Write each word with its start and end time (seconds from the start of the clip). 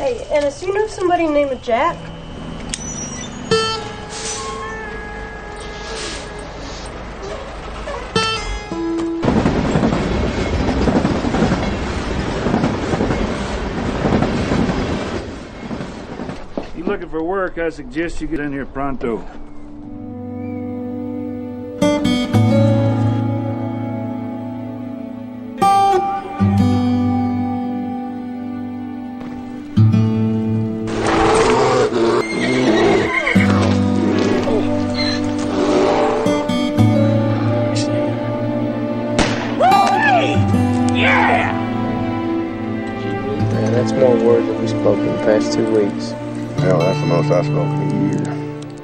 Hey, 0.00 0.26
Ennis, 0.30 0.62
you 0.62 0.72
know 0.72 0.86
somebody 0.86 1.26
named 1.26 1.62
Jack? 1.62 1.94
you 16.74 16.84
looking 16.84 17.10
for 17.10 17.22
work, 17.22 17.58
I 17.58 17.68
suggest 17.68 18.22
you 18.22 18.26
get 18.26 18.40
in 18.40 18.52
here 18.52 18.64
pronto. 18.64 19.18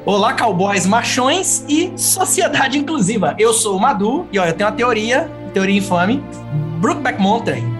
Olá, 0.05 0.35
cowboys 0.35 0.87
machões 0.87 1.65
e 1.69 1.93
sociedade 1.97 2.79
inclusiva. 2.79 3.35
Eu 3.39 3.53
sou 3.53 3.77
o 3.77 3.81
Madu 3.81 4.27
e 4.33 4.39
ó, 4.39 4.45
eu 4.45 4.53
tenho 4.53 4.69
uma 4.71 4.77
teoria, 4.77 5.29
teoria 5.53 5.77
infame. 5.77 6.23
Brookback 6.81 7.21
Mountain 7.21 7.77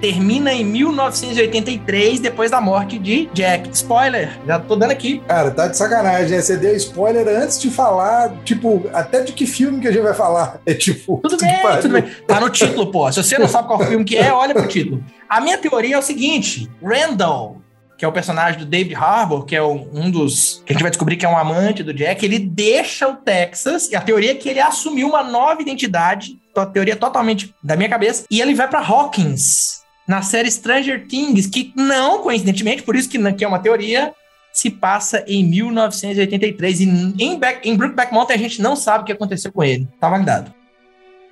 termina 0.00 0.52
em 0.52 0.64
1983, 0.64 2.20
depois 2.20 2.50
da 2.50 2.60
morte 2.60 2.98
de 2.98 3.26
Jack. 3.32 3.70
Spoiler, 3.72 4.30
já 4.46 4.58
tô 4.58 4.76
dando 4.76 4.92
aqui. 4.92 5.20
Cara, 5.26 5.50
tá 5.50 5.68
de 5.68 5.76
sacanagem, 5.76 6.30
né? 6.30 6.40
Você 6.40 6.56
deu 6.56 6.74
spoiler 6.76 7.26
antes 7.28 7.60
de 7.60 7.70
falar, 7.70 8.32
tipo, 8.44 8.88
até 8.92 9.22
de 9.22 9.32
que 9.32 9.46
filme 9.46 9.80
que 9.80 9.88
a 9.88 9.92
gente 9.92 10.02
vai 10.02 10.14
falar. 10.14 10.60
É 10.68 10.74
tipo. 10.74 11.18
Tudo 11.22 11.38
bem, 11.38 11.62
pariu. 11.62 11.80
tudo 11.80 11.92
bem. 11.92 12.04
Tá 12.26 12.40
no 12.40 12.50
título, 12.50 12.90
pô. 12.90 13.10
Se 13.10 13.22
você 13.22 13.38
não 13.38 13.48
sabe 13.48 13.68
qual 13.68 13.78
filme 13.86 14.04
que 14.04 14.16
é, 14.16 14.32
olha 14.32 14.54
pro 14.54 14.68
título. 14.68 15.02
A 15.28 15.40
minha 15.40 15.56
teoria 15.56 15.94
é 15.94 15.98
o 15.98 16.02
seguinte: 16.02 16.68
Randall, 16.82 17.56
que 17.98 18.04
é 18.04 18.08
o 18.08 18.12
personagem 18.12 18.60
do 18.60 18.64
David 18.64 18.94
Harbour, 18.94 19.44
que 19.44 19.56
é 19.56 19.62
um 19.62 20.08
dos. 20.08 20.62
que 20.64 20.72
a 20.72 20.74
gente 20.74 20.82
vai 20.82 20.90
descobrir 20.90 21.16
que 21.16 21.26
é 21.26 21.28
um 21.28 21.36
amante 21.36 21.82
do 21.82 21.92
Jack, 21.92 22.24
ele 22.24 22.38
deixa 22.38 23.08
o 23.08 23.16
Texas, 23.16 23.90
e 23.90 23.96
a 23.96 24.00
teoria 24.00 24.30
é 24.30 24.34
que 24.36 24.48
ele 24.48 24.60
assumiu 24.60 25.08
uma 25.08 25.24
nova 25.24 25.60
identidade, 25.60 26.38
teoria 26.72 26.94
totalmente 26.94 27.52
da 27.62 27.76
minha 27.76 27.88
cabeça, 27.88 28.24
e 28.30 28.40
ele 28.40 28.54
vai 28.54 28.68
pra 28.68 28.78
Hawkins, 28.78 29.82
na 30.06 30.22
série 30.22 30.50
Stranger 30.50 31.08
Things, 31.08 31.48
que 31.48 31.72
não, 31.74 32.22
coincidentemente, 32.22 32.84
por 32.84 32.94
isso 32.94 33.08
que, 33.08 33.32
que 33.32 33.44
é 33.44 33.48
uma 33.48 33.58
teoria, 33.58 34.14
se 34.52 34.70
passa 34.70 35.24
em 35.26 35.44
1983. 35.44 36.80
E 36.80 36.84
em, 37.18 37.38
Back, 37.38 37.68
em 37.68 37.76
Brookback 37.76 38.12
Mountain 38.12 38.36
a 38.36 38.38
gente 38.38 38.62
não 38.62 38.74
sabe 38.74 39.02
o 39.02 39.06
que 39.06 39.12
aconteceu 39.12 39.52
com 39.52 39.62
ele. 39.62 39.86
Tá 40.00 40.08
validado. 40.08 40.54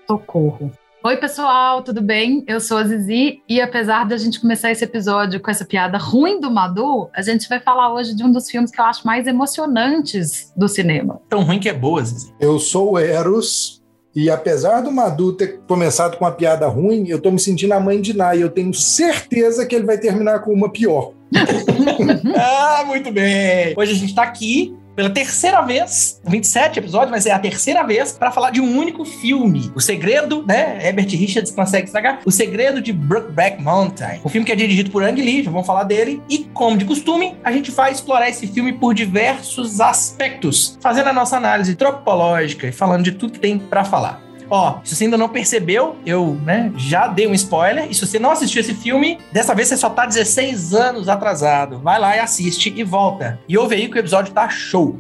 Socorro. 0.07 0.71
Oi, 1.07 1.17
pessoal, 1.19 1.83
tudo 1.83 2.03
bem? 2.03 2.43
Eu 2.49 2.59
sou 2.59 2.79
a 2.79 2.83
Zizi 2.83 3.41
e 3.49 3.61
apesar 3.61 4.09
da 4.09 4.17
gente 4.17 4.41
começar 4.41 4.73
esse 4.73 4.83
episódio 4.83 5.39
com 5.39 5.49
essa 5.49 5.65
piada 5.65 5.97
ruim 5.97 6.41
do 6.41 6.51
Madu, 6.51 7.09
a 7.15 7.23
gente 7.23 7.49
vai 7.49 7.61
falar 7.61 7.95
hoje 7.95 8.13
de 8.13 8.25
um 8.25 8.33
dos 8.33 8.51
filmes 8.51 8.73
que 8.73 8.81
eu 8.81 8.85
acho 8.85 9.07
mais 9.07 9.25
emocionantes 9.29 10.53
do 10.57 10.67
cinema. 10.67 11.21
Tão 11.29 11.45
ruim 11.45 11.61
que 11.61 11.69
é 11.69 11.73
boa, 11.73 12.03
Zizi. 12.03 12.35
Eu 12.41 12.59
sou 12.59 12.95
o 12.95 12.99
Eros. 12.99 13.81
E 14.17 14.29
apesar 14.29 14.81
do 14.81 14.91
Madu 14.91 15.33
ter 15.33 15.61
começado 15.69 16.17
com 16.17 16.25
uma 16.25 16.33
piada 16.33 16.67
ruim, 16.67 17.07
eu 17.07 17.23
tô 17.23 17.31
me 17.31 17.39
sentindo 17.39 17.75
a 17.75 17.79
mãe 17.79 18.01
de 18.01 18.13
Nai. 18.13 18.43
Eu 18.43 18.51
tenho 18.51 18.75
certeza 18.75 19.65
que 19.65 19.77
ele 19.77 19.87
vai 19.87 19.99
terminar 19.99 20.41
com 20.41 20.53
uma 20.53 20.73
pior. 20.73 21.13
ah, 22.37 22.83
muito 22.85 23.13
bem. 23.13 23.75
Hoje 23.77 23.93
a 23.93 23.95
gente 23.95 24.13
tá 24.13 24.25
aqui 24.25 24.77
pela 24.97 25.11
terceira 25.11 25.61
vez, 25.61 26.21
27 26.25 26.79
episódios, 26.79 27.11
vai 27.11 27.21
ser 27.21 27.31
a 27.31 27.39
terceira 27.39 27.83
vez, 27.83 28.13
para 28.13 28.33
falar 28.33 28.51
de 28.51 28.63
um 28.63 28.79
único 28.79 29.05
filme. 29.05 29.71
O 29.75 29.81
Segredo, 29.81 30.43
né? 30.49 30.79
Herbert 30.83 31.11
Richards 31.11 31.53
consegue 31.53 31.85
estragar. 31.85 32.21
O 32.25 32.31
Segredo 32.31 32.81
de 32.81 32.95
Brookback 32.95 33.63
Mountain. 33.63 34.21
O 34.25 34.31
filme 34.31 34.47
que 34.47 34.53
é 34.53 34.57
dirigido 34.57 34.91
por 34.91 35.05
Ang 35.05 35.21
Lee, 35.21 35.45
já 35.45 35.51
vamos 35.51 35.67
falar 35.67 35.85
dele. 35.85 36.23
E, 36.31 36.45
como 36.55 36.79
de 36.79 36.87
costume, 36.87 37.37
a 37.45 37.53
gente 37.53 37.71
vai 37.71 37.93
explorar 37.93 38.31
esse 38.31 38.47
filme 38.47 38.73
por 38.73 38.95
diversos 38.95 39.81
aspectos, 39.81 40.79
fazendo 40.81 41.11
a 41.11 41.13
nossa 41.13 41.37
análise 41.37 41.77
tropológica 41.77 42.67
e 42.67 42.73
falando 42.73 43.05
de 43.05 43.13
tudo 43.13 43.35
que 43.35 43.39
tem 43.39 43.59
para 43.59 43.85
falar. 43.85 44.26
Ó, 44.49 44.81
se 44.85 44.95
você 44.95 45.05
ainda 45.05 45.17
não 45.17 45.29
percebeu, 45.29 45.97
eu 46.05 46.39
né, 46.45 46.73
já 46.77 47.07
dei 47.09 47.27
um 47.27 47.35
spoiler. 47.35 47.91
E 47.91 47.95
se 47.95 48.07
você 48.07 48.19
não 48.19 48.31
assistiu 48.31 48.61
esse 48.61 48.75
filme, 48.75 49.19
dessa 49.33 49.55
vez 49.55 49.69
você 49.69 49.77
só 49.77 49.91
tá 49.91 50.07
16 50.07 50.75
anos 50.75 51.09
atrasado. 51.09 51.79
Vai 51.81 51.99
lá 51.99 52.17
e 52.17 52.21
assiste 52.21 52.73
e 52.77 52.85
volta. 52.85 53.39
E 53.49 53.59
ouve 53.59 53.75
aí 53.75 53.89
que 53.89 53.97
o 53.97 53.99
episódio 53.99 54.33
tá 54.33 54.49
show. 54.49 54.99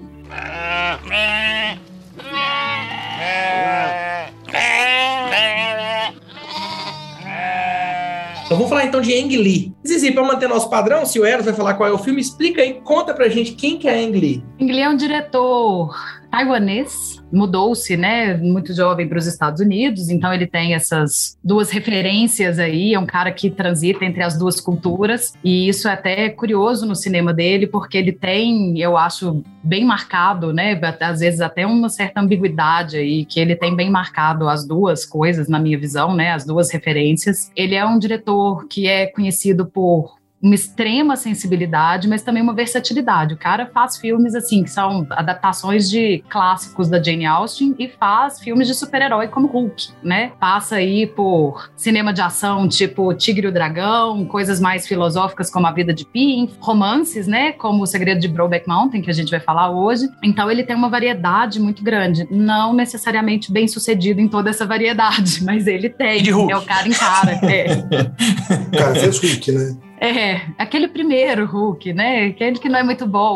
Então 8.47 8.59
vamos 8.59 8.71
falar 8.71 8.85
então 8.85 9.01
de 9.01 9.13
Ang 9.13 9.37
Lee. 9.37 9.75
Zizi, 9.85 10.13
pra 10.13 10.23
manter 10.23 10.49
nosso 10.49 10.71
padrão, 10.71 11.05
se 11.05 11.19
o 11.19 11.25
Eros 11.25 11.47
vai 11.47 11.55
falar 11.55 11.75
qual 11.75 11.89
é 11.89 11.93
o 11.93 11.99
filme, 11.99 12.21
explica 12.21 12.63
aí, 12.63 12.75
conta 12.75 13.13
pra 13.13 13.29
gente 13.29 13.53
quem 13.53 13.77
que 13.77 13.89
é 13.89 14.05
Ang 14.05 14.13
Lee. 14.17 14.45
Ang 14.61 14.73
Lee 14.73 14.83
é 14.83 14.89
um 14.89 14.97
diretor 14.97 15.93
taiwanês, 16.31 17.23
mudou-se, 17.33 17.97
né, 17.97 18.37
muito 18.37 18.73
jovem 18.75 19.09
para 19.09 19.19
os 19.19 19.27
Estados 19.27 19.61
Unidos, 19.61 20.09
então 20.09 20.33
ele 20.33 20.47
tem 20.47 20.75
essas 20.75 21.39
duas 21.43 21.71
referências 21.71 22.59
aí, 22.59 22.95
é 22.95 22.99
um 22.99 23.07
cara 23.07 23.33
que 23.33 23.51
transita 23.51 24.05
entre 24.05 24.23
as 24.23 24.39
duas 24.39 24.61
culturas, 24.61 25.35
e 25.43 25.69
isso 25.69 25.89
é 25.89 25.93
até 25.93 26.29
curioso 26.29 26.87
no 26.87 26.95
cinema 26.95 27.33
dele, 27.33 27.67
porque 27.67 27.99
ele 27.99 28.13
tem, 28.13 28.79
eu 28.79 28.97
acho, 28.97 29.43
bem 29.63 29.85
marcado, 29.85 30.53
né, 30.53 30.79
às 31.01 31.21
vezes 31.21 31.41
até 31.41 31.67
uma 31.67 31.89
certa 31.89 32.21
ambiguidade 32.21 32.97
aí, 32.97 33.25
que 33.25 33.41
ele 33.41 33.57
tem 33.57 33.75
bem 33.75 33.91
marcado 33.91 34.49
as 34.49 34.67
duas 34.67 35.05
coisas, 35.05 35.49
na 35.49 35.59
minha 35.59 35.79
visão, 35.79 36.15
né, 36.15 36.33
as 36.33 36.45
duas 36.45 36.71
referências. 36.71 37.51
Ele 37.57 37.75
é 37.75 37.85
um 37.85 37.99
diretor 37.99 38.67
que 38.69 38.87
é 38.87 39.07
conhecido 39.07 39.67
por 39.67 40.16
uma 40.43 40.55
extrema 40.55 41.17
sensibilidade, 41.17 42.09
mas 42.09 42.23
também 42.23 42.43
uma 42.43 42.55
versatilidade. 42.55 43.35
O 43.35 43.39
cara 43.39 43.67
faz 43.67 43.97
filmes 43.97 44.35
assim 44.35 44.63
que 44.63 44.71
são 44.71 45.07
adaptações 45.11 45.89
de 45.89 46.23
clássicos 46.29 46.89
da 46.89 47.03
Jane 47.03 47.27
Austen 47.27 47.75
e 47.79 47.89
faz 47.89 48.41
filmes 48.41 48.67
de 48.67 48.75
super-herói 48.75 49.29
como 49.29 49.49
Hulk, 49.49 49.89
né? 50.03 50.33
Passa 50.39 50.77
aí 50.77 51.07
por 51.07 51.71
cinema 51.77 52.13
de 52.13 52.21
ação 52.21 52.69
tipo 52.69 53.13
Tigre 53.15 53.47
e 53.47 53.51
o 53.51 53.53
Dragão, 53.53 54.25
coisas 54.27 54.61
mais 54.61 54.87
filosóficas 54.87 55.51
como 55.51 55.67
A 55.67 55.73
Vida 55.73 55.93
de 55.93 56.05
Pi, 56.05 56.51
romances, 56.61 57.27
né? 57.27 57.53
Como 57.53 57.83
O 57.83 57.87
Segredo 57.87 58.21
de 58.21 58.29
Brokeback 58.29 58.69
Mountain, 58.69 59.03
que 59.03 59.11
a 59.11 59.15
gente 59.15 59.31
vai 59.31 59.41
falar 59.41 59.71
hoje. 59.71 60.09
Então 60.23 60.51
ele 60.51 60.65
tem 60.65 60.77
uma 60.77 60.89
variedade 60.89 61.59
muito 61.59 61.83
grande, 61.83 62.27
não 62.31 62.73
necessariamente 62.73 63.51
bem 63.51 63.67
sucedido 63.67 64.21
em 64.21 64.29
toda 64.29 64.51
essa 64.51 64.67
variedade, 64.67 65.43
mas 65.45 65.67
ele 65.67 65.89
tem. 65.89 66.23
De 66.23 66.31
Hulk. 66.31 66.53
É 66.53 66.57
o 66.57 66.63
cara 66.63 66.89
em 66.89 66.93
cara. 66.93 67.33
É. 67.47 67.67
Cara 68.77 68.95
fez 68.95 69.19
Hulk, 69.19 69.53
né? 69.53 69.86
É, 70.01 70.43
aquele 70.59 70.89
primeiro 70.89 71.47
Hulk, 71.47 71.93
né? 71.93 72.27
Aquele 72.27 72.59
que 72.59 72.69
não 72.69 72.79
é 72.79 72.83
muito 72.83 73.07
bom. 73.07 73.35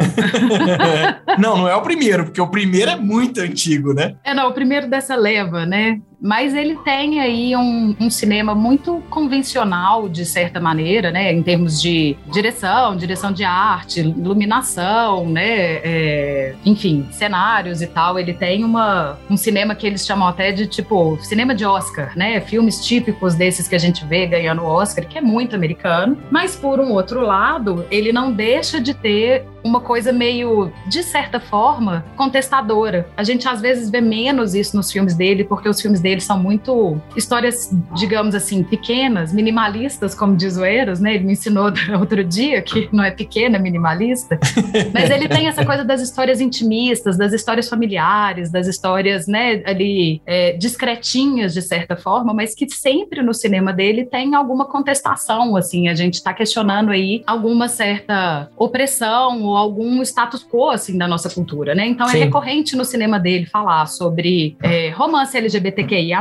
não, 1.38 1.59
não 1.59 1.69
é 1.69 1.75
o 1.75 1.82
primeiro, 1.82 2.25
porque 2.25 2.41
o 2.41 2.48
primeiro 2.48 2.91
é 2.91 2.97
muito 2.97 3.41
antigo, 3.41 3.94
né? 3.94 4.16
É, 4.25 4.34
não, 4.34 4.48
o 4.48 4.53
primeiro 4.53 4.88
dessa 4.88 5.16
leva, 5.16 5.65
né? 5.65 6.00
Mas 6.20 6.54
ele 6.54 6.76
tem 6.76 7.20
aí 7.20 7.56
um, 7.56 7.97
um, 7.98 8.10
cinema 8.10 8.54
muito 8.54 9.03
convencional, 9.08 10.08
de 10.08 10.26
certa 10.26 10.60
maneira, 10.60 11.10
né? 11.10 11.32
Em 11.32 11.42
termos 11.42 11.81
de 11.81 12.16
direção, 12.31 12.94
direção 12.97 13.32
de 13.32 13.42
arte, 13.42 14.00
iluminação, 14.00 15.26
né? 15.26 15.80
É, 15.82 16.54
enfim, 16.64 17.09
cenários 17.10 17.80
e 17.80 17.86
tal. 17.86 18.19
Ele 18.19 18.34
tem 18.34 18.64
uma, 18.64 19.19
um 19.30 19.36
cinema 19.36 19.75
que 19.75 19.86
eles 19.86 20.04
chamam 20.04 20.28
até 20.28 20.53
de 20.53 20.66
tipo 20.66 21.19
cinema 21.22 21.54
de 21.54 21.64
Oscar, 21.64 22.12
né? 22.16 22.41
Filmes 22.41 22.84
típicos 22.84 23.34
desses 23.34 23.66
que 23.66 23.75
a 23.75 23.78
gente 23.78 24.04
vê 24.04 24.26
ganhando 24.26 24.64
Oscar, 24.64 25.06
que 25.06 25.16
é 25.16 25.22
muito 25.22 25.56
americano. 25.56 26.19
Mas 26.30 26.54
por 26.54 26.80
um 26.80 26.92
outro 26.92 27.20
lado, 27.20 27.86
ele 27.91 28.12
não 28.12 28.30
deixa 28.30 28.80
de 28.80 28.92
ter 28.92 29.47
uma 29.62 29.80
coisa 29.80 30.12
meio, 30.12 30.72
de 30.86 31.03
certa 31.03 31.41
forma, 31.41 32.04
contestadora. 32.16 33.09
A 33.16 33.24
gente 33.24 33.48
às 33.48 33.60
vezes 33.60 33.91
vê 33.91 34.01
menos 34.01 34.54
isso 34.54 34.77
nos 34.77 34.91
filmes 34.91 35.15
dele, 35.15 35.45
porque 35.45 35.68
os 35.68 35.80
filmes 35.80 36.01
dele 36.01 36.21
são 36.21 36.39
muito 36.39 37.01
histórias, 37.16 37.71
digamos 37.95 38.34
assim, 38.34 38.62
pequenas, 38.62 39.33
minimalistas, 39.33 40.15
como 40.15 40.36
diz 40.36 40.57
o 40.57 40.65
Eros, 40.65 41.01
né? 41.01 41.15
Ele 41.15 41.24
me 41.24 41.33
ensinou 41.33 41.72
outro 41.98 42.24
dia 42.24 42.62
que 42.62 42.89
não 42.92 43.04
é 43.04 43.10
pequena, 43.10 43.57
é 43.57 43.60
minimalista. 43.60 44.39
Mas 44.92 45.10
ele 45.10 45.28
tem 45.28 45.48
essa 45.48 45.65
coisa 45.65 45.84
das 45.84 46.01
histórias 46.01 46.41
intimistas, 46.41 47.16
das 47.16 47.33
histórias 47.33 47.68
familiares, 47.68 48.51
das 48.51 48.66
histórias, 48.66 49.27
né, 49.27 49.63
ali, 49.65 50.21
é, 50.27 50.53
discretinhas, 50.53 51.53
de 51.53 51.63
certa 51.63 51.97
forma, 51.97 52.33
mas 52.33 52.54
que 52.54 52.68
sempre 52.71 53.22
no 53.22 53.34
cinema 53.34 53.72
dele 53.72 54.04
tem 54.04 54.34
alguma 54.34 54.66
contestação, 54.66 55.56
assim. 55.56 55.89
A 55.89 55.95
gente 55.95 56.15
está 56.15 56.33
questionando 56.33 56.91
aí 56.91 57.22
alguma 57.27 57.68
certa 57.68 58.51
opressão 58.56 59.49
como 59.50 59.56
algum 59.56 60.02
status 60.02 60.44
quo 60.44 60.70
assim 60.70 60.97
da 60.97 61.08
nossa 61.08 61.28
cultura, 61.28 61.74
né? 61.74 61.86
Então 61.86 62.06
Sim. 62.08 62.18
é 62.18 62.24
recorrente 62.24 62.76
no 62.76 62.84
cinema 62.84 63.18
dele 63.18 63.47
falar 63.47 63.86
sobre 63.86 64.56
é, 64.62 64.91
romance 64.91 65.36
LGBTQIA+, 65.36 66.20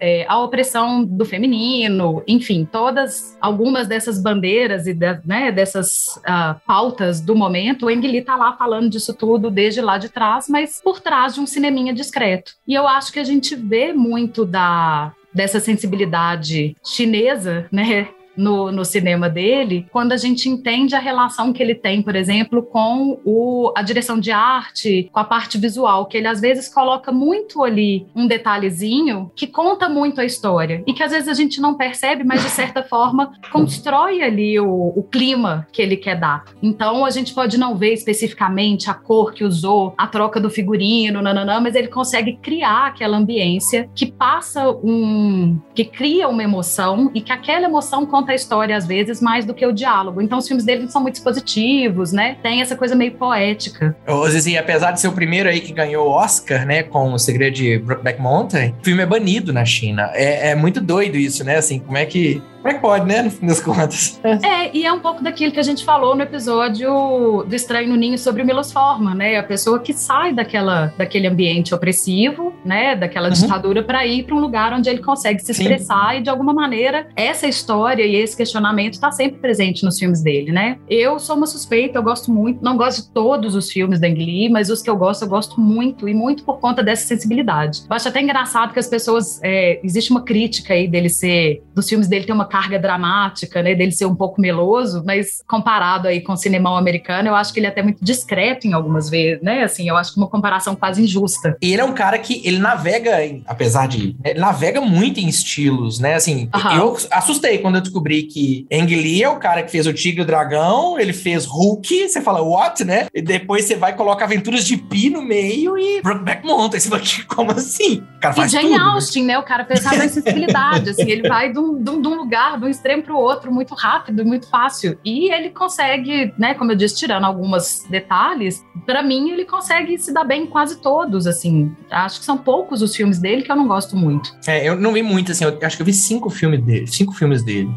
é, 0.00 0.24
a 0.26 0.38
opressão 0.40 1.04
do 1.04 1.24
feminino, 1.24 2.22
enfim, 2.26 2.66
todas 2.70 3.36
algumas 3.40 3.86
dessas 3.86 4.22
bandeiras 4.22 4.86
e 4.86 4.94
da- 4.94 5.20
né, 5.24 5.52
dessas 5.52 6.20
ah, 6.24 6.56
pautas 6.66 7.20
do 7.20 7.34
momento. 7.34 7.86
O 7.86 7.88
Ang 7.88 8.06
Lee 8.06 8.22
tá 8.22 8.36
lá 8.36 8.56
falando 8.56 8.88
disso 8.88 9.12
tudo 9.14 9.50
desde 9.50 9.80
lá 9.80 9.98
de 9.98 10.08
trás, 10.08 10.48
mas 10.48 10.80
por 10.82 11.00
trás 11.00 11.34
de 11.34 11.40
um 11.40 11.46
cineminha 11.46 11.92
discreto. 11.92 12.52
E 12.66 12.74
eu 12.74 12.88
acho 12.88 13.12
que 13.12 13.18
a 13.18 13.24
gente 13.24 13.54
vê 13.54 13.92
muito 13.92 14.44
da 14.44 15.12
dessa 15.34 15.58
sensibilidade 15.58 16.76
chinesa, 16.84 17.66
né? 17.72 18.08
No, 18.36 18.72
no 18.72 18.84
cinema 18.84 19.28
dele, 19.28 19.86
quando 19.92 20.12
a 20.12 20.16
gente 20.16 20.48
entende 20.48 20.94
a 20.94 20.98
relação 20.98 21.52
que 21.52 21.62
ele 21.62 21.74
tem, 21.74 22.02
por 22.02 22.16
exemplo, 22.16 22.62
com 22.62 23.20
o, 23.24 23.72
a 23.76 23.82
direção 23.82 24.18
de 24.18 24.30
arte, 24.30 25.10
com 25.12 25.20
a 25.20 25.24
parte 25.24 25.58
visual, 25.58 26.06
que 26.06 26.16
ele 26.16 26.26
às 26.26 26.40
vezes 26.40 26.68
coloca 26.68 27.12
muito 27.12 27.62
ali 27.62 28.06
um 28.14 28.26
detalhezinho 28.26 29.30
que 29.36 29.46
conta 29.46 29.88
muito 29.88 30.20
a 30.20 30.24
história 30.24 30.82
e 30.86 30.92
que 30.92 31.02
às 31.02 31.12
vezes 31.12 31.28
a 31.28 31.34
gente 31.34 31.60
não 31.60 31.74
percebe, 31.74 32.24
mas 32.24 32.42
de 32.42 32.50
certa 32.50 32.82
forma 32.82 33.32
constrói 33.50 34.22
ali 34.22 34.58
o, 34.58 34.92
o 34.96 35.02
clima 35.02 35.66
que 35.72 35.82
ele 35.82 35.96
quer 35.96 36.18
dar. 36.18 36.44
Então 36.62 37.04
a 37.04 37.10
gente 37.10 37.34
pode 37.34 37.58
não 37.58 37.76
ver 37.76 37.92
especificamente 37.92 38.90
a 38.90 38.94
cor 38.94 39.32
que 39.32 39.44
usou, 39.44 39.94
a 39.96 40.06
troca 40.06 40.40
do 40.40 40.50
figurino, 40.50 41.22
nananã, 41.22 41.60
mas 41.60 41.74
ele 41.74 41.88
consegue 41.88 42.36
criar 42.36 42.88
aquela 42.88 43.16
ambiência 43.16 43.88
que 43.94 44.10
passa 44.10 44.70
um. 44.70 45.58
que 45.74 45.84
cria 45.84 46.28
uma 46.28 46.42
emoção 46.42 47.10
e 47.14 47.20
que 47.20 47.32
aquela 47.32 47.66
emoção 47.66 48.06
conta 48.22 48.32
a 48.32 48.34
história 48.34 48.76
às 48.76 48.86
vezes 48.86 49.20
mais 49.20 49.44
do 49.44 49.52
que 49.52 49.66
o 49.66 49.72
diálogo. 49.72 50.22
Então 50.22 50.38
os 50.38 50.46
filmes 50.46 50.64
dele 50.64 50.88
são 50.88 51.02
muito 51.02 51.16
expositivos, 51.16 52.12
né? 52.12 52.36
Tem 52.42 52.62
essa 52.62 52.76
coisa 52.76 52.94
meio 52.94 53.12
poética. 53.12 53.96
Ô, 54.06 54.28
Zizi, 54.28 54.56
apesar 54.56 54.92
de 54.92 55.00
ser 55.00 55.08
o 55.08 55.12
primeiro 55.12 55.48
aí 55.48 55.60
que 55.60 55.72
ganhou 55.72 56.06
o 56.06 56.10
Oscar, 56.10 56.64
né, 56.64 56.82
com 56.82 57.12
o 57.12 57.18
segredo 57.18 57.54
de 57.54 57.78
Brokeback 57.78 58.20
Mountain, 58.20 58.74
o 58.80 58.84
filme 58.84 59.02
é 59.02 59.06
banido 59.06 59.52
na 59.52 59.64
China. 59.64 60.10
É, 60.14 60.50
é 60.50 60.54
muito 60.54 60.80
doido 60.80 61.16
isso, 61.16 61.44
né? 61.44 61.56
Assim, 61.56 61.78
como 61.78 61.96
é 61.96 62.06
que. 62.06 62.40
Como 62.62 62.68
é 62.70 62.74
que 62.74 62.80
pode, 62.80 63.06
né, 63.06 63.22
no 63.22 63.30
fim 63.30 63.46
das 63.46 63.60
contas? 63.60 64.20
É, 64.24 64.70
e 64.76 64.86
é 64.86 64.92
um 64.92 65.00
pouco 65.00 65.20
daquilo 65.22 65.50
que 65.50 65.58
a 65.58 65.64
gente 65.64 65.84
falou 65.84 66.14
no 66.14 66.22
episódio 66.22 67.44
do 67.46 67.54
Estranho 67.54 67.88
no 67.88 67.96
Ninho 67.96 68.16
sobre 68.16 68.40
o 68.42 68.46
Milos 68.46 68.70
Forman, 68.72 69.14
né? 69.16 69.36
A 69.36 69.42
pessoa 69.42 69.80
que 69.80 69.92
sai 69.92 70.32
daquela, 70.32 70.94
daquele 70.96 71.26
ambiente 71.26 71.74
opressivo, 71.74 72.52
né? 72.64 72.94
Daquela 72.94 73.28
Uhum. 73.28 73.34
ditadura 73.34 73.82
para 73.82 74.06
ir 74.06 74.24
para 74.24 74.36
um 74.36 74.38
lugar 74.38 74.72
onde 74.72 74.88
ele 74.88 75.00
consegue 75.00 75.40
se 75.40 75.52
Sim. 75.52 75.62
expressar 75.62 76.18
e 76.18 76.22
de 76.22 76.30
alguma 76.30 76.52
maneira 76.52 77.08
essa 77.16 77.48
história 77.48 78.04
e 78.04 78.14
esse 78.14 78.36
questionamento 78.36 78.94
está 78.94 79.10
sempre 79.10 79.40
presente 79.40 79.84
nos 79.84 79.98
filmes 79.98 80.22
dele, 80.22 80.52
né? 80.52 80.78
Eu 80.88 81.18
sou 81.18 81.36
uma 81.36 81.46
suspeita, 81.46 81.98
eu 81.98 82.02
gosto 82.02 82.30
muito, 82.30 82.62
não 82.62 82.76
gosto 82.76 83.02
de 83.02 83.12
todos 83.12 83.56
os 83.56 83.70
filmes 83.70 83.98
da 83.98 84.06
Ang 84.06 84.24
Lee, 84.24 84.48
mas 84.48 84.70
os 84.70 84.80
que 84.82 84.88
eu 84.90 84.96
gosto, 84.96 85.22
eu 85.22 85.28
gosto 85.28 85.60
muito 85.60 86.08
e 86.08 86.14
muito 86.14 86.44
por 86.44 86.60
conta 86.60 86.82
dessa 86.82 87.06
sensibilidade. 87.06 87.80
Eu 87.90 87.96
acho 87.96 88.08
até 88.08 88.20
engraçado 88.22 88.72
que 88.72 88.78
as 88.78 88.86
pessoas 88.86 89.40
é, 89.42 89.80
existe 89.82 90.10
uma 90.12 90.22
crítica 90.22 90.74
aí 90.74 90.86
dele 90.86 91.08
ser 91.08 91.62
dos 91.74 91.88
filmes 91.88 92.06
dele 92.06 92.24
ter 92.24 92.32
uma 92.32 92.44
carga 92.52 92.78
dramática, 92.78 93.62
né, 93.62 93.74
dele 93.74 93.92
ser 93.92 94.04
um 94.04 94.14
pouco 94.14 94.38
meloso, 94.40 95.02
mas 95.06 95.42
comparado 95.48 96.06
aí 96.06 96.20
com 96.20 96.34
o 96.34 96.36
cinemão 96.36 96.76
americano, 96.76 97.28
eu 97.28 97.34
acho 97.34 97.50
que 97.52 97.58
ele 97.60 97.66
é 97.66 97.70
até 97.70 97.82
muito 97.82 98.04
discreto 98.04 98.66
em 98.66 98.74
algumas 98.74 99.08
vezes, 99.08 99.42
né? 99.42 99.62
Assim, 99.62 99.88
eu 99.88 99.96
acho 99.96 100.12
que 100.12 100.18
uma 100.18 100.28
comparação 100.28 100.76
quase 100.76 101.02
injusta. 101.02 101.56
E 101.62 101.72
ele 101.72 101.80
é 101.80 101.84
um 101.84 101.94
cara 101.94 102.18
que 102.18 102.42
ele 102.46 102.58
navega, 102.58 103.24
em- 103.24 103.42
apesar 103.46 103.88
de. 103.88 104.14
Ele 104.22 104.38
navega 104.38 104.80
muito 104.82 105.18
em 105.18 105.28
estilos, 105.28 105.98
né? 105.98 106.14
Assim, 106.14 106.48
Aham. 106.54 106.76
eu 106.76 106.96
assustei 107.10 107.56
quando 107.58 107.76
eu 107.76 107.80
descobri 107.80 108.24
que 108.24 108.66
Ang 108.70 108.94
Lee 108.94 109.22
é 109.22 109.28
o 109.30 109.38
cara 109.38 109.62
que 109.62 109.70
fez 109.70 109.86
o 109.86 109.92
Tigre 109.94 110.20
e 110.20 110.24
o 110.24 110.26
Dragão, 110.26 110.98
ele 111.00 111.12
fez 111.14 111.46
Hulk, 111.46 112.08
você 112.08 112.20
fala, 112.20 112.42
what, 112.42 112.84
né? 112.84 113.06
E 113.14 113.22
depois 113.22 113.64
você 113.64 113.76
vai 113.76 113.92
e 113.92 113.94
coloca 113.94 114.24
Aventuras 114.24 114.64
de 114.66 114.76
Pi 114.76 115.08
no 115.10 115.22
meio 115.22 115.78
e 115.78 116.02
Brokeback 116.02 116.46
Mountain. 116.46 116.80
Você 116.82 116.88
fala, 116.88 117.02
como 117.28 117.50
assim? 117.52 118.02
O 118.16 118.20
cara 118.20 118.34
E 118.34 118.36
faz 118.36 118.52
Jane 118.52 118.68
tudo. 118.68 118.76
né? 118.78 118.84
Austen, 118.92 119.24
né? 119.24 119.38
O 119.38 119.42
cara 119.42 119.64
pensava 119.64 120.04
em 120.04 120.08
sensibilidade, 120.08 120.90
assim, 120.90 121.08
ele 121.10 121.28
vai 121.28 121.52
de 121.52 121.58
um, 121.58 121.82
de 121.82 121.90
um- 121.90 122.02
de 122.02 122.08
lugar, 122.42 122.58
de 122.58 122.64
um 122.64 122.68
extremo 122.68 123.02
para 123.02 123.14
o 123.14 123.16
outro, 123.16 123.52
muito 123.52 123.74
rápido, 123.74 124.24
muito 124.24 124.48
fácil. 124.48 124.98
E 125.04 125.32
ele 125.32 125.50
consegue, 125.50 126.34
né, 126.38 126.54
como 126.54 126.72
eu 126.72 126.76
disse, 126.76 126.96
tirando 126.96 127.24
alguns 127.24 127.84
detalhes, 127.88 128.64
para 128.84 129.02
mim 129.02 129.30
ele 129.30 129.44
consegue 129.44 129.96
se 129.98 130.12
dar 130.12 130.24
bem 130.24 130.42
em 130.42 130.46
quase 130.46 130.80
todos, 130.80 131.26
assim. 131.26 131.74
Acho 131.90 132.18
que 132.18 132.24
são 132.24 132.36
poucos 132.36 132.82
os 132.82 132.94
filmes 132.94 133.18
dele 133.18 133.42
que 133.42 133.52
eu 133.52 133.56
não 133.56 133.68
gosto 133.68 133.96
muito. 133.96 134.34
É, 134.46 134.68
eu 134.68 134.76
não 134.76 134.92
vi 134.92 135.02
muito, 135.02 135.32
assim, 135.32 135.44
eu 135.44 135.58
acho 135.62 135.76
que 135.76 135.82
eu 135.82 135.86
vi 135.86 135.92
cinco 135.92 136.28
filmes 136.30 136.62
dele. 136.62 136.86
Cinco 136.86 137.12
filmes 137.12 137.42
dele. 137.44 137.70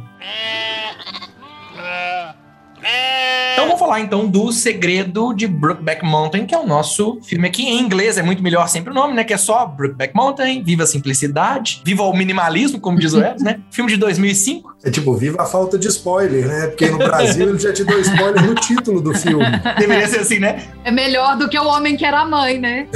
Então 3.56 3.68
vamos 3.68 3.80
falar 3.80 4.02
então 4.02 4.28
do 4.28 4.52
Segredo 4.52 5.34
de 5.34 5.48
Brookback 5.48 6.04
Mountain, 6.04 6.46
que 6.46 6.54
é 6.54 6.60
o 6.60 6.68
nosso 6.68 7.22
filme 7.24 7.48
aqui 7.48 7.64
em 7.64 7.80
inglês, 7.80 8.18
é 8.18 8.22
muito 8.22 8.44
melhor 8.44 8.68
sempre 8.68 8.92
o 8.92 8.94
nome, 8.94 9.14
né? 9.14 9.24
Que 9.24 9.34
é 9.34 9.38
só 9.38 9.66
Brookback 9.66 10.14
Mountain, 10.14 10.62
Viva 10.62 10.84
a 10.84 10.86
Simplicidade, 10.86 11.82
Viva 11.86 12.04
o 12.04 12.14
Minimalismo, 12.14 12.82
como 12.82 13.00
diz 13.00 13.14
o 13.14 13.22
Eros, 13.22 13.42
né? 13.42 13.62
Filme 13.72 13.90
de 13.90 13.96
2005, 13.96 14.75
É 14.86 14.92
tipo, 14.92 15.16
viva 15.16 15.42
a 15.42 15.46
falta 15.46 15.80
de 15.80 15.88
spoiler, 15.88 16.48
né? 16.48 16.68
Porque 16.68 16.88
no 16.88 17.00
Brasil 17.00 17.50
ele 17.50 17.58
já 17.58 17.74
te 17.74 17.84
deu 17.84 18.00
spoiler 18.02 18.46
no 18.46 18.54
título 18.54 19.02
do 19.02 19.16
filme. 19.16 19.44
deveria 19.80 20.08
ser 20.08 20.20
assim, 20.20 20.38
né? 20.38 20.64
É 20.84 20.92
melhor 20.92 21.36
do 21.38 21.50
que 21.50 21.58
o 21.58 21.66
homem 21.66 21.98
que 21.98 22.06
era 22.06 22.20
a 22.20 22.26
mãe, 22.26 22.60
né? 22.60 22.88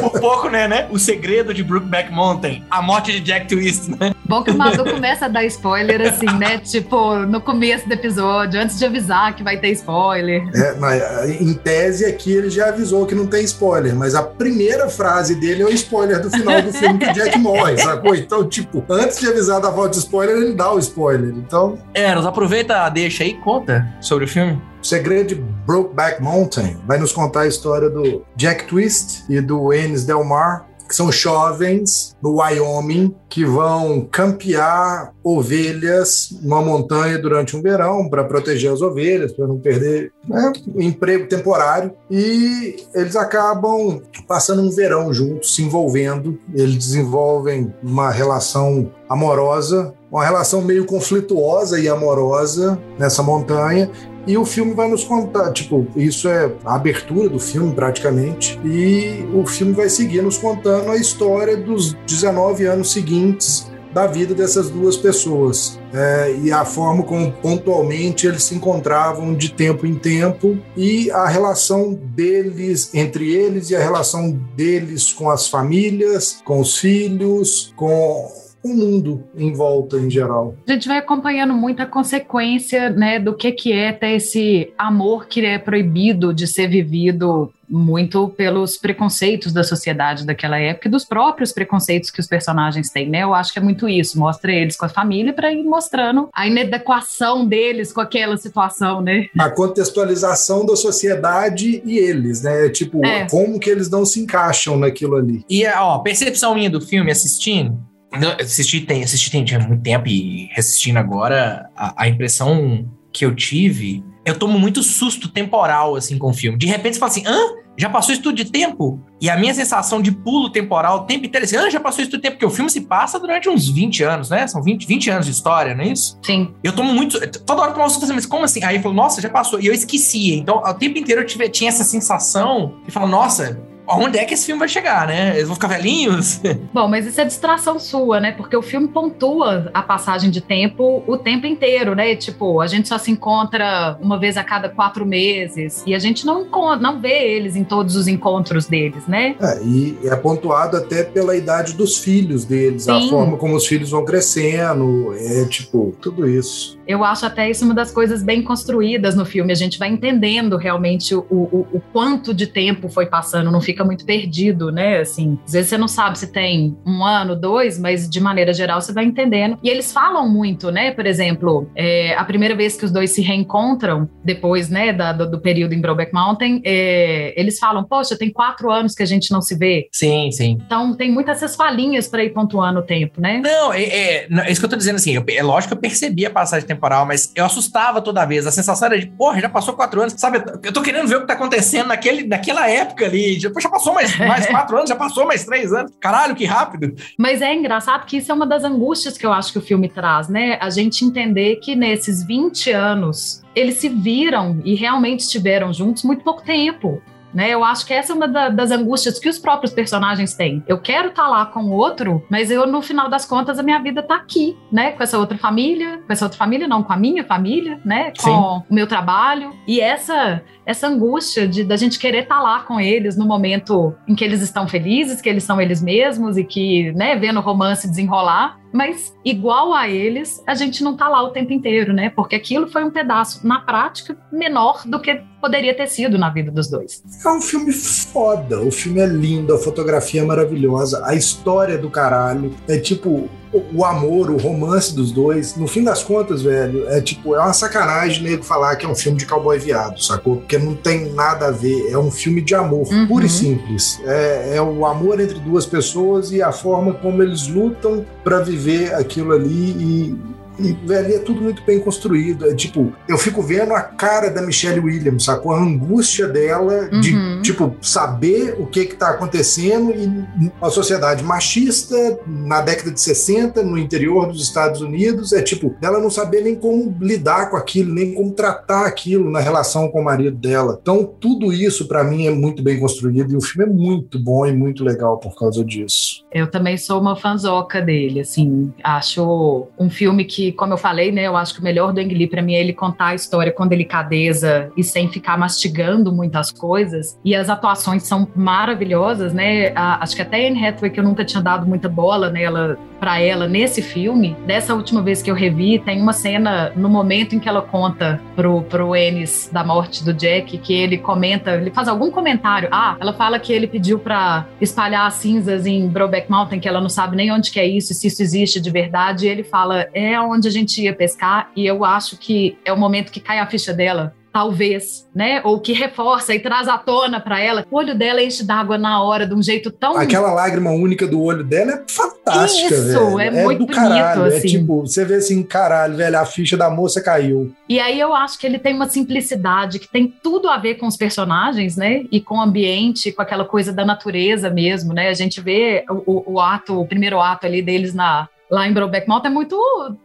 Por 0.00 0.12
pouco, 0.20 0.48
né, 0.48 0.68
né? 0.68 0.86
O 0.88 1.00
Segredo 1.00 1.52
de 1.52 1.64
Brookback 1.64 2.12
Mountain, 2.12 2.64
a 2.70 2.80
morte 2.80 3.10
de 3.10 3.20
Jack 3.20 3.48
Twist, 3.48 3.90
né? 3.90 4.14
Bom 4.24 4.44
que 4.44 4.52
o 4.52 4.56
Madu 4.56 4.84
começa 4.84 5.24
a 5.24 5.28
dar 5.28 5.44
spoiler 5.46 6.00
assim, 6.00 6.26
né? 6.38 6.58
Tipo, 6.58 7.16
no 7.16 7.40
começo 7.40 7.88
do 7.88 7.94
episódio, 7.94 8.60
antes 8.60 8.78
de 8.78 8.84
avisar 8.84 9.34
que 9.34 9.42
vai 9.42 9.58
ter 9.58 9.70
spoiler. 9.70 10.48
É, 10.54 10.74
mas, 10.74 11.02
em 11.40 11.54
tese 11.54 12.04
aqui 12.04 12.32
ele 12.32 12.50
já 12.50 12.68
avisou 12.68 13.04
que 13.04 13.16
não 13.16 13.26
tem 13.26 13.42
spoiler, 13.44 13.96
mas 13.96 14.14
a 14.14 14.22
primeira 14.22 14.88
frase 14.88 15.34
dele 15.34 15.62
é 15.62 15.66
o 15.66 15.70
spoiler 15.70 16.20
do 16.20 16.30
final 16.30 16.62
do 16.62 16.72
filme 16.72 16.98
que 16.98 17.10
o 17.10 17.12
Jack 17.12 17.36
morre, 17.38 17.78
sacou? 17.78 18.14
Então, 18.14 18.48
tipo, 18.48 18.84
antes 18.88 19.18
de 19.18 19.26
avisar 19.26 19.60
da 19.60 19.70
volta 19.70 19.90
de 19.90 19.98
spoiler, 19.98 20.35
ele 20.36 20.54
dá 20.54 20.72
o 20.72 20.78
spoiler. 20.78 21.34
Então, 21.36 21.78
Eros, 21.94 22.26
aproveita, 22.26 22.88
deixa 22.88 23.24
aí, 23.24 23.34
conta 23.34 23.86
sobre 24.00 24.24
o 24.24 24.28
filme. 24.28 24.60
o 24.80 24.84
segredo 24.86 25.28
de 25.28 25.34
Brokeback 25.34 26.22
Mountain 26.22 26.76
vai 26.86 26.98
nos 26.98 27.12
contar 27.12 27.40
a 27.42 27.46
história 27.46 27.88
do 27.90 28.24
Jack 28.36 28.64
Twist 28.66 29.24
e 29.28 29.40
do 29.40 29.72
Ennis 29.72 30.04
Del 30.04 30.24
Mar, 30.24 30.66
que 30.86 30.94
são 30.94 31.10
jovens 31.10 32.16
no 32.22 32.40
Wyoming 32.40 33.14
que 33.28 33.44
vão 33.44 34.06
campear 34.10 35.12
ovelhas 35.22 36.30
numa 36.42 36.62
montanha 36.62 37.18
durante 37.18 37.56
um 37.56 37.62
verão 37.62 38.08
para 38.08 38.24
proteger 38.24 38.72
as 38.72 38.80
ovelhas, 38.80 39.32
para 39.32 39.46
não 39.46 39.58
perder 39.58 40.12
né, 40.26 40.52
o 40.74 40.80
emprego 40.80 41.28
temporário. 41.28 41.92
E 42.10 42.76
eles 42.94 43.16
acabam 43.16 44.00
passando 44.26 44.62
um 44.62 44.70
verão 44.70 45.12
juntos, 45.12 45.54
se 45.54 45.62
envolvendo. 45.62 46.38
Eles 46.54 46.76
desenvolvem 46.76 47.74
uma 47.82 48.10
relação 48.10 48.90
amorosa, 49.08 49.92
uma 50.10 50.24
relação 50.24 50.62
meio 50.62 50.86
conflituosa 50.86 51.78
e 51.78 51.88
amorosa 51.88 52.80
nessa 52.98 53.22
montanha. 53.22 53.90
E 54.26 54.36
o 54.36 54.44
filme 54.44 54.74
vai 54.74 54.88
nos 54.88 55.04
contar, 55.04 55.52
tipo, 55.52 55.86
isso 55.94 56.28
é 56.28 56.50
a 56.64 56.74
abertura 56.74 57.28
do 57.28 57.38
filme 57.38 57.72
praticamente, 57.72 58.58
e 58.64 59.24
o 59.32 59.46
filme 59.46 59.72
vai 59.72 59.88
seguir 59.88 60.22
nos 60.22 60.36
contando 60.36 60.90
a 60.90 60.96
história 60.96 61.56
dos 61.56 61.94
19 62.06 62.66
anos 62.66 62.92
seguintes 62.92 63.70
da 63.96 64.06
vida 64.06 64.34
dessas 64.34 64.68
duas 64.68 64.94
pessoas. 64.94 65.80
É, 65.90 66.36
e 66.42 66.52
a 66.52 66.66
forma 66.66 67.02
como 67.02 67.32
pontualmente 67.32 68.26
eles 68.26 68.42
se 68.42 68.54
encontravam 68.54 69.34
de 69.34 69.50
tempo 69.50 69.86
em 69.86 69.94
tempo 69.94 70.58
e 70.76 71.10
a 71.10 71.26
relação 71.26 71.94
deles 71.94 72.90
entre 72.92 73.32
eles 73.32 73.70
e 73.70 73.76
a 73.76 73.80
relação 73.80 74.32
deles 74.54 75.14
com 75.14 75.30
as 75.30 75.48
famílias, 75.48 76.42
com 76.44 76.60
os 76.60 76.76
filhos, 76.76 77.72
com 77.74 78.30
o 78.66 78.76
mundo 78.76 79.24
em 79.36 79.52
volta 79.52 79.96
em 79.96 80.10
geral. 80.10 80.54
A 80.66 80.72
gente 80.72 80.88
vai 80.88 80.98
acompanhando 80.98 81.54
muita 81.54 81.86
consequência, 81.86 82.90
né, 82.90 83.18
do 83.18 83.34
que 83.34 83.52
que 83.52 83.72
é 83.72 83.92
ter 83.92 84.12
esse 84.12 84.72
amor 84.76 85.26
que 85.26 85.44
é 85.44 85.58
proibido 85.58 86.32
de 86.32 86.46
ser 86.46 86.68
vivido 86.68 87.52
muito 87.68 88.28
pelos 88.28 88.76
preconceitos 88.76 89.52
da 89.52 89.64
sociedade 89.64 90.24
daquela 90.24 90.56
época 90.56 90.86
e 90.86 90.90
dos 90.90 91.04
próprios 91.04 91.50
preconceitos 91.52 92.12
que 92.12 92.20
os 92.20 92.26
personagens 92.28 92.90
têm, 92.90 93.08
né? 93.08 93.24
Eu 93.24 93.34
acho 93.34 93.52
que 93.52 93.58
é 93.58 93.62
muito 93.62 93.88
isso, 93.88 94.18
mostra 94.18 94.52
eles 94.52 94.76
com 94.76 94.86
a 94.86 94.88
família 94.88 95.32
para 95.32 95.52
ir 95.52 95.64
mostrando 95.64 96.28
a 96.32 96.46
inadequação 96.46 97.44
deles 97.44 97.92
com 97.92 98.00
aquela 98.00 98.36
situação, 98.36 99.00
né? 99.00 99.26
A 99.36 99.50
contextualização 99.50 100.64
da 100.64 100.76
sociedade 100.76 101.82
e 101.84 101.98
eles, 101.98 102.42
né? 102.42 102.68
Tipo, 102.68 103.04
É. 103.04 103.26
como 103.28 103.58
que 103.58 103.68
eles 103.68 103.90
não 103.90 104.04
se 104.04 104.20
encaixam 104.20 104.78
naquilo 104.78 105.16
ali. 105.16 105.44
E, 105.50 105.66
ó, 105.66 105.98
percepção 105.98 106.54
minha 106.54 106.70
do 106.70 106.80
filme 106.80 107.10
assistindo. 107.10 107.76
Não, 108.12 108.32
Assisti 108.32 108.80
tem, 108.80 109.02
assisti 109.02 109.30
tem 109.30 109.44
tinha 109.44 109.60
muito 109.60 109.82
tempo 109.82 110.08
e 110.08 110.48
assistindo 110.56 110.96
agora, 110.96 111.68
a, 111.76 112.04
a 112.04 112.08
impressão 112.08 112.88
que 113.12 113.24
eu 113.24 113.34
tive, 113.34 114.04
eu 114.24 114.38
tomo 114.38 114.58
muito 114.58 114.82
susto 114.82 115.28
temporal, 115.28 115.96
assim, 115.96 116.18
com 116.18 116.30
o 116.30 116.34
filme. 116.34 116.58
De 116.58 116.66
repente 116.66 116.94
você 116.94 117.00
fala 117.00 117.12
assim, 117.12 117.24
hã? 117.26 117.66
Já 117.78 117.90
passou 117.90 118.14
isso 118.14 118.22
tudo 118.22 118.34
de 118.34 118.50
tempo? 118.50 118.98
E 119.20 119.28
a 119.28 119.36
minha 119.36 119.52
sensação 119.52 120.00
de 120.00 120.10
pulo 120.10 120.48
temporal 120.48 120.96
o 120.96 121.00
tempo 121.00 121.26
inteiro 121.26 121.44
é 121.44 121.46
assim, 121.46 121.56
ah, 121.56 121.68
já 121.68 121.78
passou 121.78 122.00
isso 122.00 122.10
tudo 122.10 122.20
de 122.20 122.22
tempo, 122.22 122.36
porque 122.36 122.46
o 122.46 122.50
filme 122.50 122.70
se 122.70 122.80
passa 122.82 123.20
durante 123.20 123.50
uns 123.50 123.68
20 123.68 124.02
anos, 124.02 124.30
né? 124.30 124.46
São 124.46 124.62
20, 124.62 124.86
20 124.86 125.10
anos 125.10 125.26
de 125.26 125.32
história, 125.32 125.74
não 125.74 125.84
é 125.84 125.88
isso? 125.88 126.18
Sim. 126.22 126.54
Eu 126.64 126.72
tomo 126.72 126.94
muito. 126.94 127.20
Toda 127.40 127.60
hora 127.60 127.70
eu 127.72 127.74
tomo 127.74 127.88
susto 127.90 128.04
assim, 128.04 128.14
mas 128.14 128.24
como 128.24 128.44
assim? 128.44 128.64
Aí 128.64 128.76
eu 128.76 128.82
falo, 128.82 128.94
nossa, 128.94 129.20
já 129.20 129.28
passou. 129.28 129.60
E 129.60 129.66
eu 129.66 129.74
esquecia. 129.74 130.36
Então, 130.36 130.56
o 130.56 130.74
tempo 130.74 130.98
inteiro 130.98 131.20
eu 131.20 131.26
tive, 131.26 131.48
tinha 131.50 131.68
essa 131.68 131.84
sensação 131.84 132.76
de 132.86 132.90
falar, 132.90 133.08
nossa, 133.08 133.60
aonde 133.86 134.18
é 134.18 134.24
que 134.24 134.34
esse 134.34 134.46
filme 134.46 134.58
vai 134.58 134.68
chegar, 134.68 135.06
né? 135.06 135.30
Eles 135.34 135.46
vão 135.46 135.54
ficar 135.54 135.68
velhinhos? 135.68 136.40
Bom, 136.72 136.88
mas 136.88 137.06
isso 137.06 137.20
é 137.20 137.24
distração 137.24 137.78
sua, 137.78 138.20
né? 138.20 138.32
Porque 138.32 138.56
o 138.56 138.62
filme 138.62 138.88
pontua 138.88 139.70
a 139.72 139.82
passagem 139.82 140.30
de 140.30 140.40
tempo 140.40 141.02
o 141.06 141.16
tempo 141.16 141.46
inteiro, 141.46 141.94
né? 141.94 142.14
Tipo, 142.16 142.60
a 142.60 142.66
gente 142.66 142.88
só 142.88 142.98
se 142.98 143.10
encontra 143.10 143.98
uma 144.00 144.18
vez 144.18 144.36
a 144.36 144.44
cada 144.44 144.68
quatro 144.68 145.06
meses 145.06 145.82
e 145.86 145.94
a 145.94 145.98
gente 145.98 146.26
não, 146.26 146.42
encontra, 146.42 146.80
não 146.80 147.00
vê 147.00 147.34
eles 147.34 147.56
em 147.56 147.64
todos 147.64 147.96
os 147.96 148.08
encontros 148.08 148.66
deles, 148.66 149.06
né? 149.06 149.36
É, 149.40 149.62
e 149.62 149.98
é 150.04 150.16
pontuado 150.16 150.76
até 150.76 151.02
pela 151.02 151.36
idade 151.36 151.74
dos 151.74 151.98
filhos 151.98 152.44
deles, 152.44 152.84
Sim. 152.84 153.06
a 153.06 153.10
forma 153.10 153.36
como 153.36 153.56
os 153.56 153.66
filhos 153.66 153.90
vão 153.90 154.04
crescendo, 154.04 155.14
é 155.18 155.44
tipo, 155.46 155.94
tudo 156.00 156.28
isso. 156.28 156.75
Eu 156.86 157.04
acho 157.04 157.26
até 157.26 157.50
isso 157.50 157.64
uma 157.64 157.74
das 157.74 157.90
coisas 157.90 158.22
bem 158.22 158.42
construídas 158.42 159.14
no 159.14 159.24
filme. 159.24 159.52
A 159.52 159.56
gente 159.56 159.78
vai 159.78 159.88
entendendo 159.88 160.56
realmente 160.56 161.14
o, 161.14 161.20
o, 161.30 161.66
o 161.72 161.80
quanto 161.92 162.32
de 162.34 162.46
tempo 162.46 162.88
foi 162.88 163.06
passando, 163.06 163.50
não 163.50 163.60
fica 163.60 163.84
muito 163.84 164.04
perdido, 164.04 164.70
né? 164.70 164.98
Assim, 165.00 165.38
às 165.46 165.52
vezes 165.52 165.68
você 165.70 165.78
não 165.78 165.88
sabe 165.88 166.18
se 166.18 166.32
tem 166.32 166.76
um 166.86 167.04
ano, 167.04 167.34
dois, 167.36 167.78
mas 167.78 168.08
de 168.08 168.20
maneira 168.20 168.52
geral 168.52 168.80
você 168.80 168.92
vai 168.92 169.04
entendendo. 169.04 169.58
E 169.62 169.68
eles 169.68 169.92
falam 169.92 170.28
muito, 170.28 170.70
né? 170.70 170.90
Por 170.90 171.06
exemplo, 171.06 171.68
é, 171.74 172.14
a 172.14 172.24
primeira 172.24 172.54
vez 172.54 172.76
que 172.76 172.84
os 172.84 172.90
dois 172.92 173.14
se 173.14 173.20
reencontram, 173.22 174.08
depois, 174.24 174.68
né, 174.68 174.92
da, 174.92 175.12
do, 175.12 175.30
do 175.30 175.40
período 175.40 175.72
em 175.72 175.80
Brokeback 175.80 176.12
Mountain, 176.12 176.60
é, 176.64 177.32
eles 177.36 177.58
falam: 177.58 177.84
Poxa, 177.84 178.16
tem 178.16 178.30
quatro 178.30 178.70
anos 178.70 178.94
que 178.94 179.02
a 179.02 179.06
gente 179.06 179.30
não 179.32 179.40
se 179.40 179.56
vê. 179.56 179.88
Sim, 179.92 180.30
sim. 180.30 180.58
Então 180.64 180.94
tem 180.94 181.10
muitas 181.12 181.36
essas 181.36 181.54
falinhas 181.54 182.08
para 182.08 182.24
ir 182.24 182.30
pontuando 182.30 182.80
o 182.80 182.82
tempo, 182.82 183.20
né? 183.20 183.40
Não, 183.44 183.72
é, 183.72 183.82
é, 183.82 184.26
não, 184.30 184.42
é 184.42 184.50
isso 184.50 184.58
que 184.60 184.64
eu 184.64 184.70
tô 184.70 184.76
dizendo 184.76 184.96
assim. 184.96 185.12
eu- 185.14 185.24
é 185.28 185.42
lógico 185.42 185.72
que 185.72 185.76
eu 185.76 185.80
percebi 185.80 186.24
a 186.24 186.30
passagem 186.30 186.66
temporal, 186.76 187.06
mas 187.06 187.32
eu 187.34 187.44
assustava 187.44 188.00
toda 188.00 188.24
vez. 188.24 188.46
A 188.46 188.52
sensação 188.52 188.86
era 188.86 188.98
de, 188.98 189.06
porra, 189.06 189.40
já 189.40 189.48
passou 189.48 189.74
quatro 189.74 190.00
anos. 190.00 190.14
Sabe, 190.16 190.42
eu 190.62 190.72
tô 190.72 190.82
querendo 190.82 191.08
ver 191.08 191.16
o 191.16 191.20
que 191.22 191.26
tá 191.26 191.32
acontecendo 191.32 191.88
naquele, 191.88 192.26
naquela 192.26 192.68
época 192.68 193.06
ali. 193.06 193.38
Depois 193.38 193.62
já 193.62 193.70
passou 193.70 193.94
mais, 193.94 194.16
mais 194.18 194.46
quatro 194.50 194.76
anos, 194.76 194.88
já 194.88 194.96
passou 194.96 195.26
mais 195.26 195.44
três 195.44 195.72
anos. 195.72 195.92
Caralho, 196.00 196.34
que 196.34 196.44
rápido. 196.44 196.94
Mas 197.18 197.42
é 197.42 197.54
engraçado 197.54 198.04
que 198.06 198.18
isso 198.18 198.30
é 198.30 198.34
uma 198.34 198.46
das 198.46 198.62
angústias 198.62 199.16
que 199.16 199.26
eu 199.26 199.32
acho 199.32 199.52
que 199.52 199.58
o 199.58 199.62
filme 199.62 199.88
traz, 199.88 200.28
né? 200.28 200.58
A 200.60 200.70
gente 200.70 201.04
entender 201.04 201.56
que 201.56 201.74
nesses 201.74 202.22
20 202.24 202.70
anos 202.70 203.42
eles 203.54 203.78
se 203.78 203.88
viram 203.88 204.60
e 204.64 204.74
realmente 204.74 205.20
estiveram 205.20 205.72
juntos 205.72 206.02
muito 206.02 206.22
pouco 206.22 206.42
tempo. 206.42 207.02
Né, 207.36 207.50
eu 207.50 207.62
acho 207.62 207.84
que 207.84 207.92
essa 207.92 208.14
é 208.14 208.16
uma 208.16 208.26
da- 208.26 208.48
das 208.48 208.70
angústias 208.70 209.18
que 209.18 209.28
os 209.28 209.38
próprios 209.38 209.70
personagens 209.74 210.32
têm. 210.32 210.64
Eu 210.66 210.78
quero 210.80 211.08
estar 211.08 211.28
lá 211.28 211.44
com 211.44 211.64
o 211.64 211.72
outro, 211.72 212.24
mas 212.30 212.50
eu, 212.50 212.66
no 212.66 212.80
final 212.80 213.10
das 213.10 213.26
contas, 213.26 213.58
a 213.58 213.62
minha 213.62 213.78
vida 213.78 214.02
tá 214.02 214.14
aqui, 214.14 214.56
né? 214.72 214.92
Com 214.92 215.02
essa 215.02 215.18
outra 215.18 215.36
família, 215.36 215.98
com 216.06 216.10
essa 216.10 216.24
outra 216.24 216.38
família, 216.38 216.66
não, 216.66 216.82
com 216.82 216.94
a 216.94 216.96
minha 216.96 217.22
família, 217.24 217.78
né? 217.84 218.10
Com 218.18 218.22
Sim. 218.22 218.64
o 218.70 218.74
meu 218.74 218.86
trabalho. 218.86 219.52
E 219.68 219.80
essa 219.82 220.40
essa 220.64 220.88
angústia 220.88 221.46
de 221.46 221.62
da 221.62 221.76
gente 221.76 221.96
querer 221.98 222.22
estar 222.24 222.40
lá 222.40 222.60
com 222.60 222.80
eles 222.80 223.16
no 223.16 223.24
momento 223.24 223.94
em 224.08 224.16
que 224.16 224.24
eles 224.24 224.40
estão 224.42 224.66
felizes, 224.66 225.20
que 225.20 225.28
eles 225.28 225.44
são 225.44 225.60
eles 225.60 225.80
mesmos 225.80 226.36
e 226.36 226.42
que, 226.42 226.90
né, 226.92 227.14
vendo 227.16 227.38
o 227.38 227.42
romance 227.42 227.86
desenrolar, 227.88 228.58
mas 228.72 229.14
igual 229.24 229.72
a 229.72 229.88
eles, 229.88 230.42
a 230.46 230.54
gente 230.54 230.82
não 230.84 230.96
tá 230.96 231.08
lá 231.08 231.22
o 231.22 231.30
tempo 231.30 231.52
inteiro, 231.52 231.92
né? 231.92 232.10
Porque 232.14 232.36
aquilo 232.36 232.66
foi 232.70 232.84
um 232.84 232.90
pedaço 232.90 233.46
na 233.46 233.60
prática 233.60 234.16
menor 234.32 234.82
do 234.86 235.00
que 235.00 235.20
poderia 235.40 235.74
ter 235.74 235.86
sido 235.86 236.18
na 236.18 236.30
vida 236.30 236.50
dos 236.50 236.68
dois. 236.68 237.02
É 237.24 237.28
um 237.28 237.40
filme 237.40 237.72
foda, 237.72 238.60
o 238.60 238.70
filme 238.70 239.00
é 239.00 239.06
lindo, 239.06 239.54
a 239.54 239.58
fotografia 239.58 240.20
é 240.22 240.24
maravilhosa, 240.24 241.02
a 241.04 241.14
história 241.14 241.74
é 241.74 241.78
do 241.78 241.90
caralho. 241.90 242.54
É 242.66 242.78
tipo 242.78 243.28
o, 243.52 243.62
o 243.74 243.84
amor, 243.84 244.30
o 244.30 244.36
romance 244.36 244.94
dos 244.94 245.12
dois. 245.12 245.56
No 245.56 245.66
fim 245.68 245.84
das 245.84 246.02
contas, 246.02 246.42
velho, 246.42 246.88
é 246.88 247.00
tipo, 247.00 247.34
é 247.34 247.40
uma 247.40 247.52
sacanagem 247.52 248.22
nego 248.24 248.42
falar 248.42 248.76
que 248.76 248.84
é 248.84 248.88
um 248.88 248.94
filme 248.94 249.18
de 249.18 249.26
cowboy 249.26 249.58
viado, 249.58 250.02
sacou? 250.02 250.36
Porque 250.36 250.58
não 250.58 250.74
tem 250.74 251.12
nada 251.12 251.46
a 251.48 251.50
ver. 251.50 251.90
É 251.90 251.98
um 251.98 252.10
filme 252.10 252.40
de 252.42 252.54
amor, 252.54 252.86
Uhum. 252.92 253.06
puro 253.06 253.24
e 253.24 253.28
simples. 253.28 254.00
É, 254.04 254.56
é 254.56 254.62
o 254.62 254.84
amor 254.84 255.20
entre 255.20 255.38
duas 255.38 255.64
pessoas 255.66 256.32
e 256.32 256.42
a 256.42 256.50
forma 256.52 256.92
como 256.94 257.22
eles 257.22 257.46
lutam 257.46 258.04
pra 258.26 258.40
viver 258.40 258.92
aquilo 258.92 259.32
ali 259.32 259.70
e. 259.70 260.35
E, 260.58 260.72
velho, 260.86 261.14
é 261.14 261.18
tudo 261.18 261.40
muito 261.42 261.62
bem 261.64 261.78
construído. 261.80 262.46
É 262.50 262.54
tipo, 262.54 262.92
eu 263.08 263.18
fico 263.18 263.42
vendo 263.42 263.72
a 263.74 263.80
cara 263.82 264.30
da 264.30 264.42
Michelle 264.42 264.80
Williams, 264.80 265.24
sacou? 265.24 265.52
A 265.52 265.60
angústia 265.60 266.26
dela 266.28 266.88
de, 267.00 267.14
Uhum. 267.14 267.42
tipo, 267.42 267.74
saber 267.82 268.56
o 268.58 268.66
que 268.66 268.86
que 268.86 268.94
tá 268.96 269.10
acontecendo 269.10 269.92
e 269.92 270.50
uma 270.60 270.70
sociedade 270.70 271.22
machista 271.22 272.18
na 272.26 272.60
década 272.60 272.90
de 272.90 273.00
60, 273.00 273.62
no 273.62 273.78
interior 273.78 274.26
dos 274.26 274.42
Estados 274.42 274.80
Unidos, 274.80 275.32
é 275.32 275.42
tipo, 275.42 275.74
dela 275.80 275.98
não 276.00 276.10
saber 276.10 276.42
nem 276.42 276.54
como 276.54 276.96
lidar 277.00 277.50
com 277.50 277.56
aquilo, 277.56 277.92
nem 277.94 278.14
como 278.14 278.32
tratar 278.32 278.86
aquilo 278.86 279.30
na 279.30 279.40
relação 279.40 279.88
com 279.88 280.00
o 280.00 280.04
marido 280.04 280.36
dela. 280.36 280.78
Então, 280.80 281.04
tudo 281.20 281.52
isso, 281.52 281.86
pra 281.88 282.02
mim, 282.04 282.26
é 282.26 282.30
muito 282.30 282.62
bem 282.62 282.78
construído 282.80 283.32
e 283.32 283.36
o 283.36 283.40
filme 283.40 283.70
é 283.70 283.72
muito 283.72 284.18
bom 284.18 284.46
e 284.46 284.52
muito 284.52 284.84
legal 284.84 285.18
por 285.18 285.34
causa 285.38 285.64
disso. 285.64 286.24
Eu 286.32 286.50
também 286.50 286.76
sou 286.76 287.00
uma 287.00 287.16
fanzoca 287.16 287.80
dele, 287.80 288.20
assim, 288.20 288.72
acho 288.82 289.66
um 289.78 289.88
filme 289.88 290.24
que, 290.24 290.45
como 290.52 290.72
eu 290.72 290.78
falei, 290.78 291.12
né, 291.12 291.22
eu 291.26 291.36
acho 291.36 291.54
que 291.54 291.60
o 291.60 291.64
melhor 291.64 291.92
do 291.92 292.00
Ang 292.00 292.14
Lee 292.14 292.26
pra 292.26 292.42
mim 292.42 292.54
é 292.54 292.60
ele 292.60 292.72
contar 292.72 293.08
a 293.08 293.14
história 293.14 293.52
com 293.52 293.66
delicadeza 293.66 294.70
e 294.76 294.82
sem 294.84 295.08
ficar 295.08 295.38
mastigando 295.38 296.12
muitas 296.12 296.50
coisas, 296.50 297.18
e 297.24 297.34
as 297.34 297.48
atuações 297.48 298.02
são 298.04 298.26
maravilhosas, 298.34 299.32
né, 299.32 299.72
A- 299.74 300.02
acho 300.02 300.16
que 300.16 300.22
até 300.22 300.46
Anne 300.48 300.64
Hathaway, 300.66 300.90
que 300.90 301.00
eu 301.00 301.04
nunca 301.04 301.24
tinha 301.24 301.42
dado 301.42 301.66
muita 301.66 301.88
bola 301.88 302.30
nela, 302.30 302.78
pra 302.98 303.20
ela 303.20 303.46
nesse 303.46 303.82
filme, 303.82 304.34
dessa 304.46 304.74
última 304.74 305.02
vez 305.02 305.20
que 305.20 305.30
eu 305.30 305.34
revi, 305.34 305.78
tem 305.78 306.00
uma 306.00 306.14
cena 306.14 306.72
no 306.74 306.88
momento 306.88 307.34
em 307.34 307.38
que 307.38 307.46
ela 307.48 307.60
conta 307.60 308.18
pro, 308.34 308.62
pro 308.62 308.96
Ennis 308.96 309.50
da 309.52 309.62
morte 309.62 310.02
do 310.02 310.14
Jack, 310.14 310.56
que 310.58 310.72
ele 310.72 310.96
comenta, 310.96 311.52
ele 311.56 311.70
faz 311.70 311.88
algum 311.88 312.10
comentário, 312.10 312.68
ah, 312.72 312.96
ela 312.98 313.12
fala 313.12 313.38
que 313.38 313.52
ele 313.52 313.66
pediu 313.66 313.98
pra 313.98 314.46
espalhar 314.60 315.06
as 315.06 315.14
cinzas 315.14 315.66
em 315.66 315.86
Brokeback 315.88 316.30
Mountain, 316.30 316.58
que 316.58 316.66
ela 316.68 316.80
não 316.80 316.88
sabe 316.88 317.16
nem 317.16 317.30
onde 317.30 317.50
que 317.50 317.60
é 317.60 317.66
isso, 317.66 317.92
se 317.92 318.06
isso 318.06 318.22
existe 318.22 318.60
de 318.60 318.70
verdade, 318.70 319.26
e 319.26 319.28
ele 319.28 319.42
fala, 319.44 319.86
é 319.92 320.18
onde 320.18 320.35
a 320.44 320.50
gente 320.50 320.82
ia 320.82 320.92
pescar, 320.94 321.50
e 321.56 321.64
eu 321.64 321.84
acho 321.84 322.18
que 322.18 322.58
é 322.64 322.72
o 322.72 322.76
momento 322.76 323.12
que 323.12 323.20
cai 323.20 323.38
a 323.38 323.46
ficha 323.46 323.72
dela, 323.72 324.12
talvez, 324.32 325.08
né? 325.14 325.40
Ou 325.44 325.58
que 325.60 325.72
reforça 325.72 326.34
e 326.34 326.38
traz 326.38 326.68
à 326.68 326.76
tona 326.76 327.18
pra 327.18 327.40
ela. 327.40 327.64
O 327.70 327.76
olho 327.78 327.96
dela 327.96 328.22
enche 328.22 328.44
d'água 328.44 328.76
na 328.76 329.02
hora, 329.02 329.26
de 329.26 329.32
um 329.34 329.42
jeito 329.42 329.70
tão 329.70 329.96
Aquela 329.96 330.30
lágrima 330.30 330.70
única 330.72 331.06
do 331.06 331.22
olho 331.22 331.42
dela 331.42 331.72
é 331.72 331.82
fantástica, 331.90 332.74
Isso, 332.74 333.16
velho. 333.16 333.18
é 333.20 333.30
muito 333.44 333.60
do 333.64 333.72
caralho. 333.72 334.20
bonito, 334.20 334.34
É 334.34 334.36
assim. 334.38 334.48
tipo, 334.48 334.80
você 334.82 335.06
vê 335.06 335.14
assim, 335.14 335.42
caralho, 335.42 335.96
velho, 335.96 336.18
a 336.18 336.26
ficha 336.26 336.54
da 336.54 336.68
moça 336.68 337.00
caiu. 337.00 337.50
E 337.66 337.80
aí 337.80 337.98
eu 337.98 338.14
acho 338.14 338.38
que 338.38 338.46
ele 338.46 338.58
tem 338.58 338.74
uma 338.74 338.90
simplicidade 338.90 339.78
que 339.78 339.88
tem 339.88 340.06
tudo 340.22 340.50
a 340.50 340.58
ver 340.58 340.74
com 340.74 340.86
os 340.86 340.98
personagens, 340.98 341.74
né? 341.78 342.04
E 342.12 342.20
com 342.20 342.36
o 342.36 342.40
ambiente, 342.42 343.12
com 343.12 343.22
aquela 343.22 343.46
coisa 343.46 343.72
da 343.72 343.86
natureza 343.86 344.50
mesmo, 344.50 344.92
né? 344.92 345.08
A 345.08 345.14
gente 345.14 345.40
vê 345.40 345.82
o, 345.88 345.94
o- 346.06 346.32
o 346.34 346.40
ato, 346.40 346.78
o 346.78 346.86
primeiro 346.86 347.18
ato 347.22 347.46
ali 347.46 347.62
deles 347.62 347.94
na 347.94 348.28
lá 348.50 348.66
em 348.68 348.72
Brokeback 348.72 349.08
Mountain 349.08 349.30
é 349.30 349.34
muito, 349.34 349.56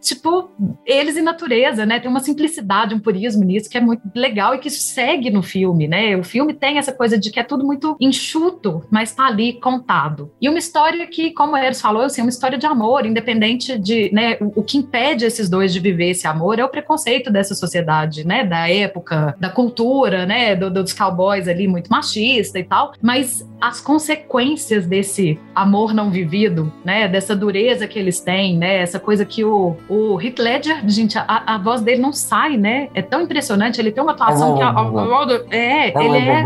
tipo, 0.02 0.50
eles 0.86 1.16
e 1.16 1.22
natureza, 1.22 1.86
né? 1.86 2.00
Tem 2.00 2.10
uma 2.10 2.20
simplicidade, 2.20 2.96
um 2.96 3.00
purismo 3.00 3.44
nisso 3.44 3.70
que 3.70 3.78
é 3.78 3.82
muito 3.82 4.02
legal 4.16 4.56
e 4.56 4.60
que 4.60 4.70
segue 4.70 5.30
no 5.30 5.44
filme, 5.44 5.88
né? 5.88 6.16
O 6.18 6.24
filme 6.24 6.54
tem 6.54 6.78
essa 6.78 6.92
coisa 6.92 7.18
de 7.18 7.32
que 7.32 7.40
é 7.40 7.44
tudo 7.44 7.66
muito 7.66 7.96
enxuto, 8.00 8.84
mas 8.90 9.14
tá 9.14 9.26
ali 9.28 9.54
contado. 9.54 10.32
E 10.42 10.50
uma 10.50 10.58
história 10.60 11.06
que, 11.08 11.32
como 11.32 11.56
Eros 11.56 11.82
falou, 11.82 12.04
assim, 12.04 12.22
é 12.22 12.24
uma 12.24 12.30
história 12.30 12.58
de 12.58 12.66
amor, 12.66 13.06
independente 13.06 13.78
de, 13.78 14.10
né, 14.14 14.38
o, 14.42 14.62
o 14.62 14.64
que 14.64 14.78
impede 14.78 15.26
esses 15.26 15.50
dois 15.50 15.74
de 15.74 15.80
viver 15.80 16.10
esse 16.12 16.28
amor 16.28 16.60
é 16.60 16.66
o 16.66 16.70
preconceito 16.70 17.32
dessa 17.32 17.54
sociedade, 17.56 18.26
né, 18.26 18.44
da 18.44 18.70
época, 18.70 19.36
da 19.40 19.50
cultura, 19.50 20.26
né, 20.26 20.56
do- 20.56 20.70
dos 20.72 20.94
cowboys 20.94 21.48
ali 21.48 21.68
muito 21.68 21.90
machista 21.90 22.58
e 22.60 22.64
tal, 22.64 22.94
mas 23.02 23.48
as 23.60 23.80
consequências 23.80 24.86
desse 24.88 25.40
amor 25.54 25.94
não 25.94 26.10
vivido, 26.10 26.72
né, 26.84 27.08
dessa 27.08 27.36
dureza 27.36 27.88
que 27.88 28.00
eles 28.00 28.20
têm, 28.20 28.31
né, 28.58 28.78
essa 28.82 29.00
coisa 29.00 29.26
que 29.26 29.44
o, 29.44 29.76
o 29.90 30.20
Heath 30.22 30.40
Ledger, 30.40 30.82
gente, 30.88 31.18
a, 31.18 31.26
a 31.46 31.58
voz 31.58 31.82
dele 31.82 32.02
não 32.02 32.14
sai, 32.14 32.58
né, 32.58 32.88
é 32.94 33.02
tão 33.02 33.22
impressionante, 33.22 33.80
ele 33.80 33.92
tem 33.92 34.02
uma 34.02 34.12
atuação 34.14 34.56
que 34.58 34.62
a- 34.64 34.70
a- 34.70 34.74
é, 35.52 35.92
ele 36.06 36.18
é 36.30 36.44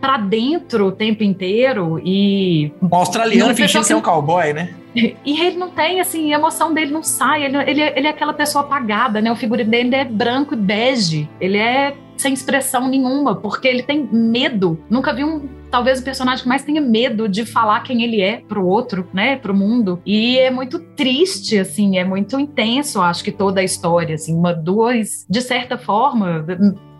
pra 0.00 0.16
dentro 0.18 0.86
o 0.86 0.92
tempo 0.92 1.22
inteiro 1.24 2.00
e 2.04 2.72
Um 2.82 2.88
australiano 2.94 3.54
fingindo 3.54 3.84
ser 3.84 3.94
um 3.94 4.00
cowboy, 4.02 4.52
né? 4.52 4.74
e 5.24 5.40
ele 5.40 5.56
não 5.56 5.70
tem, 5.70 6.00
assim, 6.00 6.32
a 6.34 6.38
emoção 6.38 6.74
dele 6.74 6.90
não 6.92 7.02
sai. 7.02 7.44
Ele, 7.44 7.56
ele, 7.58 7.80
é- 7.80 7.98
ele 7.98 8.06
é 8.06 8.10
aquela 8.10 8.34
pessoa 8.34 8.62
apagada, 8.64 9.20
né? 9.22 9.32
O 9.32 9.36
figurino 9.36 9.70
dele 9.70 9.94
é 9.94 10.04
branco 10.04 10.52
e 10.52 10.56
bege. 10.56 11.28
Ele 11.40 11.56
é 11.56 11.94
sem 12.16 12.34
expressão 12.34 12.86
nenhuma, 12.88 13.34
porque 13.34 13.66
ele 13.66 13.82
tem 13.82 14.06
medo. 14.12 14.78
Nunca 14.90 15.12
vi 15.14 15.24
um 15.24 15.48
talvez 15.72 16.00
o 16.00 16.04
personagem 16.04 16.42
que 16.42 16.48
mais 16.48 16.62
tenha 16.62 16.82
medo 16.82 17.26
de 17.26 17.46
falar 17.46 17.80
quem 17.80 18.02
ele 18.02 18.20
é 18.20 18.36
pro 18.46 18.64
outro, 18.64 19.08
né, 19.12 19.36
pro 19.36 19.54
mundo. 19.54 20.00
E 20.04 20.38
é 20.38 20.50
muito 20.50 20.78
triste, 20.78 21.58
assim, 21.58 21.96
é 21.96 22.04
muito 22.04 22.38
intenso, 22.38 23.00
acho 23.00 23.24
que 23.24 23.32
toda 23.32 23.62
a 23.62 23.64
história, 23.64 24.14
assim, 24.14 24.36
uma 24.36 24.52
duas, 24.52 25.26
de 25.28 25.40
certa 25.40 25.78
forma, 25.78 26.44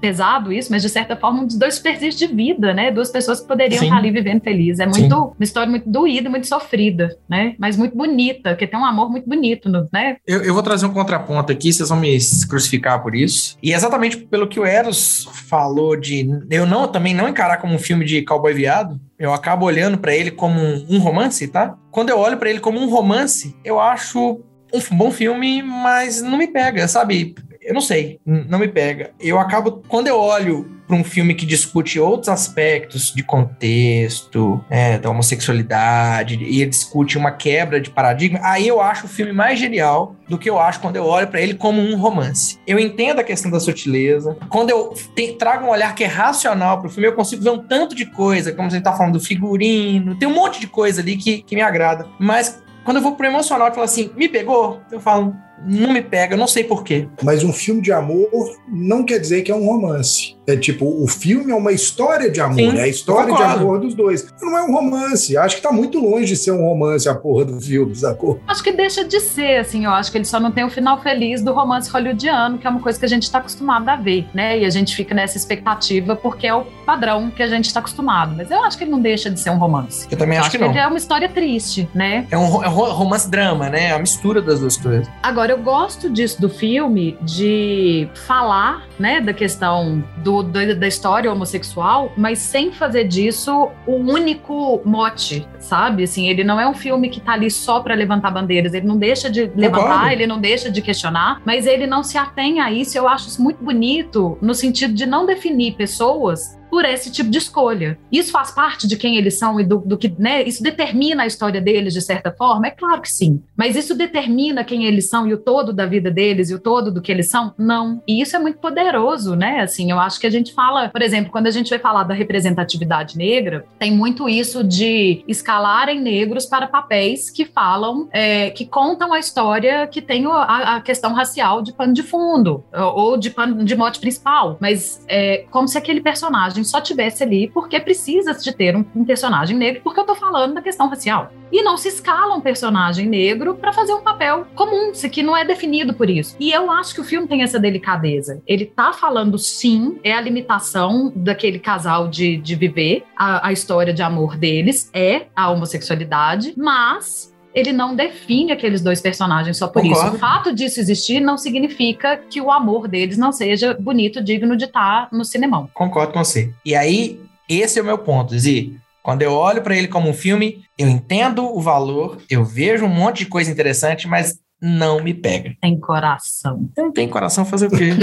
pesado 0.02 0.52
isso, 0.52 0.68
mas 0.72 0.82
de 0.82 0.88
certa 0.88 1.16
forma 1.16 1.42
um 1.42 1.46
dos 1.46 1.56
dois 1.56 1.74
desperdício 1.74 2.26
de 2.26 2.34
vida, 2.34 2.74
né? 2.74 2.90
Duas 2.90 3.08
pessoas 3.08 3.40
que 3.40 3.46
poderiam 3.46 3.78
Sim. 3.78 3.84
estar 3.86 3.98
ali 3.98 4.10
vivendo 4.10 4.42
felizes. 4.42 4.80
É 4.80 4.86
muito 4.86 5.14
Sim. 5.14 5.14
uma 5.14 5.34
história 5.38 5.70
muito 5.70 5.88
doída, 5.88 6.28
muito 6.28 6.48
sofrida, 6.48 7.16
né? 7.30 7.54
Mas 7.56 7.76
muito 7.76 7.96
bonita, 7.96 8.50
porque 8.50 8.66
tem 8.66 8.78
um 8.78 8.84
amor 8.84 9.08
muito 9.08 9.28
bonito, 9.28 9.70
né? 9.92 10.16
Eu, 10.26 10.42
eu 10.42 10.52
vou 10.52 10.62
trazer 10.62 10.86
um 10.86 10.92
contraponto 10.92 11.52
aqui, 11.52 11.72
vocês 11.72 11.88
vão 11.88 12.00
me 12.00 12.18
crucificar 12.48 13.00
por 13.00 13.14
isso. 13.14 13.56
E 13.62 13.72
exatamente 13.72 14.16
pelo 14.16 14.48
que 14.48 14.58
o 14.58 14.66
Eros 14.66 15.28
falou 15.48 15.96
de 15.96 16.28
eu 16.50 16.66
não 16.66 16.88
também 16.88 17.14
não 17.14 17.28
encarar 17.28 17.58
como 17.58 17.74
um 17.74 17.78
filme 17.78 18.04
de 18.04 18.22
cowboy 18.22 18.52
viado, 18.52 19.00
eu 19.16 19.32
acabo 19.32 19.66
olhando 19.66 19.98
para 19.98 20.12
ele 20.12 20.32
como 20.32 20.58
um 20.60 20.98
romance, 20.98 21.46
tá? 21.46 21.76
Quando 21.92 22.10
eu 22.10 22.18
olho 22.18 22.36
para 22.36 22.50
ele 22.50 22.58
como 22.58 22.80
um 22.80 22.90
romance, 22.90 23.54
eu 23.64 23.78
acho 23.78 24.40
um 24.74 24.96
bom 24.96 25.12
filme, 25.12 25.62
mas 25.62 26.20
não 26.20 26.36
me 26.36 26.48
pega, 26.48 26.88
sabe? 26.88 27.36
Eu 27.64 27.74
não 27.74 27.80
sei, 27.80 28.20
não 28.24 28.58
me 28.58 28.68
pega. 28.68 29.12
Eu 29.20 29.38
acabo, 29.38 29.82
quando 29.88 30.08
eu 30.08 30.18
olho 30.18 30.70
para 30.86 30.96
um 30.96 31.04
filme 31.04 31.34
que 31.34 31.46
discute 31.46 31.98
outros 31.98 32.28
aspectos 32.28 33.12
de 33.14 33.22
contexto, 33.22 34.62
é, 34.68 34.98
da 34.98 35.08
homossexualidade, 35.08 36.36
e 36.42 36.60
ele 36.60 36.70
discute 36.70 37.16
uma 37.16 37.30
quebra 37.30 37.80
de 37.80 37.88
paradigma, 37.88 38.40
aí 38.42 38.66
eu 38.66 38.80
acho 38.80 39.06
o 39.06 39.08
filme 39.08 39.32
mais 39.32 39.58
genial 39.58 40.16
do 40.28 40.36
que 40.36 40.50
eu 40.50 40.58
acho 40.58 40.80
quando 40.80 40.96
eu 40.96 41.04
olho 41.04 41.28
para 41.28 41.40
ele 41.40 41.54
como 41.54 41.80
um 41.80 41.96
romance. 41.96 42.58
Eu 42.66 42.78
entendo 42.78 43.20
a 43.20 43.24
questão 43.24 43.50
da 43.50 43.60
sutileza. 43.60 44.36
Quando 44.48 44.70
eu 44.70 44.92
te, 45.14 45.32
trago 45.34 45.66
um 45.66 45.70
olhar 45.70 45.94
que 45.94 46.04
é 46.04 46.08
racional 46.08 46.78
para 46.78 46.88
o 46.88 46.90
filme, 46.90 47.08
eu 47.08 47.14
consigo 47.14 47.42
ver 47.42 47.50
um 47.50 47.58
tanto 47.58 47.94
de 47.94 48.06
coisa, 48.06 48.52
como 48.52 48.70
você 48.70 48.78
está 48.78 48.92
falando 48.92 49.14
do 49.14 49.20
figurino, 49.20 50.16
tem 50.16 50.28
um 50.28 50.34
monte 50.34 50.60
de 50.60 50.66
coisa 50.66 51.00
ali 51.00 51.16
que, 51.16 51.42
que 51.42 51.54
me 51.54 51.62
agrada. 51.62 52.06
Mas 52.18 52.62
quando 52.84 52.96
eu 52.96 53.02
vou 53.02 53.14
pro 53.14 53.26
emocional 53.26 53.68
e 53.68 53.70
falo 53.70 53.84
assim, 53.84 54.10
me 54.16 54.28
pegou, 54.28 54.80
eu 54.90 55.00
falo, 55.00 55.34
não 55.66 55.92
me 55.92 56.02
pega, 56.02 56.36
não 56.36 56.46
sei 56.46 56.64
porquê. 56.64 57.08
Mas 57.22 57.44
um 57.44 57.52
filme 57.52 57.80
de 57.80 57.92
amor 57.92 58.28
não 58.68 59.04
quer 59.04 59.18
dizer 59.18 59.42
que 59.42 59.50
é 59.50 59.54
um 59.54 59.64
romance. 59.64 60.36
É 60.46 60.56
tipo, 60.56 60.84
o 60.84 61.06
filme 61.06 61.52
é 61.52 61.54
uma 61.54 61.72
história 61.72 62.30
de 62.30 62.40
amor, 62.40 62.56
Sim, 62.56 62.78
é 62.78 62.82
a 62.82 62.88
história 62.88 63.34
de 63.34 63.42
amor 63.42 63.80
dos 63.80 63.94
dois. 63.94 64.26
Não 64.40 64.58
é 64.58 64.62
um 64.62 64.72
romance. 64.72 65.36
Acho 65.36 65.56
que 65.56 65.62
tá 65.62 65.70
muito 65.70 66.00
longe 66.00 66.26
de 66.26 66.36
ser 66.36 66.50
um 66.52 66.64
romance 66.64 67.08
a 67.08 67.14
porra 67.14 67.44
do 67.44 67.60
filme, 67.60 67.94
sacou? 67.94 68.40
Acho 68.46 68.62
que 68.62 68.72
deixa 68.72 69.04
de 69.04 69.20
ser, 69.20 69.60
assim. 69.60 69.84
Eu 69.84 69.90
acho 69.90 70.10
que 70.10 70.18
ele 70.18 70.24
só 70.24 70.40
não 70.40 70.50
tem 70.50 70.64
o 70.64 70.70
final 70.70 71.00
feliz 71.00 71.42
do 71.42 71.52
romance 71.52 71.90
hollywoodiano, 71.90 72.58
que 72.58 72.66
é 72.66 72.70
uma 72.70 72.80
coisa 72.80 72.98
que 72.98 73.04
a 73.04 73.08
gente 73.08 73.30
tá 73.30 73.38
acostumado 73.38 73.88
a 73.88 73.96
ver, 73.96 74.26
né? 74.34 74.58
E 74.58 74.64
a 74.64 74.70
gente 74.70 74.96
fica 74.96 75.14
nessa 75.14 75.36
expectativa 75.36 76.16
porque 76.16 76.46
é 76.46 76.54
o 76.54 76.64
padrão 76.84 77.30
que 77.30 77.42
a 77.42 77.48
gente 77.48 77.72
tá 77.72 77.80
acostumado. 77.80 78.34
Mas 78.36 78.50
eu 78.50 78.62
acho 78.64 78.76
que 78.76 78.84
ele 78.84 78.90
não 78.90 79.00
deixa 79.00 79.30
de 79.30 79.38
ser 79.38 79.50
um 79.50 79.58
romance. 79.58 80.08
Eu 80.10 80.18
também 80.18 80.38
acho, 80.38 80.48
acho 80.48 80.50
que, 80.52 80.58
que 80.58 80.64
não. 80.64 80.70
Ele 80.70 80.80
é 80.80 80.86
uma 80.86 80.98
história 80.98 81.28
triste, 81.28 81.88
né? 81.94 82.26
É 82.30 82.36
um, 82.36 82.64
é 82.64 82.68
um 82.68 82.72
romance-drama, 82.72 83.68
né? 83.68 83.90
É 83.90 83.92
a 83.92 83.98
mistura 83.98 84.42
das 84.42 84.60
duas 84.60 84.76
coisas. 84.76 85.08
Agora, 85.22 85.52
eu 85.52 85.58
gosto 85.58 86.10
disso 86.10 86.40
do 86.40 86.48
filme, 86.48 87.16
de 87.22 88.08
falar, 88.26 88.86
né, 88.98 89.20
da 89.20 89.32
questão 89.32 90.02
do, 90.18 90.31
do, 90.40 90.76
da 90.76 90.86
história 90.86 91.32
homossexual, 91.32 92.12
mas 92.16 92.38
sem 92.38 92.70
fazer 92.70 93.04
disso 93.08 93.68
o 93.84 93.96
único 93.96 94.80
mote, 94.84 95.48
sabe? 95.58 96.04
Assim, 96.04 96.28
ele 96.28 96.44
não 96.44 96.60
é 96.60 96.68
um 96.68 96.74
filme 96.74 97.08
que 97.08 97.20
tá 97.20 97.32
ali 97.32 97.50
só 97.50 97.80
para 97.80 97.96
levantar 97.96 98.30
bandeiras, 98.30 98.72
ele 98.72 98.86
não 98.86 98.96
deixa 98.96 99.28
de 99.28 99.50
levantar, 99.56 100.12
ele 100.12 100.28
não 100.28 100.40
deixa 100.40 100.70
de 100.70 100.80
questionar, 100.80 101.42
mas 101.44 101.66
ele 101.66 101.88
não 101.88 102.04
se 102.04 102.16
atém 102.16 102.60
a 102.60 102.70
isso. 102.70 102.96
Eu 102.96 103.08
acho 103.08 103.26
isso 103.26 103.42
muito 103.42 103.64
bonito 103.64 104.38
no 104.40 104.54
sentido 104.54 104.94
de 104.94 105.06
não 105.06 105.26
definir 105.26 105.74
pessoas 105.74 106.61
por 106.72 106.86
esse 106.86 107.12
tipo 107.12 107.28
de 107.28 107.36
escolha. 107.36 107.98
Isso 108.10 108.32
faz 108.32 108.50
parte 108.50 108.88
de 108.88 108.96
quem 108.96 109.18
eles 109.18 109.38
são 109.38 109.60
e 109.60 109.64
do, 109.64 109.76
do, 109.76 109.98
que, 109.98 110.08
né? 110.18 110.42
Isso 110.42 110.62
determina 110.62 111.24
a 111.24 111.26
história 111.26 111.60
deles 111.60 111.92
de 111.92 112.00
certa 112.00 112.32
forma? 112.32 112.66
É 112.66 112.70
claro 112.70 113.02
que 113.02 113.12
sim. 113.12 113.42
Mas 113.54 113.76
isso 113.76 113.94
determina 113.94 114.64
quem 114.64 114.86
eles 114.86 115.06
são 115.06 115.28
e 115.28 115.34
o 115.34 115.36
todo 115.36 115.70
da 115.70 115.84
vida 115.84 116.10
deles 116.10 116.48
e 116.48 116.54
o 116.54 116.58
todo 116.58 116.90
do 116.90 117.02
que 117.02 117.12
eles 117.12 117.28
são? 117.28 117.52
Não. 117.58 118.02
E 118.08 118.22
isso 118.22 118.34
é 118.34 118.38
muito 118.38 118.58
poderoso, 118.58 119.36
né? 119.36 119.60
Assim, 119.60 119.90
eu 119.90 119.98
acho 120.00 120.18
que 120.18 120.26
a 120.26 120.30
gente 120.30 120.54
fala, 120.54 120.88
por 120.88 121.02
exemplo, 121.02 121.30
quando 121.30 121.46
a 121.46 121.50
gente 121.50 121.68
vai 121.68 121.78
falar 121.78 122.04
da 122.04 122.14
representatividade 122.14 123.18
negra, 123.18 123.66
tem 123.78 123.94
muito 123.94 124.26
isso 124.26 124.64
de 124.64 125.22
escalarem 125.28 126.00
negros 126.00 126.46
para 126.46 126.66
papéis 126.66 127.28
que 127.28 127.44
falam, 127.44 128.08
é, 128.10 128.48
que 128.48 128.64
contam 128.64 129.12
a 129.12 129.18
história 129.18 129.86
que 129.86 130.00
tem 130.00 130.24
a, 130.24 130.76
a, 130.76 130.80
questão 130.80 131.12
racial 131.12 131.60
de 131.60 131.70
pano 131.74 131.92
de 131.92 132.02
fundo 132.02 132.64
ou 132.72 133.18
de 133.18 133.28
pano 133.28 133.62
de 133.62 133.76
mote 133.76 134.00
principal. 134.00 134.56
Mas 134.58 135.04
é 135.06 135.44
como 135.50 135.68
se 135.68 135.76
aquele 135.76 136.00
personagem 136.00 136.61
personagem 136.62 136.64
só 136.64 136.80
tivesse 136.80 137.22
ali 137.22 137.48
porque 137.48 137.78
precisa 137.80 138.32
de 138.32 138.52
ter 138.52 138.76
um, 138.76 138.84
um 138.94 139.04
personagem 139.04 139.56
negro, 139.56 139.82
porque 139.82 140.00
eu 140.00 140.04
tô 140.04 140.14
falando 140.14 140.54
da 140.54 140.62
questão 140.62 140.88
racial. 140.88 141.32
E 141.50 141.62
não 141.62 141.76
se 141.76 141.88
escala 141.88 142.34
um 142.34 142.40
personagem 142.40 143.06
negro 143.06 143.54
para 143.54 143.72
fazer 143.72 143.92
um 143.92 144.00
papel 144.00 144.46
comum, 144.54 144.92
que 145.10 145.22
não 145.22 145.36
é 145.36 145.44
definido 145.44 145.92
por 145.92 146.08
isso. 146.08 146.36
E 146.40 146.50
eu 146.50 146.70
acho 146.70 146.94
que 146.94 147.00
o 147.00 147.04
filme 147.04 147.26
tem 147.26 147.42
essa 147.42 147.58
delicadeza. 147.58 148.42
Ele 148.46 148.64
tá 148.64 148.92
falando, 148.92 149.38
sim, 149.38 149.98
é 150.02 150.14
a 150.14 150.20
limitação 150.20 151.12
daquele 151.14 151.58
casal 151.58 152.08
de, 152.08 152.36
de 152.36 152.54
viver 152.54 153.04
a, 153.16 153.48
a 153.48 153.52
história 153.52 153.92
de 153.92 154.02
amor 154.02 154.36
deles, 154.36 154.90
é 154.94 155.26
a 155.36 155.50
homossexualidade, 155.50 156.54
mas 156.56 157.31
ele 157.54 157.72
não 157.72 157.94
define 157.94 158.52
aqueles 158.52 158.80
dois 158.80 159.00
personagens 159.00 159.56
só 159.56 159.68
por 159.68 159.82
Concordo. 159.82 160.08
isso. 160.08 160.16
O 160.16 160.18
fato 160.18 160.54
disso 160.54 160.80
existir 160.80 161.20
não 161.20 161.36
significa 161.36 162.16
que 162.16 162.40
o 162.40 162.50
amor 162.50 162.88
deles 162.88 163.16
não 163.16 163.32
seja 163.32 163.76
bonito, 163.78 164.22
digno 164.22 164.56
de 164.56 164.64
estar 164.64 165.08
no 165.12 165.24
cinemão. 165.24 165.68
Concordo 165.74 166.12
com 166.12 166.24
você. 166.24 166.52
E 166.64 166.74
aí, 166.74 167.20
esse 167.48 167.78
é 167.78 167.82
o 167.82 167.84
meu 167.84 167.98
ponto, 167.98 168.38
Zi. 168.38 168.76
Quando 169.02 169.22
eu 169.22 169.32
olho 169.32 169.62
para 169.62 169.76
ele 169.76 169.88
como 169.88 170.08
um 170.08 170.14
filme, 170.14 170.64
eu 170.78 170.88
entendo 170.88 171.44
o 171.44 171.60
valor, 171.60 172.18
eu 172.30 172.44
vejo 172.44 172.84
um 172.84 172.88
monte 172.88 173.18
de 173.18 173.26
coisa 173.26 173.50
interessante, 173.50 174.06
mas 174.06 174.38
não 174.60 175.02
me 175.02 175.12
pega. 175.12 175.54
Tem 175.60 175.78
coração. 175.78 176.70
Não 176.76 176.92
tem 176.92 177.08
coração 177.08 177.44
fazer 177.44 177.66
o 177.66 177.70
quê? 177.70 177.90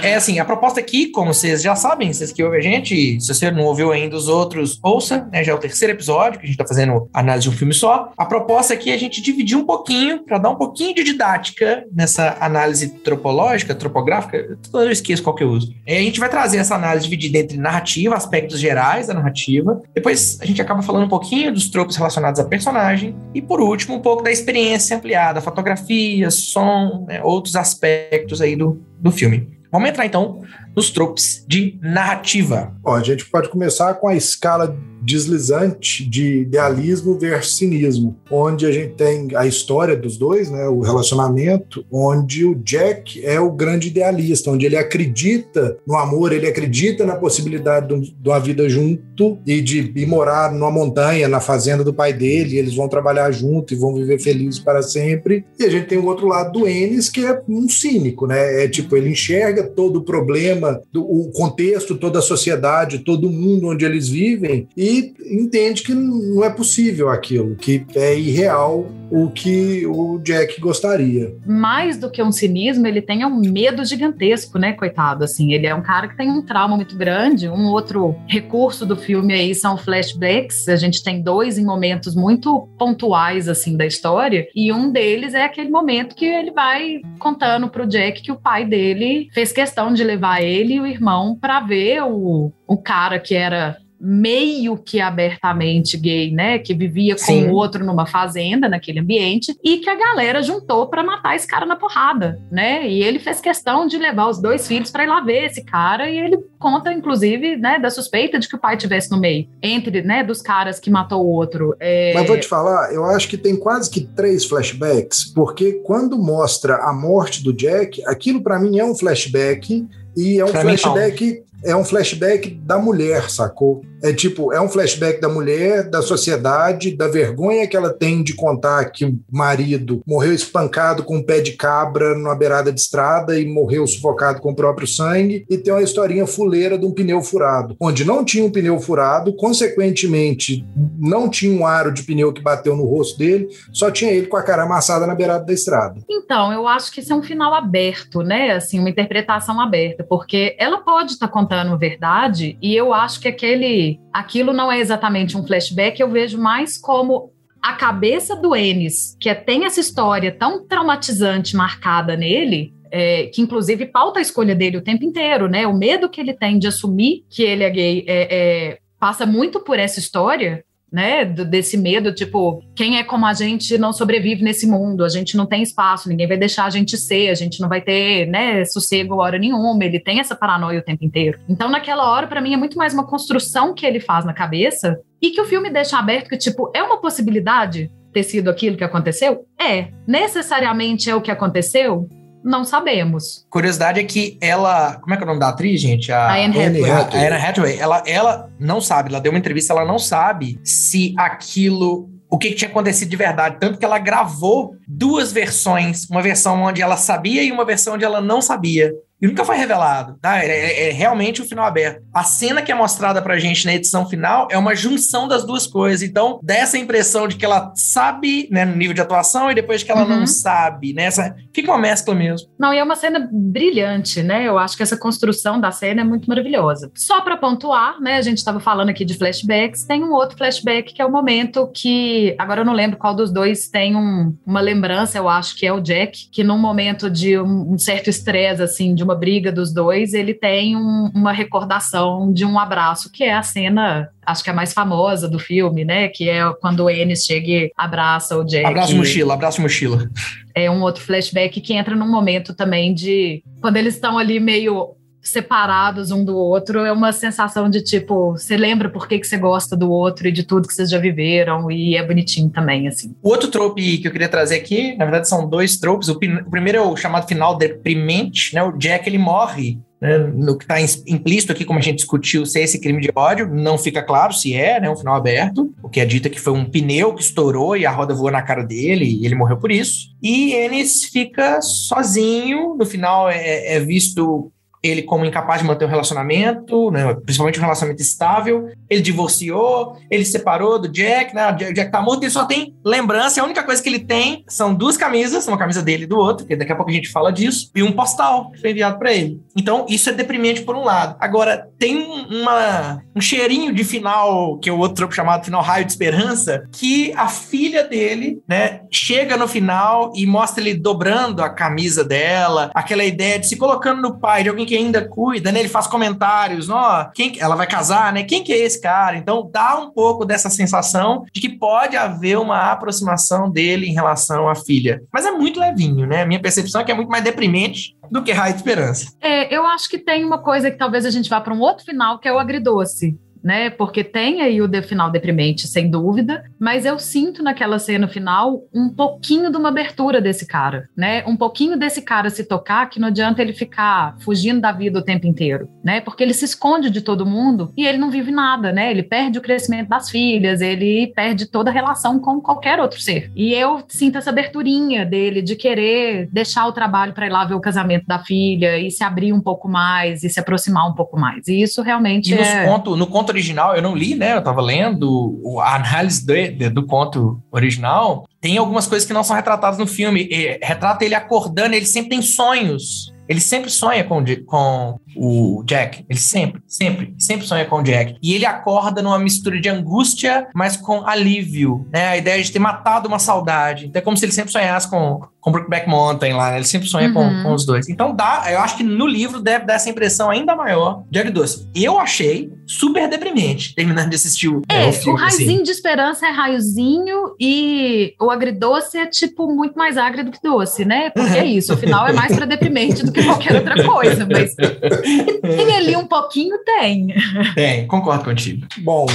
é 0.07 0.15
assim, 0.15 0.39
a 0.39 0.45
proposta 0.45 0.81
aqui, 0.81 1.07
como 1.07 1.33
vocês 1.33 1.63
já 1.63 1.75
sabem, 1.75 2.13
vocês 2.13 2.33
que 2.33 2.43
ouvem 2.43 2.61
a 2.61 2.63
gente, 2.63 3.21
se 3.21 3.35
você 3.35 3.51
não 3.51 3.65
ouviu 3.65 3.93
ainda 3.93 4.17
os 4.17 4.29
outros, 4.29 4.79
ouça, 4.83 5.29
né? 5.33 5.43
Já 5.43 5.53
é 5.53 5.55
o 5.55 5.59
terceiro 5.59 5.93
episódio 5.93 6.39
que 6.39 6.47
a 6.47 6.49
gente 6.49 6.59
tá 6.59 6.67
fazendo 6.67 7.09
análise 7.13 7.49
de 7.49 7.55
um 7.55 7.59
filme 7.59 7.75
só. 7.75 8.13
A 8.17 8.25
proposta 8.25 8.75
aqui 8.75 8.91
é 8.91 8.95
a 8.95 8.99
gente 8.99 9.21
dividir 9.21 9.57
um 9.57 9.65
pouquinho, 9.65 10.25
para 10.25 10.39
dar 10.39 10.51
um 10.51 10.57
pouquinho 10.57 10.95
de 10.95 11.05
didática 11.05 11.85
nessa 11.93 12.37
análise 12.41 12.89
tropológica, 12.89 13.75
tropográfica, 13.75 14.59
eu 14.73 14.91
esqueço 14.91 15.23
qual 15.23 15.35
que 15.35 15.45
eu 15.45 15.49
uso. 15.49 15.75
E 15.87 15.93
a 15.93 16.01
gente 16.01 16.21
vai 16.21 16.29
trazer 16.29 16.59
essa 16.59 16.75
análise 16.75 17.05
dividida 17.05 17.39
entre 17.39 17.57
narrativa, 17.57 18.15
aspectos 18.15 18.59
gerais 18.59 19.07
da 19.07 19.15
narrativa. 19.15 19.83
Depois 19.95 20.39
a 20.41 20.47
gente 20.47 20.61
acaba 20.61 20.83
falando 20.83 21.05
um 21.05 21.09
pouquinho 21.09 21.53
dos 21.53 21.69
tropos 21.69 21.97
relacionados 21.97 22.41
a 22.41 22.45
personagem. 22.45 23.15
E 23.35 23.41
por 23.41 23.61
último, 23.61 23.97
um 23.97 24.01
pouco 24.01 24.23
da 24.23 24.31
experiência 24.31 24.97
ampliada, 24.97 25.41
fotografia, 25.41 26.31
som, 26.31 27.05
né? 27.09 27.23
outros 27.23 27.57
aspectos 27.57 28.41
aí 28.41 28.57
do, 28.57 28.81
do 28.99 29.11
filme. 29.11 29.56
Vamos 29.71 29.89
entrar 29.89 30.07
então 30.07 30.43
nos 30.77 30.91
tropes 30.91 31.43
de 31.49 31.79
narrativa. 31.81 32.73
Bom, 32.83 32.95
a 32.95 33.03
gente 33.03 33.25
pode 33.25 33.49
começar 33.49 33.95
com 33.95 34.07
a 34.07 34.15
escala 34.15 34.77
deslizante 35.07 36.05
de 36.05 36.41
idealismo 36.41 37.17
versus 37.17 37.57
cinismo, 37.57 38.17
onde 38.29 38.67
a 38.67 38.73
gente 38.73 38.95
tem 38.95 39.29
a 39.37 39.47
história 39.47 39.97
dos 39.97 40.17
dois, 40.17 40.51
né, 40.51 40.67
o 40.69 40.81
relacionamento, 40.81 41.87
onde 41.93 42.45
o 42.45 42.57
Jack 42.57 43.25
é 43.25 43.39
o 43.39 43.53
grande 43.53 43.89
idealista, 43.89 44.51
onde 44.51 44.67
ele 44.67 44.77
acredita 44.77 45.79
no 45.87 45.97
amor, 45.97 46.33
ele 46.33 46.49
acredita 46.49 47.07
na 47.07 47.15
possibilidade 47.15 47.87
de 47.87 48.29
uma 48.29 48.41
vida 48.41 48.69
junto 48.69 49.39
e 49.47 49.61
de 49.61 49.93
ir 49.95 50.07
morar 50.07 50.53
numa 50.53 50.73
montanha, 50.73 51.29
na 51.29 51.41
fazenda 51.41 51.85
do 51.85 51.95
pai 51.95 52.13
dele, 52.13 52.59
eles 52.59 52.75
vão 52.75 52.89
trabalhar 52.89 53.31
junto 53.31 53.73
e 53.73 53.77
vão 53.77 53.95
viver 53.95 54.19
felizes 54.19 54.59
para 54.59 54.83
sempre. 54.83 55.45
E 55.59 55.65
a 55.65 55.71
gente 55.71 55.87
tem 55.87 55.99
o 55.99 56.07
outro 56.07 56.27
lado 56.27 56.53
do 56.53 56.69
Ennis, 56.69 57.09
que 57.09 57.25
é 57.25 57.41
um 57.49 57.69
cínico, 57.69 58.27
né? 58.27 58.65
É 58.65 58.69
tipo, 58.69 58.97
ele 58.97 59.11
enxerga 59.11 59.63
todo 59.63 59.99
o 59.99 60.05
problema, 60.05 60.66
do, 60.93 61.03
o 61.03 61.31
contexto, 61.33 61.97
toda 61.97 62.19
a 62.19 62.23
sociedade, 62.23 63.01
todo 63.01 63.29
o 63.29 63.33
mundo 63.33 63.69
onde 63.69 63.85
eles 63.85 64.09
vivem 64.09 64.69
e 64.77 65.15
entende 65.31 65.83
que 65.83 65.95
não 65.95 66.45
é 66.45 66.51
possível 66.51 67.09
aquilo, 67.09 67.57
que 67.57 67.85
é 67.95 68.19
irreal 68.19 68.91
o 69.11 69.31
que 69.31 69.87
o 69.87 70.19
Jack 70.19 70.61
gostaria. 70.61 71.35
Mais 71.47 71.97
do 71.97 72.11
que 72.11 72.23
um 72.23 72.33
cinismo, 72.33 72.87
ele 72.87 73.01
tem 73.01 73.25
um 73.25 73.37
medo 73.37 73.85
gigantesco, 73.85 74.59
né, 74.59 74.73
coitado, 74.73 75.25
assim, 75.25 75.53
ele 75.53 75.67
é 75.67 75.75
um 75.75 75.83
cara 75.83 76.09
que 76.09 76.17
tem 76.17 76.31
um 76.31 76.43
trauma 76.43 76.77
muito 76.77 76.97
grande, 76.97 77.49
um 77.49 77.67
outro 77.67 78.17
recurso 78.27 78.85
do 78.85 78.97
filme 78.97 79.35
aí 79.35 79.55
são 79.55 79.77
flashbacks, 79.77 80.69
a 80.69 80.77
gente 80.77 81.03
tem 81.03 81.23
dois 81.23 81.59
em 81.59 81.65
momentos 81.65 82.15
muito 82.15 82.69
pontuais, 82.79 83.49
assim, 83.49 83.77
da 83.77 83.87
história, 83.87 84.49
e 84.55 84.73
um 84.73 84.91
deles 84.91 85.35
é 85.35 85.45
aquele 85.45 85.71
momento 85.71 86.15
que 86.15 86.25
ele 86.25 86.51
vai 86.51 87.01
contando 87.19 87.69
pro 87.69 87.87
Jack 87.87 88.23
que 88.23 88.33
o 88.33 88.37
pai 88.37 88.65
dele 88.65 89.29
fez 89.33 89.53
questão 89.53 89.93
de 89.93 90.03
levar 90.03 90.43
ele 90.43 90.56
e 90.65 90.81
o 90.81 90.87
irmão 90.87 91.37
para 91.39 91.61
ver 91.61 92.03
o, 92.03 92.53
o 92.67 92.77
cara 92.77 93.19
que 93.19 93.35
era 93.35 93.77
meio 94.01 94.77
que 94.77 95.01
abertamente 95.01 95.97
gay, 95.97 96.31
né? 96.31 96.59
Que 96.59 96.75
vivia 96.75 97.17
Sim. 97.17 97.47
com 97.47 97.51
o 97.51 97.55
outro 97.55 97.85
numa 97.85 98.07
fazenda, 98.07 98.69
naquele 98.69 99.01
ambiente, 99.01 99.55
e 99.65 99.79
que 99.79 99.89
a 99.89 99.95
galera 99.95 100.43
juntou 100.43 100.87
para 100.87 101.03
matar 101.03 101.35
esse 101.35 101.47
cara 101.47 101.67
na 101.67 101.77
porrada, 101.77 102.39
né? 102.51 102.89
E 102.89 103.03
ele 103.03 103.19
fez 103.19 103.41
questão 103.41 103.87
de 103.87 103.97
levar 103.97 104.29
os 104.29 104.41
dois 104.41 104.67
filhos 104.67 104.91
para 104.91 105.05
ir 105.05 105.09
lá 105.09 105.21
ver 105.21 105.47
esse 105.47 105.65
cara, 105.65 106.11
e 106.11 106.19
ele 106.19 106.39
conta, 106.59 106.93
inclusive, 106.93 107.57
né, 107.57 107.79
da 107.79 107.91
suspeita 107.91 108.39
de 108.39 108.49
que 108.49 108.57
o 108.57 108.61
pai 108.61 108.77
tivesse 108.77 109.11
no 109.11 109.19
meio, 109.19 109.49
entre, 109.63 110.03
né, 110.03 110.23
dos 110.23 110.43
caras 110.43 110.79
que 110.79 110.91
matou 110.91 111.25
o 111.25 111.29
outro. 111.29 111.75
É, 111.81 112.13
Mas 112.15 112.27
vou 112.27 112.39
te 112.39 112.47
falar, 112.47 112.93
eu 112.93 113.05
acho 113.05 113.29
que 113.29 113.37
tem 113.37 113.57
quase 113.57 113.91
que 113.91 114.01
três 114.01 114.45
flashbacks, 114.45 115.33
porque 115.33 115.75
quando 115.85 116.19
mostra 116.19 116.77
a 116.77 116.93
morte 116.93 117.43
do 117.43 117.53
Jack, 117.53 118.03
aquilo 118.07 118.43
pra 118.43 118.59
mim 118.59 118.79
é 118.79 118.85
um 118.85 118.95
flashback 118.95 119.87
e 120.17 120.39
é 120.39 120.45
um 120.45 120.51
Pra 120.51 120.63
flashback, 120.63 121.43
é 121.67 121.75
um 121.75 121.85
flashback 121.85 122.51
da 122.51 122.79
mulher, 122.79 123.29
sacou? 123.29 123.83
É 124.03 124.13
tipo, 124.13 124.53
é 124.53 124.61
um 124.61 124.69
flashback 124.69 125.21
da 125.21 125.29
mulher, 125.29 125.91
da 125.91 126.01
sociedade, 126.01 126.97
da 126.97 127.09
vergonha 127.09 127.67
que 127.67 127.77
ela 127.77 127.93
tem 127.93 128.23
de 128.23 128.35
contar 128.35 128.85
que 128.87 129.05
o 129.05 129.19
marido 129.33 130.01
morreu 130.07 130.33
espancado 130.33 131.03
com 131.03 131.17
um 131.17 131.23
pé 131.23 131.41
de 131.41 131.53
cabra 131.53 132.15
numa 132.15 132.37
beirada 132.37 132.73
de 132.73 132.81
estrada 132.81 133.39
e 133.39 133.45
morreu 133.47 133.87
sufocado 133.87 134.41
com 134.41 134.53
o 134.53 134.55
próprio 134.55 134.87
sangue, 134.87 135.45
e 135.51 135.59
tem 135.59 135.73
uma 135.73 135.83
historinha 135.83 136.27
fuleira 136.27 136.79
de 136.79 136.87
um 136.87 136.93
pneu 136.93 137.21
furado, 137.21 137.75
onde 137.81 138.05
não 138.05 138.25
tinha 138.25 138.45
um 138.45 138.51
pneu 138.51 138.79
furado, 138.79 139.35
consequentemente 139.35 140.65
não 140.99 141.29
tinha 141.29 141.53
um 141.59 141.67
aro 141.67 141.93
de 141.93 142.05
pneu 142.05 142.33
que 142.33 142.43
bateu 142.43 142.77
no 142.77 142.85
rosto 142.85 143.19
dele, 143.19 143.49
só 143.73 143.91
tinha 143.91 144.13
ele 144.13 144.29
com 144.29 144.37
a 144.37 144.43
cara 144.43 144.63
amassada 144.63 145.07
na 145.07 145.15
beirada 145.15 145.45
da 145.45 145.53
estrada. 145.53 146.01
Então, 146.09 146.53
eu 146.53 146.69
acho 146.69 146.93
que 146.93 147.01
isso 147.01 147.13
é 147.13 147.17
um 147.17 147.23
final 147.23 147.53
aberto, 147.55 148.21
né? 148.21 148.53
Assim, 148.53 148.79
uma 148.79 148.91
interpretação 148.91 149.61
aberta, 149.61 150.05
porque 150.09 150.55
ela 150.59 150.79
pode 150.79 151.13
estar 151.13 151.29
contando 151.29 151.56
a 151.57 151.77
verdade, 151.77 152.57
e 152.61 152.75
eu 152.75 152.93
acho 152.93 153.21
que 153.21 153.29
aquele, 153.29 153.99
aquilo 154.13 154.53
não 154.53 154.71
é 154.71 154.79
exatamente 154.79 155.37
um 155.37 155.47
flashback, 155.47 156.01
eu 156.01 156.11
vejo 156.11 156.39
mais 156.39 156.79
como 156.79 157.33
a 157.63 157.73
cabeça 157.73 158.37
do 158.37 158.55
Ennis, 158.55 159.17
que 159.21 159.29
é- 159.29 159.35
tem 159.35 159.65
essa 159.65 159.81
história 159.81 160.31
tão 160.31 160.67
traumatizante 160.67 161.57
marcada 161.57 162.17
nele, 162.17 162.73
é, 162.91 163.27
que 163.27 163.43
inclusive 163.43 163.87
pauta 163.87 164.21
a 164.21 164.23
escolha 164.23 164.55
dele 164.55 164.77
o 164.77 164.83
tempo 164.83 165.05
inteiro, 165.05 165.49
né? 165.49 165.67
O 165.67 165.77
medo 165.77 166.09
que 166.09 166.21
ele 166.21 166.33
tem 166.33 166.59
de 166.59 166.69
assumir 166.69 167.25
que 167.29 167.43
ele 167.43 167.65
é 167.65 167.71
gay 167.71 168.05
é- 168.07 168.29
é, 168.31 168.79
passa 168.99 169.27
muito 169.27 169.61
por 169.61 169.79
essa 169.79 169.99
história, 169.99 170.65
né? 170.93 171.25
desse 171.25 171.77
medo, 171.77 172.15
tipo, 172.15 172.63
quem 172.75 172.99
é 172.99 173.05
como 173.05 173.27
a 173.27 173.35
gente 173.35 173.77
não 173.77 173.93
sobrevive 173.93 174.43
nesse 174.43 174.67
mundo, 174.67 175.05
a 175.05 175.09
gente 175.09 175.37
não 175.37 175.47
tem 175.47 175.63
espaço, 175.63 176.09
ninguém 176.09 176.29
vai 176.29 176.37
deixar 176.37 176.65
a 176.65 176.71
gente 176.71 176.97
ser, 176.97 177.29
a 177.29 177.35
gente 177.35 177.61
não 177.61 177.69
vai 177.69 177.81
ter, 177.81 178.27
né, 178.27 178.65
sossego 178.65 179.17
hora 179.17 179.39
nenhuma, 179.39 179.85
ele 179.85 180.01
tem 180.01 180.21
essa 180.21 180.37
paranoia 180.37 180.79
o 180.79 180.85
tempo 180.85 181.05
inteiro. 181.05 181.39
Então, 181.49 181.69
naquela 181.69 182.11
hora, 182.11 182.27
pra 182.27 182.41
mim, 182.41 182.55
é 182.55 182.57
muito 182.57 182.79
mais 182.79 182.95
uma 182.95 183.07
construção 183.07 183.75
que 183.75 183.85
ele 183.85 184.01
faz 184.01 184.25
na 184.25 184.33
cabeça 184.33 184.99
e 185.21 185.31
que 185.31 185.41
o 185.41 185.47
filme 185.47 185.71
deixa 185.71 185.99
aberto 185.99 186.29
que, 186.29 186.39
tipo, 186.39 186.71
é 186.75 186.83
uma 186.83 187.01
possibilidade 187.01 187.91
ter 188.13 188.23
sido 188.23 188.49
aquilo 188.49 188.79
que 188.79 188.85
aconteceu? 188.85 189.47
É. 189.61 189.89
Necessariamente 190.07 191.11
é 191.11 191.15
o 191.15 191.21
que 191.21 191.31
aconteceu? 191.31 192.09
Não 192.47 192.65
sabemos. 192.65 193.45
Curiosidade 193.51 193.99
é 193.99 194.05
que 194.05 194.39
ela. 194.41 195.01
Como 195.01 195.13
é 195.13 195.17
que 195.17 195.25
é 195.25 195.27
o 195.27 195.27
nome 195.27 195.41
da 195.41 195.49
atriz, 195.49 195.81
gente? 195.81 196.13
A 196.13 196.35
Anne 196.37 196.57
Hathaway. 196.57 196.91
A 196.91 196.99
a 196.99 197.27
Anne 197.27 197.45
Hathaway, 197.45 197.79
ela, 197.81 198.03
ela 198.07 198.51
não 198.61 198.81
sabe, 198.81 199.09
ela 199.09 199.21
deu 199.21 199.33
uma 199.33 199.39
entrevista, 199.39 199.73
ela 199.73 199.85
não 199.85 199.99
sabe 199.99 200.61
se 200.63 201.13
aquilo. 201.19 202.09
O 202.31 202.39
que, 202.39 202.51
que 202.51 202.55
tinha 202.55 202.71
acontecido 202.71 203.09
de 203.09 203.17
verdade. 203.17 203.57
Tanto 203.59 203.79
que 203.79 203.85
ela 203.85 203.99
gravou 203.99 204.77
duas 204.87 205.33
versões. 205.33 206.09
Uma 206.09 206.23
versão 206.23 206.63
onde 206.63 206.81
ela 206.81 206.97
sabia 206.97 207.43
e 207.43 207.51
uma 207.51 207.65
versão 207.65 207.95
onde 207.95 208.05
ela 208.05 208.21
não 208.21 208.41
sabia. 208.41 208.93
E 209.21 209.27
nunca 209.27 209.45
foi 209.45 209.57
revelado, 209.57 210.19
tá? 210.21 210.43
É, 210.45 210.47
é- 210.49 210.89
é 210.89 210.93
realmente 210.93 211.41
o 211.41 211.45
final 211.47 211.65
aberto. 211.65 212.03
A 212.13 212.23
cena 212.23 212.61
que 212.61 212.71
é 212.71 212.75
mostrada 212.75 213.23
pra 213.23 213.39
gente 213.39 213.65
na 213.65 213.75
edição 213.75 214.07
final 214.07 214.47
é 214.51 214.59
uma 214.59 214.75
junção 214.75 215.27
das 215.27 215.45
duas 215.45 215.67
coisas. 215.67 216.03
Então, 216.07 216.39
dá 216.43 216.55
essa 216.55 216.77
impressão 216.77 217.27
de 217.27 217.37
que 217.37 217.45
ela 217.45 217.73
sabe, 217.75 218.47
né, 218.51 218.65
no 218.67 218.77
nível 218.77 218.93
de 218.95 219.01
atuação, 219.01 219.51
e 219.51 219.55
depois 219.55 219.83
que 219.83 219.91
ela 219.91 220.03
Uhum. 220.03 220.21
não 220.21 220.27
sabe, 220.27 220.93
né? 220.93 221.05
Essa, 221.05 221.35
fica 221.55 221.71
uma 221.73 221.79
mescla 221.79 222.15
mesmo. 222.15 222.49
Não, 222.59 222.75
e 222.75 222.79
é 222.79 222.85
uma 222.85 222.95
cena 222.97 223.27
brilhante, 223.33 224.23
né? 224.23 224.47
Eu 224.47 224.59
acho 224.59 224.77
que 224.77 224.83
essa 224.83 224.99
construção 224.99 225.59
da 225.59 225.71
cena 225.73 226.03
é 226.03 226.05
muito 226.05 226.29
maravilhosa. 226.29 226.91
Só 226.95 227.23
para 227.23 227.37
pontuar, 227.39 228.01
né? 228.01 228.17
A 228.17 228.23
gente 228.23 228.39
estava 228.39 228.61
falando 228.61 228.91
aqui 228.91 229.05
de 229.05 229.15
flashbacks, 229.17 229.85
tem 229.85 230.05
um 230.05 230.13
outro 230.13 230.37
flashback 230.37 230.93
que 230.93 231.01
é 231.01 231.07
o 231.07 231.11
momento 231.11 231.71
que, 231.75 232.35
agora 232.39 232.61
eu 232.61 232.65
não 232.67 232.75
lembro 232.75 232.99
qual 232.99 233.15
dos 233.15 233.33
dois 233.33 233.69
tem 233.69 233.97
um- 233.97 234.37
uma 234.45 234.61
lembrança, 234.61 235.17
eu 235.17 235.27
acho 235.29 235.57
que 235.57 235.67
é 235.67 235.73
o 235.73 235.81
Jack, 235.81 236.29
que 236.31 236.45
num 236.45 236.59
momento 236.59 237.09
de 237.11 237.39
um, 237.39 237.73
um 237.73 237.79
certo 237.79 238.11
estresse, 238.11 238.63
assim, 238.63 238.95
de 238.95 239.06
uma 239.07 239.15
briga 239.15 239.51
dos 239.51 239.73
dois, 239.73 240.13
ele 240.13 240.35
tem 240.35 240.77
um- 240.77 241.11
uma 241.15 241.33
recordação 241.33 242.33
de 242.33 242.45
um 242.45 242.59
abraço, 242.59 243.11
que 243.11 243.25
é 243.25 243.35
a 243.35 243.43
cena, 243.43 244.09
acho 244.25 244.43
que 244.45 244.51
é 244.51 244.53
a 244.53 244.57
mais 244.57 244.73
famosa 244.73 245.29
do 245.29 245.39
filme, 245.39 245.85
né? 245.85 246.09
Que 246.09 246.29
é 246.29 246.41
quando 246.61 246.81
o 246.85 246.91
Ennis 246.91 247.25
chega 247.25 247.49
e 247.49 247.71
abraça 247.77 248.37
o 248.37 248.45
Jack. 248.45 248.67
Abraço 248.67 248.97
mochila, 248.97 249.35
abraço 249.35 249.61
mochila. 249.63 250.09
é 250.55 250.71
um 250.71 250.83
outro 250.83 251.03
flashback 251.03 251.61
que 251.61 251.75
entra 251.75 251.95
num 251.95 252.11
momento 252.11 252.55
também 252.55 252.93
de 252.95 253.43
quando 253.61 253.77
eles 253.77 253.95
estão 253.95 254.19
ali 254.19 254.41
meio 254.41 254.95
separados 255.29 256.11
um 256.11 256.25
do 256.25 256.37
outro, 256.37 256.81
é 256.81 256.93
uma 256.93 257.13
sensação 257.13 257.69
de 257.69 257.83
tipo, 257.83 258.33
você 258.33 258.57
lembra 258.57 258.89
por 258.89 259.09
que, 259.09 259.19
que 259.19 259.27
você 259.27 259.37
gosta 259.37 259.77
do 259.77 259.91
outro 259.91 260.29
e 260.29 260.33
de 260.33 260.43
tudo 260.45 260.69
que 260.69 260.75
vocês 260.75 260.91
já 260.91 260.99
viveram, 260.99 261.71
e 261.71 261.97
é 261.97 262.07
bonitinho 262.07 262.49
também, 262.51 262.89
assim. 262.89 263.15
O 263.23 263.31
outro 263.31 263.51
trope 263.51 263.99
que 263.99 264.09
eu 264.09 264.13
queria 264.13 264.29
trazer 264.29 264.57
aqui, 264.57 264.97
na 264.97 265.05
verdade, 265.05 265.29
são 265.29 265.49
dois 265.49 265.77
tropes. 265.77 266.09
O, 266.09 266.13
o 266.15 266.51
primeiro 266.51 266.79
é 266.79 266.81
o 266.83 266.97
chamado 266.97 267.27
final 267.27 267.57
deprimente, 267.57 268.55
né? 268.55 268.63
O 268.63 268.73
Jack 268.73 269.09
ele 269.09 269.19
morre. 269.19 269.79
né? 270.01 270.19
No 270.19 270.57
que 270.57 270.65
está 270.65 270.81
implícito 270.81 271.53
aqui, 271.53 271.65
como 271.65 271.79
a 271.79 271.83
gente 271.83 271.97
discutiu, 271.97 272.45
se 272.47 272.61
é 272.61 272.63
esse 272.63 272.81
crime 272.81 273.01
de 273.01 273.11
ódio, 273.15 273.49
não 273.49 273.79
fica 273.79 274.03
claro 274.03 274.33
se 274.33 274.55
é, 274.55 274.81
né? 274.81 274.91
Um 274.91 274.97
final 274.97 275.15
aberto. 275.15 275.75
O 275.83 275.89
que 275.89 276.01
é 276.01 276.05
dito 276.05 276.27
é 276.27 276.31
que 276.31 276.41
foi 276.41 276.53
um 276.53 276.65
pneu 276.65 277.15
que 277.15 277.23
estourou 277.23 277.77
e 277.77 277.87
a 277.87 277.91
roda 277.91 278.15
voou 278.15 278.31
na 278.31 278.43
cara 278.43 278.63
dele 278.63 279.05
e 279.05 279.25
ele 279.25 279.35
morreu 279.35 279.57
por 279.57 279.71
isso. 279.71 280.09
E 280.23 280.55
Ennis 280.55 281.05
fica 281.05 281.61
sozinho. 281.61 282.77
No 282.77 282.85
final 282.85 283.29
é, 283.31 283.75
é 283.75 283.81
visto 283.81 284.53
ele 284.87 285.03
como 285.03 285.25
incapaz 285.25 285.61
de 285.61 285.67
manter 285.67 285.85
um 285.85 285.89
relacionamento, 285.89 286.91
né, 286.91 287.15
principalmente 287.15 287.59
um 287.59 287.63
relacionamento 287.63 288.03
estável. 288.03 288.69
Ele 288.89 289.03
divorciou, 289.03 289.97
ele 290.11 290.25
se 290.25 290.33
separou 290.33 290.79
do 290.79 290.89
Jack, 290.89 291.35
né? 291.35 291.51
O 291.51 291.57
Jack, 291.57 291.91
tá 291.91 292.01
morto, 292.01 292.23
ele 292.23 292.31
só 292.31 292.45
tem 292.45 292.75
lembrança. 292.85 293.41
A 293.41 293.45
única 293.45 293.63
coisa 293.63 293.83
que 293.83 293.89
ele 293.89 294.01
tem 294.01 294.45
são 294.49 294.75
duas 294.75 294.97
camisas, 294.97 295.47
uma 295.49 295.59
camisa 295.59 295.83
dele 295.83 296.05
e 296.05 296.07
do 296.07 296.17
outro, 296.17 296.47
que 296.47 296.57
daqui 296.57 296.73
a 296.73 296.77
pouco 296.77 296.91
a 296.91 296.95
gente 296.95 297.09
fala 297.11 297.33
disso, 297.33 297.71
e 297.75 297.83
um 297.83 297.93
postal 297.93 298.51
que 298.51 298.61
foi 298.61 298.71
enviado 298.71 298.99
para 298.99 299.13
ele. 299.13 299.41
Então, 299.57 299.87
isso 299.89 300.09
é 300.09 300.13
deprimente 300.13 300.63
por 300.63 300.77
um 300.77 300.85
lado. 300.85 301.17
Agora, 301.19 301.69
tem 301.79 301.97
um- 301.99 302.43
uma, 302.43 303.03
um 303.15 303.21
cheirinho 303.21 303.75
de 303.75 303.83
final, 303.85 304.59
que 304.59 304.69
é 304.69 304.73
o 304.73 304.79
outro 304.79 305.11
chamado 305.11 305.45
final 305.45 305.63
raio 305.63 305.85
de 305.85 305.93
esperança, 305.93 306.65
que 306.73 307.13
a 307.17 307.29
filha 307.29 307.83
dele, 307.83 308.41
né, 308.49 308.83
chega 308.91 309.37
no 309.37 309.49
final 309.49 310.13
e 310.15 310.27
mostra 310.27 310.63
ele 310.63 310.75
dobrando 310.75 311.43
a 311.43 311.49
camisa 311.49 312.05
dela, 312.05 312.71
aquela 312.75 313.05
ideia 313.05 313.39
de 313.39 313.49
se 313.49 313.57
colocando 313.57 314.01
no 314.03 314.19
pai 314.19 314.43
de 314.43 314.49
alguém 314.49 314.67
que 314.67 314.76
ainda 314.77 315.07
cuida, 315.07 315.51
né? 315.51 315.61
Ele 315.61 315.69
faz 315.69 315.87
comentários, 315.87 316.69
ó, 316.69 317.11
quem 317.15 317.31
que- 317.31 317.41
ela 317.41 317.55
vai 317.57 317.67
casar, 317.67 318.13
né? 318.13 318.23
Quem 318.23 318.43
que 318.45 318.53
é 318.53 318.59
esse 318.59 318.81
cara? 318.81 319.17
Então 319.17 319.49
dá 319.53 319.79
um 319.79 319.91
pouco 319.91 320.25
dessa 320.25 320.51
sensação 320.51 321.25
de 321.33 321.41
que 321.41 321.49
pode 321.49 321.97
haver 321.97 322.39
uma 322.39 322.71
aproximação 322.73 323.51
dele 323.51 323.87
em 323.87 323.93
relação 323.95 324.49
à 324.49 324.55
filha. 324.55 325.03
Mas 325.13 325.25
é 325.27 325.31
muito 325.31 325.61
levinho, 325.61 326.07
né? 326.07 326.23
A 326.23 326.27
minha 326.27 326.41
percepção 326.41 326.81
é 326.81 326.85
que 326.85 326.93
é 326.93 326.95
muito 326.95 327.09
mais 327.11 327.25
deprimente 327.25 327.97
do 328.11 328.23
que 328.23 328.33
raio 328.33 328.53
de 328.55 328.61
esperança. 328.61 329.13
É, 329.21 329.55
eu 329.55 329.67
acho 329.67 329.89
que 329.89 329.99
tem 329.99 330.25
uma 330.25 330.39
coisa 330.39 330.71
que 330.71 330.77
talvez 330.79 331.05
a 331.05 331.11
gente 331.11 331.29
vá 331.29 331.41
para 331.41 331.53
um 331.55 331.61
outro 331.61 331.85
final, 331.85 332.19
que 332.19 332.29
é 332.29 332.33
o 332.33 332.39
agridoce. 332.39 333.17
Né? 333.47 333.71
Porque 333.71 334.03
tem 334.03 334.43
aí 334.43 334.61
o 334.61 334.67
de- 334.67 334.83
final 334.83 335.09
deprimente, 335.09 335.69
sem 335.69 335.89
dúvida, 335.89 336.43
mas 336.59 336.85
eu 336.85 336.99
sinto 336.99 337.45
naquela 337.45 337.79
cena 337.79 338.09
final 338.09 338.65
um 338.75 338.89
pouquinho 338.89 339.53
de 339.53 339.57
uma 339.57 339.69
abertura 339.69 340.21
desse 340.21 340.45
cara, 340.49 340.89
né? 340.97 341.23
Um 341.29 341.37
pouquinho 341.37 341.79
desse 341.79 342.03
cara 342.03 342.29
se 342.29 342.43
tocar 342.43 342.91
que 342.91 342.99
não 342.99 343.07
adianta 343.07 343.41
ele 343.41 343.53
ficar 343.53 344.17
fugindo 344.19 344.61
da 344.61 344.73
vida 344.73 344.99
o 344.99 345.05
tempo 345.05 345.29
inteiro, 345.29 345.69
né? 345.85 346.01
Porque 346.01 346.25
ele 346.25 346.35
se 346.35 346.45
esconde 346.45 346.91
de 346.91 347.01
todo 347.01 347.25
mundo 347.25 347.73
e 347.77 347.87
ele 347.87 347.99
não 347.99 348.11
vive 348.11 348.33
nada, 348.33 348.73
né? 348.73 348.91
Ele 348.91 349.05
perde 349.05 349.39
o 349.39 349.43
crescimento 349.43 349.89
das 349.91 350.11
filhas, 350.11 350.61
ele 350.61 351.13
perde 351.15 351.47
toda 351.47 351.71
a 351.71 351.73
relação 351.73 352.19
com 352.19 352.41
qualquer 352.41 352.81
outro 352.81 353.01
ser. 353.01 353.31
E 353.37 353.55
eu 353.55 353.81
sinto 353.87 354.19
essa 354.19 354.31
aberturinha 354.31 355.07
dele 355.07 355.41
de 355.41 355.55
querer 355.55 356.29
deixar 356.33 356.67
o 356.67 356.73
trabalho 356.73 357.13
para 357.13 357.27
ir 357.27 357.31
lá 357.31 357.45
ver 357.45 357.55
o 357.55 357.61
casamento 357.61 358.07
da 358.09 358.19
filha 358.19 358.77
e 358.77 358.91
se 358.91 359.05
abrir 359.05 359.33
um 359.33 359.41
pouco 359.41 359.69
mais 359.69 360.25
e 360.25 360.29
se 360.29 360.41
aproximar 360.41 360.91
um 360.91 360.95
pouco 360.95 361.17
mais. 361.17 361.47
E 361.47 361.63
isso 361.63 361.81
realmente 361.81 362.35
E 362.35 362.39
é 362.39 362.67
conto, 362.67 362.97
no 362.97 363.07
conto 363.07 363.36
original, 363.37 363.77
eu 363.77 363.83
não 363.83 363.95
li, 363.95 364.15
né? 364.15 364.35
Eu 364.37 364.43
tava 364.43 364.61
lendo 364.63 365.41
a 365.63 365.75
análise 365.77 366.25
de- 366.25 366.51
de- 366.51 366.71
do 366.71 366.87
conto 366.87 367.41
original. 367.53 368.27
Tem 368.41 368.57
algumas 368.57 368.87
coisas 368.87 369.07
que 369.07 369.13
não 369.13 369.23
são 369.23 369.37
retratadas 369.37 369.79
no 369.79 369.87
filme. 369.87 370.27
E, 370.31 370.59
retrata 370.63 371.05
ele 371.05 371.15
acordando, 371.15 371.75
ele 371.75 371.87
sempre 371.87 372.11
tem 372.11 372.23
sonhos. 372.23 373.13
Ele 373.29 373.41
sempre 373.41 373.69
sonha 373.71 374.05
com, 374.05 374.23
com 374.47 374.99
o 375.19 375.63
Jack. 375.65 376.05
Ele 376.09 376.19
sempre, 376.19 376.63
sempre, 376.67 377.15
sempre 377.19 377.47
sonha 377.47 377.65
com 377.65 377.77
o 377.77 377.83
Jack. 377.83 378.17
E 378.23 378.35
ele 378.35 378.47
acorda 378.47 379.03
numa 379.03 379.19
mistura 379.19 379.61
de 379.61 379.69
angústia, 379.69 380.49
mas 380.55 380.77
com 380.77 381.07
alívio, 381.07 381.87
né? 381.93 382.09
A 382.09 382.17
ideia 382.17 382.43
de 382.43 382.51
ter 382.53 382.59
matado 382.59 383.09
uma 383.09 383.19
saudade. 383.19 383.87
Então 383.87 384.01
é 384.01 384.03
como 384.05 384.17
se 384.17 384.25
ele 384.25 384.33
sempre 384.33 384.53
sonhasse 384.53 384.89
com, 384.89 385.21
com 385.41 385.53
Brookback 385.53 385.89
Mountain 385.89 386.33
lá, 386.35 386.51
né? 386.51 386.57
Ele 386.57 386.65
sempre 386.67 386.89
sonha 386.89 387.07
Uhum. 387.09 387.15
com, 387.15 387.43
com 387.45 387.55
os 387.55 387.65
dois. 387.65 387.89
Então 387.89 388.15
dá, 388.15 388.45
eu 388.51 388.59
acho 388.61 388.77
que 388.77 388.83
no 388.83 389.07
livro 389.07 389.41
deve 389.41 389.65
dar 389.65 389.75
essa 389.75 389.89
impressão 389.89 390.29
ainda 390.31 390.57
maior 390.57 391.05
de 391.11 391.19
agridoce. 391.19 391.69
Eu 391.75 391.99
achei 391.99 392.51
super 392.67 393.09
deprimente 393.09 393.75
terminando 393.75 394.11
de 394.11 394.17
assistir 394.17 394.49
o, 394.49 394.63
É, 394.69 394.87
o 394.87 394.89
o 394.89 394.93
filme. 394.93 395.23
assim. 395.23 395.37
raiozinho 395.45 395.63
de 395.63 395.71
esperança 395.71 396.27
é 396.27 396.31
raiozinho 396.31 397.35
e 397.41 398.15
o 398.21 398.31
agridoce 398.31 398.99
é, 398.99 399.07
tipo, 399.07 399.47
muito 399.55 399.75
mais 399.77 399.97
agrido 399.97 400.31
que 400.33 400.41
doce, 400.43 400.85
né? 400.85 401.11
Porque 401.11 401.37
é 401.39 401.45
isso, 401.45 401.73
o 401.73 401.77
final 401.77 402.09
é 402.09 402.13
mais 402.13 402.35
pra 402.35 402.45
deprimente 402.47 403.05
do 403.05 403.13
que 403.13 403.23
qualquer 403.25 403.55
outra 403.57 403.85
coisa, 403.85 404.27
mas 404.31 404.55
tem 405.43 405.77
ali 405.77 405.97
um 405.97 406.07
pouquinho, 406.07 406.59
tem. 406.65 407.09
Tem, 407.55 407.87
concordo 407.87 408.25
contigo. 408.25 408.67
Bom, 408.79 409.07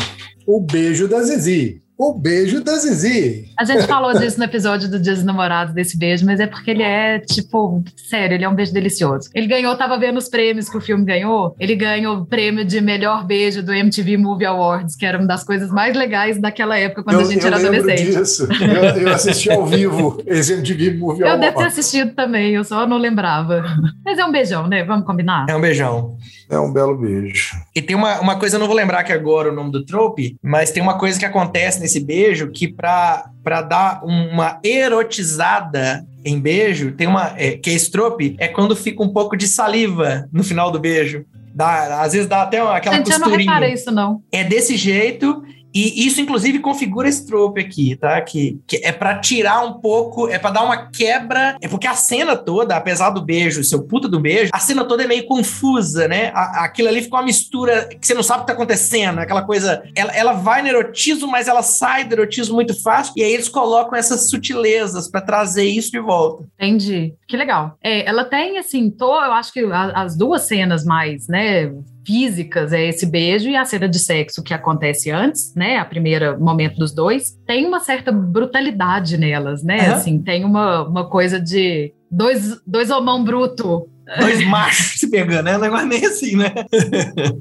o 0.46 0.62
beijo 0.62 1.08
da 1.08 1.22
Zizi. 1.22 1.82
O 2.04 2.16
beijo 2.16 2.64
da 2.64 2.78
Zizi. 2.78 3.46
A 3.56 3.64
gente 3.64 3.86
falou 3.86 4.12
disso 4.18 4.40
no 4.40 4.44
episódio 4.44 4.90
do 4.90 5.00
Dia 5.00 5.14
dos 5.14 5.24
Namorados, 5.24 5.72
desse 5.72 5.96
beijo, 5.96 6.26
mas 6.26 6.40
é 6.40 6.48
porque 6.48 6.72
ele 6.72 6.82
é, 6.82 7.20
tipo, 7.20 7.84
sério, 7.96 8.34
ele 8.34 8.44
é 8.44 8.50
um 8.50 8.56
beijo 8.56 8.74
delicioso. 8.74 9.30
Ele 9.36 9.46
ganhou, 9.46 9.76
tava 9.76 10.00
vendo 10.00 10.18
os 10.18 10.28
prêmios 10.28 10.68
que 10.68 10.76
o 10.76 10.82
filme 10.82 11.06
ganhou, 11.06 11.56
ele 11.60 11.76
ganhou 11.76 12.18
o 12.18 12.26
prêmio 12.26 12.66
de 12.66 12.82
melhor 12.82 13.24
beijo 13.24 13.62
do 13.62 13.72
MTV 13.72 14.18
Movie 14.18 14.48
Awards, 14.48 14.96
que 14.96 15.06
era 15.06 15.20
uma 15.20 15.28
das 15.28 15.44
coisas 15.44 15.70
mais 15.70 15.96
legais 15.96 16.42
daquela 16.42 16.76
época, 16.76 17.04
quando 17.04 17.20
eu, 17.20 17.22
a 17.22 17.32
gente 17.32 17.46
era 17.46 17.58
adolescente. 17.58 18.04
disso. 18.04 18.48
Eu, 18.50 19.04
eu 19.04 19.14
assisti 19.14 19.52
ao 19.52 19.64
vivo 19.68 20.24
esse 20.26 20.54
MTV 20.54 20.98
Movie 20.98 21.22
Eu 21.22 21.38
devo 21.38 21.40
ter 21.40 21.48
Awards. 21.50 21.78
assistido 21.78 22.16
também, 22.16 22.56
eu 22.56 22.64
só 22.64 22.88
não 22.88 22.98
lembrava. 22.98 23.64
Mas 24.04 24.18
é 24.18 24.26
um 24.26 24.32
beijão, 24.32 24.66
né? 24.66 24.84
Vamos 24.84 25.06
combinar? 25.06 25.46
É 25.48 25.56
um 25.56 25.62
beijão. 25.62 26.18
É 26.50 26.60
um 26.60 26.74
belo 26.74 26.98
beijo. 26.98 27.56
E 27.76 27.82
tem 27.82 27.96
uma, 27.96 28.20
uma 28.20 28.38
coisa, 28.38 28.56
eu 28.56 28.60
não 28.60 28.68
vou 28.68 28.76
lembrar 28.76 29.00
aqui 29.00 29.14
agora 29.14 29.50
o 29.50 29.56
nome 29.56 29.72
do 29.72 29.86
trope, 29.86 30.36
mas 30.44 30.72
tem 30.72 30.82
uma 30.82 30.98
coisa 30.98 31.18
que 31.18 31.26
acontece 31.26 31.80
nesse 31.80 31.91
beijo 32.00 32.50
que 32.52 32.68
pra 32.68 33.26
dar 33.68 34.02
uma 34.04 34.60
erotizada 34.64 36.06
em 36.24 36.40
beijo, 36.40 36.92
tem 36.92 37.08
uma. 37.08 37.34
É, 37.38 37.52
que 37.58 37.70
esse 37.72 37.90
trope 37.92 38.36
é 38.40 38.48
quando 38.48 38.76
fica 38.76 39.02
um 39.04 39.10
pouco 39.10 39.36
de 39.36 39.48
saliva 39.48 40.28
no 40.32 40.44
final 40.44 40.72
do 40.72 40.80
beijo. 40.80 41.26
Dá, 41.54 42.02
às 42.02 42.14
vezes 42.14 42.28
dá 42.28 42.44
até 42.44 42.64
uma- 42.64 42.78
aquela 42.78 42.96
Gente, 42.98 43.12
eu 43.12 43.20
não 43.20 43.24
costurinha. 43.26 43.52
reparei 43.52 43.74
isso, 43.74 43.92
não. 43.92 44.22
É 44.32 44.44
desse 44.44 44.78
jeito. 44.78 45.44
E 45.74 46.06
isso, 46.06 46.20
inclusive, 46.22 46.60
configura 46.60 47.08
esse 47.08 47.26
trope 47.26 47.62
aqui, 47.62 47.96
tá? 47.96 48.20
Que, 48.22 48.60
que 48.68 48.78
é 48.84 48.92
pra 48.92 49.20
tirar 49.20 49.64
um 49.66 49.74
pouco, 49.80 50.28
é 50.28 50.38
pra 50.38 50.50
dar 50.52 50.64
uma 50.64 50.88
quebra. 50.90 51.56
É 51.62 51.68
porque 51.68 51.88
a 51.88 51.94
cena 51.96 52.36
toda, 52.36 52.76
apesar 52.76 53.10
do 53.12 53.22
beijo, 53.22 53.64
seu 53.64 53.84
puta 53.84 54.08
do 54.08 54.20
beijo, 54.20 54.52
a 54.54 54.60
cena 54.60 54.84
toda 54.86 55.04
é 55.04 55.08
meio 55.08 55.26
confusa, 55.26 56.08
né? 56.08 56.32
A- 56.34 56.66
aquilo 56.66 56.90
ali 56.90 57.02
fica 57.02 57.16
uma 57.16 57.24
mistura 57.24 57.88
que 58.00 58.06
você 58.06 58.14
não 58.14 58.24
sabe 58.24 58.40
o 58.40 58.42
que 58.42 58.48
tá 58.48 58.54
acontecendo. 58.54 59.20
Aquela 59.20 59.44
coisa. 59.44 59.84
Ela, 59.96 60.12
ela 60.16 60.34
vai 60.34 60.62
no 60.62 60.68
erotismo, 60.68 61.28
mas 61.28 61.48
ela 61.48 61.62
sai 61.64 62.04
do 62.04 62.14
erotismo 62.14 62.56
muito 62.56 62.80
fácil. 62.82 63.14
E 63.16 63.24
aí 63.24 63.32
eles 63.34 63.50
colocam 63.50 63.98
essas 63.98 64.30
sutilezas 64.30 65.10
pra 65.10 65.22
trazer 65.22 65.64
isso 65.66 65.92
de 65.92 66.00
volta. 66.00 66.46
Entendi. 66.60 67.14
Que 67.28 67.38
legal. 67.38 67.78
É, 67.84 68.08
ela 68.08 68.26
tem, 68.26 68.58
assim, 68.58 68.90
tô, 68.90 69.14
eu 69.24 69.32
acho 69.34 69.54
que 69.54 69.60
a- 69.62 69.94
as 70.02 70.18
duas 70.18 70.44
cenas 70.44 70.84
mais, 70.84 71.28
né, 71.28 71.72
físicas 72.06 72.74
é 72.74 72.88
esse 72.88 73.06
beijo 73.06 73.50
e 73.50 73.56
a 73.56 73.66
cena 73.66 73.88
de 73.88 74.00
sexo 74.00 74.44
que 74.44 74.54
acontece 74.54 75.12
antes, 75.12 75.54
né, 75.56 75.78
a 75.78 75.86
primeira 75.86 76.38
momento 76.38 76.78
dos 76.78 76.94
dois, 76.94 77.38
tem 77.46 77.66
uma 77.66 77.80
certa 77.80 78.12
brutalidade 78.12 79.18
nelas, 79.18 79.64
né, 79.64 79.88
Aham. 79.88 79.94
assim, 79.94 80.20
tem 80.22 80.44
uma, 80.44 80.88
uma 80.88 81.10
coisa 81.10 81.40
de 81.40 81.94
dois, 82.10 82.62
dois 82.66 82.90
homão 82.90 83.24
bruto, 83.24 83.88
Dois 84.20 84.46
machos 84.46 85.00
se 85.00 85.10
pegando, 85.10 85.46
né? 85.46 85.58
Um 85.58 85.62
negócio 85.62 85.88
meio 85.88 86.08
assim, 86.08 86.36
né? 86.36 86.54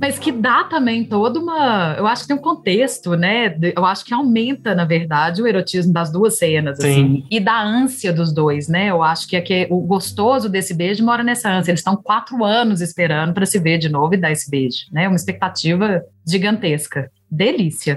mas 0.00 0.18
que 0.18 0.32
dá 0.32 0.64
também 0.64 1.04
toda 1.04 1.38
uma, 1.38 1.94
eu 1.98 2.06
acho 2.06 2.22
que 2.22 2.28
tem 2.28 2.36
um 2.36 2.40
contexto, 2.40 3.14
né, 3.14 3.56
eu 3.76 3.84
acho 3.84 4.04
que 4.04 4.14
aumenta, 4.14 4.74
na 4.74 4.84
verdade, 4.84 5.42
o 5.42 5.46
erotismo 5.46 5.92
das 5.92 6.10
duas 6.10 6.38
cenas, 6.38 6.78
Sim. 6.78 6.90
assim, 6.90 7.24
e 7.30 7.40
da 7.40 7.60
ânsia 7.62 8.12
dos 8.12 8.32
dois, 8.32 8.68
né, 8.68 8.90
eu 8.90 9.02
acho 9.02 9.28
que, 9.28 9.36
é 9.36 9.40
que 9.40 9.66
o 9.70 9.80
gostoso 9.80 10.48
desse 10.48 10.74
beijo 10.74 11.04
mora 11.04 11.22
nessa 11.22 11.50
ânsia, 11.50 11.70
eles 11.70 11.80
estão 11.80 11.96
quatro 11.96 12.44
anos 12.44 12.80
esperando 12.80 13.32
para 13.32 13.46
se 13.46 13.58
ver 13.58 13.78
de 13.78 13.88
novo 13.88 14.14
e 14.14 14.16
dar 14.16 14.32
esse 14.32 14.50
beijo, 14.50 14.86
né, 14.92 15.08
uma 15.08 15.16
expectativa 15.16 16.02
gigantesca. 16.26 17.10
Delícia. 17.30 17.96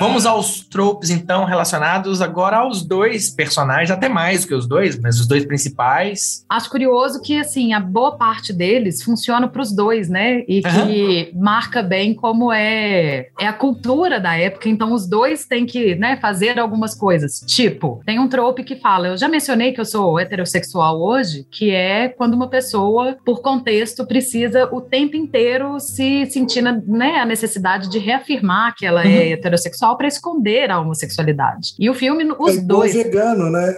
Vamos 0.00 0.24
aos 0.26 0.60
tropes, 0.60 1.10
então, 1.10 1.44
relacionados 1.44 2.22
agora 2.22 2.58
aos 2.58 2.84
dois 2.84 3.30
personagens, 3.30 3.90
até 3.90 4.08
mais 4.08 4.42
do 4.42 4.48
que 4.48 4.54
os 4.54 4.66
dois, 4.66 4.96
mas 4.98 5.18
os 5.18 5.26
dois 5.26 5.44
principais. 5.44 6.44
Acho 6.48 6.70
curioso 6.70 7.20
que, 7.20 7.38
assim, 7.38 7.72
a 7.72 7.80
boa 7.80 8.16
parte 8.16 8.52
deles 8.52 9.02
funciona 9.02 9.48
para 9.48 9.60
os 9.60 9.74
dois, 9.74 10.08
né? 10.08 10.44
E 10.46 10.62
que 10.62 11.32
marca 11.34 11.82
bem 11.82 12.14
como 12.14 12.52
é, 12.52 13.28
é 13.40 13.46
a 13.46 13.52
cultura 13.52 14.20
da 14.20 14.36
época. 14.36 14.68
Então, 14.68 14.92
os 14.92 15.08
dois 15.08 15.46
têm 15.46 15.66
que 15.66 15.96
né, 15.96 16.16
fazer 16.20 16.60
algumas 16.60 16.94
coisas. 16.94 17.40
Tipo, 17.46 18.00
tem 18.06 18.20
um 18.20 18.28
trope 18.28 18.62
que 18.62 18.76
fala: 18.76 19.08
eu 19.08 19.16
já 19.16 19.28
mencionei 19.28 19.72
que 19.72 19.80
eu 19.80 19.84
sou 19.84 20.18
heterossexual 20.18 21.00
hoje, 21.00 21.44
que 21.50 21.72
é 21.72 22.08
quando 22.08 22.34
uma 22.34 22.48
pessoa, 22.48 23.16
por 23.24 23.42
contexto, 23.42 24.06
precisa 24.06 24.68
o 24.72 24.80
tempo 24.80 25.16
inteiro 25.16 25.80
se 25.80 26.26
sentir 26.26 26.62
né, 26.62 27.16
a 27.16 27.26
necessidade 27.26 27.90
de 27.90 27.98
reafirmar 27.98 28.74
que 28.76 28.86
ela 28.86 29.04
é 29.04 29.32
heterossexual 29.32 29.87
para 29.96 30.08
esconder 30.08 30.70
a 30.70 30.80
homossexualidade. 30.80 31.74
E 31.78 31.88
o 31.88 31.94
filme, 31.94 32.24
os 32.38 32.56
é 32.56 32.58
igual 32.58 32.80
dois. 32.80 32.94
um 32.94 32.98
vegano, 32.98 33.50
né? 33.50 33.74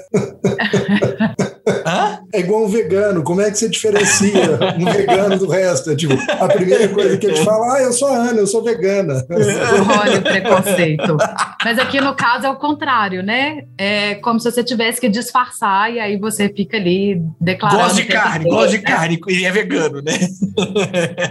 Hã? 1.86 2.20
É 2.32 2.40
igual 2.40 2.64
um 2.64 2.68
vegano. 2.68 3.22
Como 3.22 3.40
é 3.40 3.50
que 3.50 3.58
você 3.58 3.68
diferencia 3.68 4.58
um 4.78 4.84
vegano 4.84 5.38
do 5.38 5.48
resto? 5.48 5.90
É 5.90 5.96
tipo, 5.96 6.14
a 6.14 6.48
primeira 6.48 6.88
coisa 6.88 7.16
que 7.16 7.26
ele 7.26 7.44
fala, 7.44 7.76
ah, 7.76 7.82
eu 7.82 7.92
sou 7.92 8.08
a 8.08 8.16
Ana, 8.16 8.40
eu 8.40 8.46
sou 8.46 8.62
vegana. 8.62 9.24
Olha 10.00 10.18
o 10.18 10.22
preconceito. 10.22 11.16
Mas 11.64 11.78
aqui 11.78 12.00
no 12.00 12.14
caso 12.14 12.46
é 12.46 12.50
o 12.50 12.56
contrário, 12.56 13.22
né? 13.22 13.64
É 13.76 14.14
como 14.16 14.38
se 14.40 14.50
você 14.50 14.62
tivesse 14.64 15.00
que 15.00 15.08
disfarçar 15.08 15.92
e 15.92 15.98
aí 16.00 16.18
você 16.18 16.48
fica 16.48 16.76
ali 16.76 17.22
declarando. 17.40 17.82
Gosto 17.82 17.96
de 17.96 18.02
é 18.02 18.04
carne, 18.06 18.44
gosto 18.44 18.70
de 18.70 18.78
né? 18.78 18.82
carne, 18.82 19.20
e 19.28 19.44
é 19.44 19.50
vegano, 19.50 20.02
né? 20.02 20.12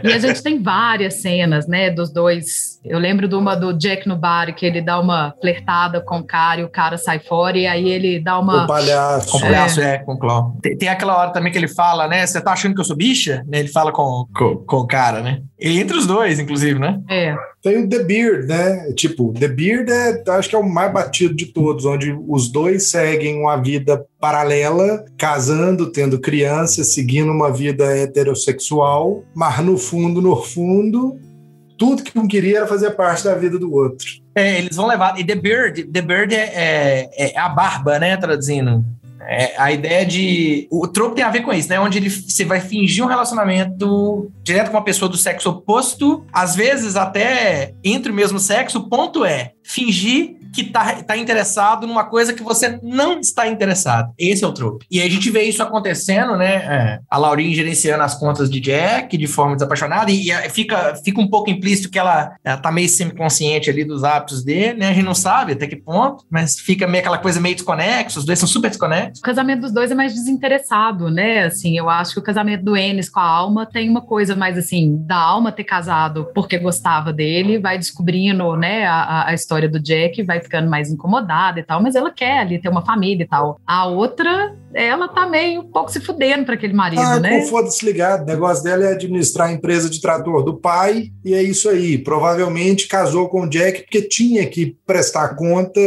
E 0.03 0.13
a 0.13 0.19
gente 0.19 0.41
tem 0.41 0.61
várias 0.61 1.15
cenas, 1.15 1.67
né, 1.67 1.89
dos 1.89 2.11
dois. 2.11 2.78
Eu 2.83 2.97
lembro 2.97 3.27
de 3.27 3.35
uma 3.35 3.55
do 3.55 3.73
Jack 3.73 4.07
no 4.07 4.15
bar, 4.15 4.53
que 4.55 4.65
ele 4.65 4.81
dá 4.81 4.99
uma 4.99 5.33
flertada 5.41 5.99
com 5.99 6.19
o 6.19 6.23
cara 6.23 6.61
e 6.61 6.63
o 6.63 6.69
cara 6.69 6.97
sai 6.97 7.19
fora, 7.19 7.57
e 7.57 7.67
aí 7.67 7.89
ele 7.89 8.19
dá 8.19 8.39
uma. 8.39 8.63
O 8.63 8.67
palhaço. 8.67 9.31
Com 9.31 9.37
o 9.37 9.41
braço, 9.41 9.81
é, 9.81 9.97
com 9.97 10.13
o 10.13 10.17
Cló. 10.17 10.51
Tem, 10.61 10.77
tem 10.77 10.89
aquela 10.89 11.17
hora 11.17 11.31
também 11.31 11.51
que 11.51 11.57
ele 11.57 11.67
fala, 11.67 12.07
né? 12.07 12.25
Você 12.25 12.39
tá 12.39 12.53
achando 12.53 12.73
que 12.73 12.81
eu 12.81 12.85
sou 12.85 12.95
bicha? 12.95 13.43
Né, 13.47 13.59
Ele 13.59 13.67
fala 13.67 13.91
com, 13.91 14.25
com, 14.33 14.55
com 14.57 14.77
o 14.77 14.87
cara, 14.87 15.21
né? 15.21 15.41
E 15.59 15.79
entre 15.79 15.97
os 15.97 16.07
dois, 16.07 16.39
inclusive, 16.39 16.79
né? 16.79 17.01
É. 17.09 17.35
Tem 17.61 17.83
o 17.83 17.89
The 17.89 18.03
Beard, 18.03 18.47
né? 18.47 18.93
Tipo, 18.93 19.33
The 19.33 19.49
Beard 19.49 19.89
é, 19.89 20.23
acho 20.31 20.47
que 20.47 20.55
é 20.55 20.59
o 20.59 20.67
mais 20.67 20.93
batido 20.93 21.35
de 21.35 21.47
todos, 21.47 21.83
onde 21.83 22.17
os 22.27 22.49
dois 22.49 22.89
seguem 22.89 23.41
uma 23.41 23.57
vida 23.57 24.05
paralela, 24.19 25.03
casando, 25.17 25.91
tendo 25.91 26.19
crianças, 26.19 26.93
seguindo 26.93 27.31
uma 27.31 27.51
vida 27.51 27.85
heterossexual, 27.97 29.23
mas 29.35 29.59
no 29.59 29.77
fundo, 29.77 30.21
no 30.21 30.37
fundo, 30.37 31.19
tudo 31.79 32.03
que 32.03 32.19
um 32.19 32.27
queria 32.27 32.57
era 32.57 32.67
fazer 32.67 32.91
parte 32.91 33.23
da 33.23 33.33
vida 33.33 33.57
do 33.57 33.73
outro. 33.73 34.05
É, 34.35 34.59
eles 34.59 34.75
vão 34.75 34.85
levar. 34.85 35.17
E 35.17 35.23
The 35.23 35.35
Bird, 35.35 35.83
The 35.85 36.01
Bird 36.01 36.35
é, 36.35 37.09
é, 37.17 37.33
é 37.33 37.39
a 37.39 37.47
barba, 37.47 37.97
né? 37.97 38.17
Traduzindo. 38.17 38.83
É 39.21 39.53
a 39.57 39.71
ideia 39.71 40.05
de. 40.05 40.67
O 40.69 40.87
trope 40.87 41.15
tem 41.15 41.23
a 41.23 41.29
ver 41.29 41.41
com 41.41 41.53
isso, 41.53 41.69
né? 41.69 41.79
Onde 41.79 41.97
ele, 41.97 42.09
você 42.09 42.43
vai 42.43 42.59
fingir 42.59 43.03
um 43.03 43.07
relacionamento 43.07 44.29
direto 44.43 44.71
com 44.71 44.77
uma 44.77 44.83
pessoa 44.83 45.07
do 45.09 45.17
sexo 45.17 45.49
oposto, 45.49 46.25
às 46.33 46.55
vezes 46.55 46.95
até 46.95 47.73
entre 47.83 48.11
o 48.11 48.15
mesmo 48.15 48.39
sexo. 48.39 48.79
O 48.79 48.89
ponto 48.89 49.23
é 49.23 49.53
fingir 49.63 50.38
que 50.53 50.63
tá, 50.63 51.03
tá 51.03 51.17
interessado 51.17 51.85
numa 51.85 52.05
coisa 52.05 52.33
que 52.33 52.43
você 52.43 52.79
não 52.81 53.19
está 53.19 53.47
interessado. 53.47 54.13
Esse 54.17 54.43
é 54.43 54.47
o 54.47 54.53
trope. 54.53 54.85
E 54.89 55.01
a 55.01 55.09
gente 55.09 55.29
vê 55.29 55.43
isso 55.43 55.61
acontecendo, 55.61 56.35
né? 56.35 56.55
É, 56.55 56.99
a 57.09 57.17
Laurinha 57.17 57.55
gerenciando 57.55 58.03
as 58.03 58.15
contas 58.15 58.49
de 58.49 58.59
Jack 58.59 59.17
de 59.17 59.27
forma 59.27 59.55
desapaixonada, 59.55 60.11
e, 60.11 60.31
e 60.31 60.49
fica, 60.49 60.95
fica 61.03 61.21
um 61.21 61.27
pouco 61.27 61.49
implícito 61.49 61.89
que 61.89 61.99
ela, 61.99 62.35
ela 62.43 62.57
tá 62.57 62.71
meio 62.71 62.89
semiconsciente 62.89 63.69
ali 63.69 63.83
dos 63.83 64.03
hábitos 64.03 64.43
dele, 64.43 64.79
né? 64.79 64.89
A 64.89 64.93
gente 64.93 65.05
não 65.05 65.15
sabe 65.15 65.53
até 65.53 65.67
que 65.67 65.75
ponto, 65.75 66.25
mas 66.29 66.59
fica 66.59 66.87
meio 66.87 67.01
aquela 67.01 67.17
coisa 67.17 67.39
meio 67.39 67.55
desconexa, 67.55 68.19
os 68.19 68.25
dois 68.25 68.39
são 68.39 68.47
super 68.47 68.69
desconexos. 68.69 69.19
O 69.19 69.23
casamento 69.23 69.61
dos 69.61 69.71
dois 69.71 69.91
é 69.91 69.95
mais 69.95 70.13
desinteressado, 70.13 71.09
né? 71.09 71.45
Assim, 71.45 71.77
eu 71.77 71.89
acho 71.89 72.13
que 72.13 72.19
o 72.19 72.23
casamento 72.23 72.63
do 72.63 72.75
Enes 72.75 73.09
com 73.09 73.19
a 73.19 73.23
Alma 73.23 73.65
tem 73.65 73.89
uma 73.89 74.01
coisa 74.01 74.35
mais 74.35 74.57
assim, 74.57 74.97
da 75.05 75.17
Alma 75.17 75.51
ter 75.51 75.63
casado 75.63 76.29
porque 76.33 76.57
gostava 76.57 77.11
dele, 77.13 77.59
vai 77.59 77.77
descobrindo, 77.77 78.55
né, 78.55 78.85
a, 78.85 79.27
a 79.27 79.33
história 79.33 79.69
do 79.69 79.79
Jack, 79.79 80.23
vai 80.23 80.38
ficando 80.39 80.69
mais 80.69 80.91
incomodada 80.91 81.59
e 81.59 81.63
tal, 81.63 81.81
mas 81.81 81.95
ela 81.95 82.11
quer 82.11 82.39
ali 82.39 82.59
ter 82.59 82.69
uma 82.69 82.81
família 82.81 83.23
e 83.23 83.27
tal. 83.27 83.59
A 83.65 83.85
outra 83.85 84.55
ela 84.73 85.07
tá 85.07 85.27
meio 85.27 85.61
um 85.61 85.71
pouco 85.71 85.91
se 85.91 85.99
fudendo 85.99 86.45
para 86.45 86.53
aquele 86.55 86.73
marido, 86.73 87.01
Ah, 87.01 87.19
né? 87.19 87.41
foda-se 87.45 87.83
ligado. 87.85 88.21
O 88.23 88.25
negócio 88.25 88.63
dela 88.63 88.85
é 88.85 88.93
administrar 88.93 89.47
a 89.49 89.51
empresa 89.51 89.89
de 89.89 89.99
trator 89.99 90.43
do 90.43 90.57
pai, 90.57 91.09
e 91.25 91.33
é 91.33 91.41
isso 91.41 91.67
aí. 91.69 91.97
Provavelmente 91.97 92.87
casou 92.87 93.27
com 93.29 93.41
o 93.41 93.49
Jack 93.49 93.81
porque 93.83 94.01
tinha 94.01 94.45
que 94.47 94.77
prestar 94.85 95.35
conta 95.35 95.79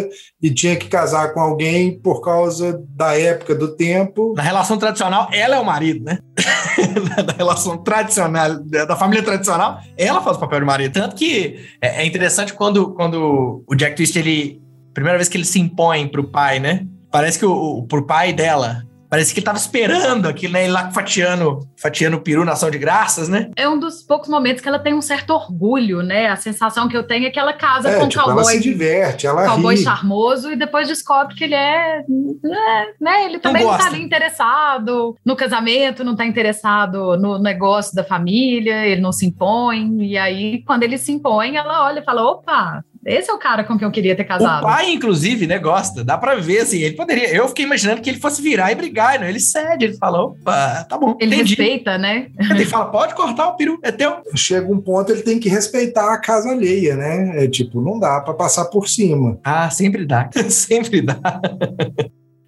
e 0.43 0.51
tinha 0.53 0.77
que 0.77 0.89
casar 0.89 1.33
com 1.33 1.41
alguém 1.41 1.99
por 1.99 2.21
causa 2.21 2.83
da 2.91 3.17
época 3.19 3.55
do 3.55 3.69
tempo. 3.77 4.35
Na 4.37 4.43
relação 4.43 4.77
tradicional, 4.77 5.29
ela 5.33 5.57
é 5.57 5.61
o 5.61 5.65
marido, 5.65 6.05
né? 6.05 6.19
Na 7.27 7.33
relação 7.33 7.79
tradicional, 7.79 8.59
da 8.65 8.97
família 8.97 9.23
tradicional, 9.25 9.79
ela 9.97 10.21
faz 10.21 10.37
o 10.37 10.41
papel 10.41 10.61
de 10.61 10.67
marido. 10.67 10.93
Tanto 10.93 11.15
que 11.17 11.61
é 11.81 12.03
é 12.03 12.07
interessante 12.07 12.53
quando, 12.55 12.95
quando 12.95 13.63
o 13.67 13.75
Jack 13.75 13.95
Twist, 13.97 14.19
ele. 14.19 14.61
Primeira 14.95 15.17
vez 15.17 15.29
que 15.29 15.37
ele 15.39 15.45
se 15.45 15.59
impõe 15.61 16.09
pro 16.09 16.25
pai, 16.25 16.59
né? 16.59 16.85
Parece 17.13 17.39
que 17.39 17.47
o, 17.47 17.53
o 17.53 17.87
pro 17.87 18.07
pai 18.07 18.33
dela. 18.33 18.83
Parece 19.13 19.35
que 19.35 19.41
ele 19.41 19.45
tava 19.45 19.59
esperando 19.59 20.27
aquilo, 20.27 20.55
né? 20.55 20.65
Ele 20.65 20.73
lá 20.73 20.91
fatiando, 20.91 21.69
fatiando 21.77 22.17
o 22.17 22.21
peru 22.23 22.47
na 22.47 22.53
ação 22.53 22.71
de 22.71 22.79
graças, 22.79 23.29
né? 23.29 23.51
É 23.55 23.69
um 23.69 23.79
dos 23.79 24.03
poucos 24.03 24.27
momentos 24.27 24.63
que 24.63 24.69
ela 24.71 24.79
tem 24.79 24.95
um 24.95 25.03
certo 25.03 25.35
orgulho, 25.35 26.03
né? 26.03 26.29
A 26.29 26.37
sensação 26.37 26.89
que 26.89 26.97
eu 26.97 27.07
tenho 27.07 27.27
é 27.27 27.31
que 27.31 27.39
ela 27.39 27.53
casa 27.53 27.91
É, 27.91 27.99
com 27.99 28.07
um 28.07 28.09
tipo, 28.09 28.23
ela 28.23 28.37
cowboy 28.37 28.55
se 28.55 28.61
diverte, 28.63 29.27
ela 29.27 29.45
cowboy 29.45 29.77
ri. 29.77 29.83
charmoso 29.83 30.51
e 30.51 30.57
depois 30.57 30.89
descobre 30.89 31.35
que 31.35 31.45
ele 31.45 31.55
é, 31.55 31.99
é, 31.99 32.95
né, 32.99 33.27
ele 33.27 33.39
também 33.39 33.65
não, 33.65 33.73
tá 33.73 33.77
gosta. 33.77 33.93
ali 33.93 34.03
interessado 34.03 35.15
no 35.23 35.37
casamento, 35.37 36.03
não 36.03 36.17
tá 36.17 36.25
interessado 36.25 37.19
no 37.19 37.39
negócio 37.39 37.95
da 37.95 38.03
família, 38.03 38.87
ele 38.87 39.03
não 39.03 39.13
se 39.13 39.27
impõe, 39.27 40.07
e 40.07 40.17
aí 40.17 40.63
quando 40.65 40.85
ele 40.85 40.97
se 40.97 41.13
impõe, 41.13 41.57
ela 41.57 41.85
olha 41.85 42.01
e 42.01 42.05
fala, 42.05 42.23
opa, 42.23 42.83
esse 43.05 43.31
é 43.31 43.33
o 43.35 43.39
cara 43.39 43.65
com 43.65 43.77
quem 43.77 43.87
eu 43.87 43.91
queria 43.93 44.15
ter 44.15 44.25
casado. 44.25 44.63
O 44.63 44.67
pai, 44.67 44.91
inclusive, 44.93 45.47
né, 45.47 45.59
gosta. 45.59 46.05
Dá 46.05 46.17
pra 46.17 46.37
ver, 46.37 46.61
assim, 46.61 46.79
ele 46.81 46.95
poderia. 46.95 47.35
Eu 47.35 47.49
fiquei 47.49 47.65
imaginando 47.65 48.01
que 48.01 48.11
ele 48.11 48.21
fosse 48.21 48.41
virar 48.41 48.71
e 48.71 48.75
brigar, 48.75 49.19
né? 49.19 49.29
Ele 49.29 49.41
cede, 49.41 49.85
ele 49.87 49.97
fala, 49.97 50.23
opa, 50.23 50.85
tá 50.89 50.97
bom, 50.97 51.17
Ele 51.21 51.35
entendi. 51.35 51.55
respeita, 51.57 51.99
né? 51.99 52.29
Ele 52.51 52.65
fala, 52.65 52.87
pode 52.87 53.15
cortar 53.15 53.49
o 53.49 53.57
peru, 53.57 53.79
é 53.83 53.91
teu. 53.91 54.23
Chega 54.37 54.73
um 54.73 54.81
ponto, 54.81 55.11
ele 55.11 55.23
tem 55.23 55.39
que 55.41 55.49
respeitar 55.49 56.13
a 56.13 56.21
casa 56.21 56.51
alheia, 56.51 56.97
né? 56.97 57.45
É 57.45 57.49
tipo, 57.49 57.81
não 57.81 57.99
dá 57.99 58.21
pra 58.21 58.35
passar 58.35 58.67
por 58.67 58.89
cima. 58.89 59.39
Ah, 59.43 59.69
sempre 59.71 60.05
dá. 60.07 60.31
sempre 60.49 61.01
dá. 61.03 61.19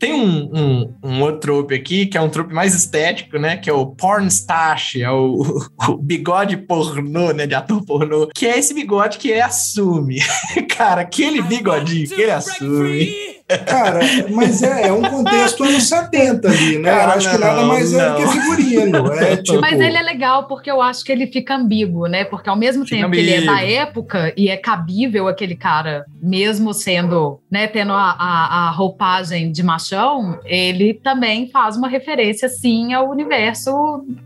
Tem 0.05 0.13
um, 0.13 0.51
um, 0.53 0.95
um 1.03 1.23
outro 1.23 1.41
trope 1.41 1.75
aqui, 1.75 2.05
que 2.05 2.19
é 2.19 2.21
um 2.21 2.29
trope 2.29 2.53
mais 2.53 2.75
estético, 2.75 3.39
né? 3.39 3.57
Que 3.57 3.71
é 3.71 3.73
o 3.73 3.87
porn 3.87 4.27
stash, 4.29 4.97
é 4.97 5.11
o, 5.11 5.67
o 5.89 5.97
bigode 5.97 6.59
pornô, 6.59 7.33
né? 7.33 7.47
De 7.47 7.55
ator 7.55 7.83
pornô. 7.87 8.29
Que 8.35 8.47
é 8.47 8.59
esse 8.59 8.75
bigode 8.75 9.17
que 9.17 9.31
ele 9.31 9.41
assume. 9.41 10.19
Cara, 10.69 11.01
aquele 11.01 11.41
bigodinho 11.41 12.07
que 12.07 12.21
ele 12.21 12.33
assume. 12.33 13.34
Cara, 13.67 14.01
mas 14.31 14.63
é, 14.63 14.89
é 14.89 14.93
um 14.93 15.03
contexto 15.03 15.65
anos 15.65 15.87
70 15.87 16.49
ali, 16.49 16.79
né? 16.79 16.91
Cara, 16.91 17.13
Eu 17.13 17.19
acho 17.19 17.31
que 17.31 17.39
nada 17.39 17.61
não, 17.61 17.69
mais 17.69 17.93
é 17.93 18.09
não. 18.09 18.21
do 18.21 18.23
que 18.23 18.33
figurino. 18.41 19.13
É, 19.13 19.37
tipo, 19.43 19.61
Mas 19.61 19.79
ele 19.79 19.97
é 19.97 20.03
legal 20.03 20.47
porque 20.47 20.71
eu 20.71 20.81
acho 20.81 21.05
que 21.05 21.13
ele 21.13 21.27
fica 21.27 21.55
ambíguo, 21.57 22.07
né? 22.07 22.25
Porque 22.25 22.49
ao 22.49 22.57
mesmo 22.57 22.85
Fica 22.85 22.97
tempo 23.03 23.11
que 23.13 23.19
ele 23.19 23.31
é 23.35 23.43
da 23.43 23.53
ambíguo. 23.53 23.71
época 23.71 24.33
e 24.37 24.49
é 24.49 24.57
cabível 24.57 25.29
aquele 25.29 25.55
cara, 25.55 26.07
mesmo 26.23 26.73
sendo, 26.73 27.39
né, 27.51 27.67
tendo 27.67 27.93
a, 27.93 28.17
a, 28.19 28.69
a 28.69 28.71
roupagem 28.71 29.53
de 29.53 29.63
machão, 29.63 30.39
ele 30.45 30.95
também 30.95 31.49
faz 31.51 31.77
uma 31.77 31.89
referência, 31.89 32.49
sim, 32.49 32.95
ao 32.95 33.11
universo 33.11 33.73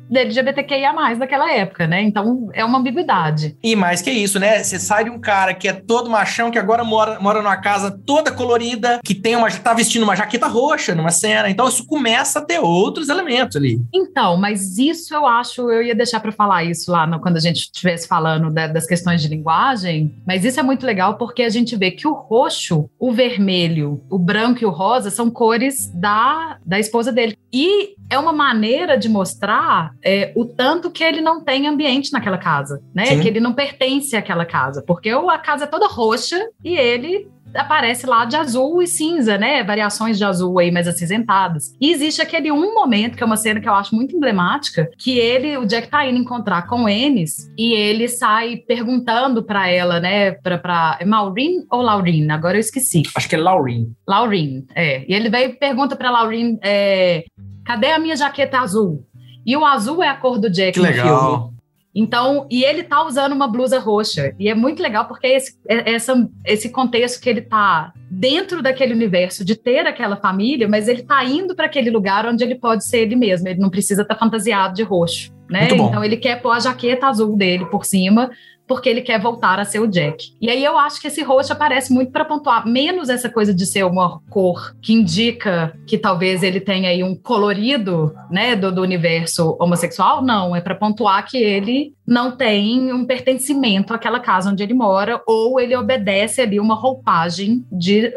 da 0.08 0.20
LGBTQIA+, 0.20 0.92
daquela 1.18 1.52
época, 1.52 1.86
né? 1.86 2.02
Então 2.02 2.50
é 2.54 2.64
uma 2.64 2.78
ambiguidade. 2.78 3.56
E 3.62 3.74
mais 3.74 4.00
que 4.00 4.10
isso, 4.10 4.38
né? 4.38 4.62
Você 4.62 4.78
sai 4.78 5.04
de 5.04 5.10
um 5.10 5.18
cara 5.18 5.52
que 5.54 5.66
é 5.68 5.72
todo 5.72 6.08
machão, 6.08 6.50
que 6.50 6.58
agora 6.58 6.84
mora, 6.84 7.18
mora 7.20 7.42
numa 7.42 7.56
casa 7.56 7.90
toda 8.06 8.30
colorida, 8.30 9.00
que 9.08 9.14
tem 9.14 9.34
uma, 9.34 9.50
tá 9.50 9.72
vestindo 9.72 10.02
uma 10.02 10.14
jaqueta 10.14 10.46
roxa 10.46 10.94
numa 10.94 11.10
cena. 11.10 11.48
Então 11.48 11.66
isso 11.66 11.86
começa 11.86 12.40
a 12.40 12.42
ter 12.44 12.58
outros 12.58 13.08
elementos 13.08 13.56
ali. 13.56 13.80
Então, 13.90 14.36
mas 14.36 14.76
isso 14.76 15.14
eu 15.14 15.26
acho, 15.26 15.62
eu 15.70 15.82
ia 15.82 15.94
deixar 15.94 16.20
para 16.20 16.30
falar 16.30 16.64
isso 16.64 16.92
lá 16.92 17.06
no- 17.06 17.18
quando 17.18 17.38
a 17.38 17.40
gente 17.40 17.60
estivesse 17.60 18.06
falando 18.06 18.50
da- 18.52 18.66
das 18.66 18.84
questões 18.86 19.22
de 19.22 19.28
linguagem, 19.28 20.14
mas 20.26 20.44
isso 20.44 20.60
é 20.60 20.62
muito 20.62 20.84
legal 20.84 21.16
porque 21.16 21.42
a 21.42 21.48
gente 21.48 21.74
vê 21.74 21.90
que 21.90 22.06
o 22.06 22.12
roxo, 22.12 22.90
o 22.98 23.10
vermelho, 23.10 24.02
o 24.10 24.18
branco 24.18 24.62
e 24.62 24.66
o 24.66 24.70
rosa 24.70 25.10
são 25.10 25.30
cores 25.30 25.90
da, 25.94 26.58
da 26.66 26.78
esposa 26.78 27.10
dele. 27.10 27.34
E 27.50 27.94
é 28.10 28.18
uma 28.18 28.32
maneira 28.32 28.98
de 28.98 29.08
mostrar 29.08 29.92
é, 30.04 30.32
o 30.36 30.44
tanto 30.44 30.90
que 30.90 31.02
ele 31.02 31.22
não 31.22 31.42
tem 31.42 31.66
ambiente 31.66 32.12
naquela 32.12 32.36
casa, 32.36 32.82
né? 32.94 33.06
Sim. 33.06 33.20
Que 33.20 33.28
ele 33.28 33.40
não 33.40 33.54
pertence 33.54 34.14
àquela 34.14 34.44
casa, 34.44 34.84
porque 34.86 35.08
a 35.08 35.38
casa 35.38 35.64
é 35.64 35.66
toda 35.66 35.86
roxa 35.88 36.38
e 36.62 36.74
ele 36.76 37.26
aparece 37.54 38.06
lá 38.06 38.24
de 38.24 38.36
azul 38.36 38.82
e 38.82 38.86
cinza, 38.86 39.38
né? 39.38 39.62
Variações 39.64 40.18
de 40.18 40.24
azul 40.24 40.58
aí 40.58 40.70
mais 40.70 40.86
acinzentadas. 40.86 41.74
E 41.80 41.90
existe 41.92 42.20
aquele 42.20 42.50
um 42.52 42.74
momento, 42.74 43.16
que 43.16 43.22
é 43.22 43.26
uma 43.26 43.36
cena 43.36 43.60
que 43.60 43.68
eu 43.68 43.74
acho 43.74 43.94
muito 43.94 44.16
emblemática, 44.16 44.88
que 44.98 45.18
ele, 45.18 45.56
o 45.56 45.66
Jack 45.66 45.88
tá 45.88 46.06
indo 46.06 46.18
encontrar 46.18 46.66
com 46.66 46.88
Ennis 46.88 47.50
e 47.56 47.72
ele 47.72 48.08
sai 48.08 48.56
perguntando 48.56 49.42
pra 49.42 49.68
ela, 49.68 50.00
né? 50.00 50.32
Pra, 50.32 50.58
pra 50.58 50.98
é 51.00 51.04
Maureen 51.04 51.64
ou 51.70 51.82
Laureen? 51.82 52.30
Agora 52.30 52.56
eu 52.56 52.60
esqueci. 52.60 53.02
Acho 53.14 53.28
que 53.28 53.34
é 53.34 53.38
Laurin. 53.38 53.92
Laureen, 54.06 54.66
é. 54.74 55.04
E 55.08 55.14
ele 55.14 55.28
vai 55.30 55.46
e 55.46 55.48
pergunta 55.54 55.96
pra 55.96 56.10
Laureen, 56.10 56.58
é, 56.62 57.24
cadê 57.64 57.90
a 57.92 57.98
minha 57.98 58.16
jaqueta 58.16 58.58
azul? 58.60 59.04
E 59.46 59.56
o 59.56 59.64
azul 59.64 60.02
é 60.02 60.08
a 60.08 60.14
cor 60.14 60.38
do 60.38 60.50
Jack 60.50 60.72
Que 60.72 60.80
legal. 60.80 61.38
filme. 61.40 61.57
Então, 62.00 62.46
e 62.48 62.62
ele 62.62 62.84
tá 62.84 63.04
usando 63.04 63.32
uma 63.32 63.48
blusa 63.48 63.80
roxa. 63.80 64.32
E 64.38 64.48
é 64.48 64.54
muito 64.54 64.80
legal 64.80 65.06
porque 65.06 65.26
é 65.26 65.36
esse, 65.36 65.58
é- 65.68 65.94
essa, 65.94 66.28
esse 66.46 66.70
contexto 66.70 67.20
que 67.20 67.28
ele 67.28 67.40
tá 67.42 67.92
dentro 68.08 68.62
daquele 68.62 68.94
universo 68.94 69.44
de 69.44 69.56
ter 69.56 69.84
aquela 69.84 70.16
família, 70.16 70.68
mas 70.68 70.86
ele 70.86 71.02
tá 71.02 71.24
indo 71.24 71.56
para 71.56 71.66
aquele 71.66 71.90
lugar 71.90 72.24
onde 72.24 72.44
ele 72.44 72.54
pode 72.54 72.84
ser 72.86 73.00
ele 73.00 73.16
mesmo. 73.16 73.48
Ele 73.48 73.58
não 73.58 73.68
precisa 73.68 74.02
estar 74.02 74.14
fantasiado 74.14 74.74
de 74.74 74.84
roxo, 74.84 75.32
né? 75.50 75.66
Então 75.88 76.04
ele 76.04 76.16
quer 76.16 76.40
pôr 76.40 76.52
a 76.52 76.60
jaqueta 76.60 77.08
azul 77.08 77.36
dele 77.36 77.66
por 77.66 77.84
cima 77.84 78.30
porque 78.68 78.88
ele 78.88 79.00
quer 79.00 79.20
voltar 79.20 79.58
a 79.58 79.64
ser 79.64 79.80
o 79.80 79.88
Jack. 79.88 80.36
E 80.40 80.50
aí 80.50 80.62
eu 80.62 80.78
acho 80.78 81.00
que 81.00 81.08
esse 81.08 81.22
roxo 81.22 81.52
aparece 81.52 81.92
muito 81.92 82.12
para 82.12 82.24
pontuar 82.24 82.68
menos 82.68 83.08
essa 83.08 83.28
coisa 83.30 83.54
de 83.54 83.64
ser 83.64 83.84
uma 83.84 84.20
cor 84.28 84.76
que 84.82 84.92
indica 84.92 85.74
que 85.86 85.96
talvez 85.96 86.42
ele 86.42 86.60
tenha 86.60 86.90
aí 86.90 87.02
um 87.02 87.16
colorido, 87.16 88.14
né, 88.30 88.54
do, 88.54 88.70
do 88.70 88.82
universo 88.82 89.56
homossexual. 89.58 90.22
Não, 90.22 90.54
é 90.54 90.60
para 90.60 90.74
pontuar 90.74 91.26
que 91.26 91.38
ele 91.38 91.94
não 92.06 92.36
tem 92.36 92.92
um 92.92 93.06
pertencimento 93.06 93.94
àquela 93.94 94.20
casa 94.20 94.50
onde 94.50 94.62
ele 94.62 94.74
mora 94.74 95.20
ou 95.26 95.58
ele 95.58 95.74
obedece 95.74 96.42
ali 96.42 96.60
uma 96.60 96.74
roupagem 96.74 97.64
de 97.72 98.12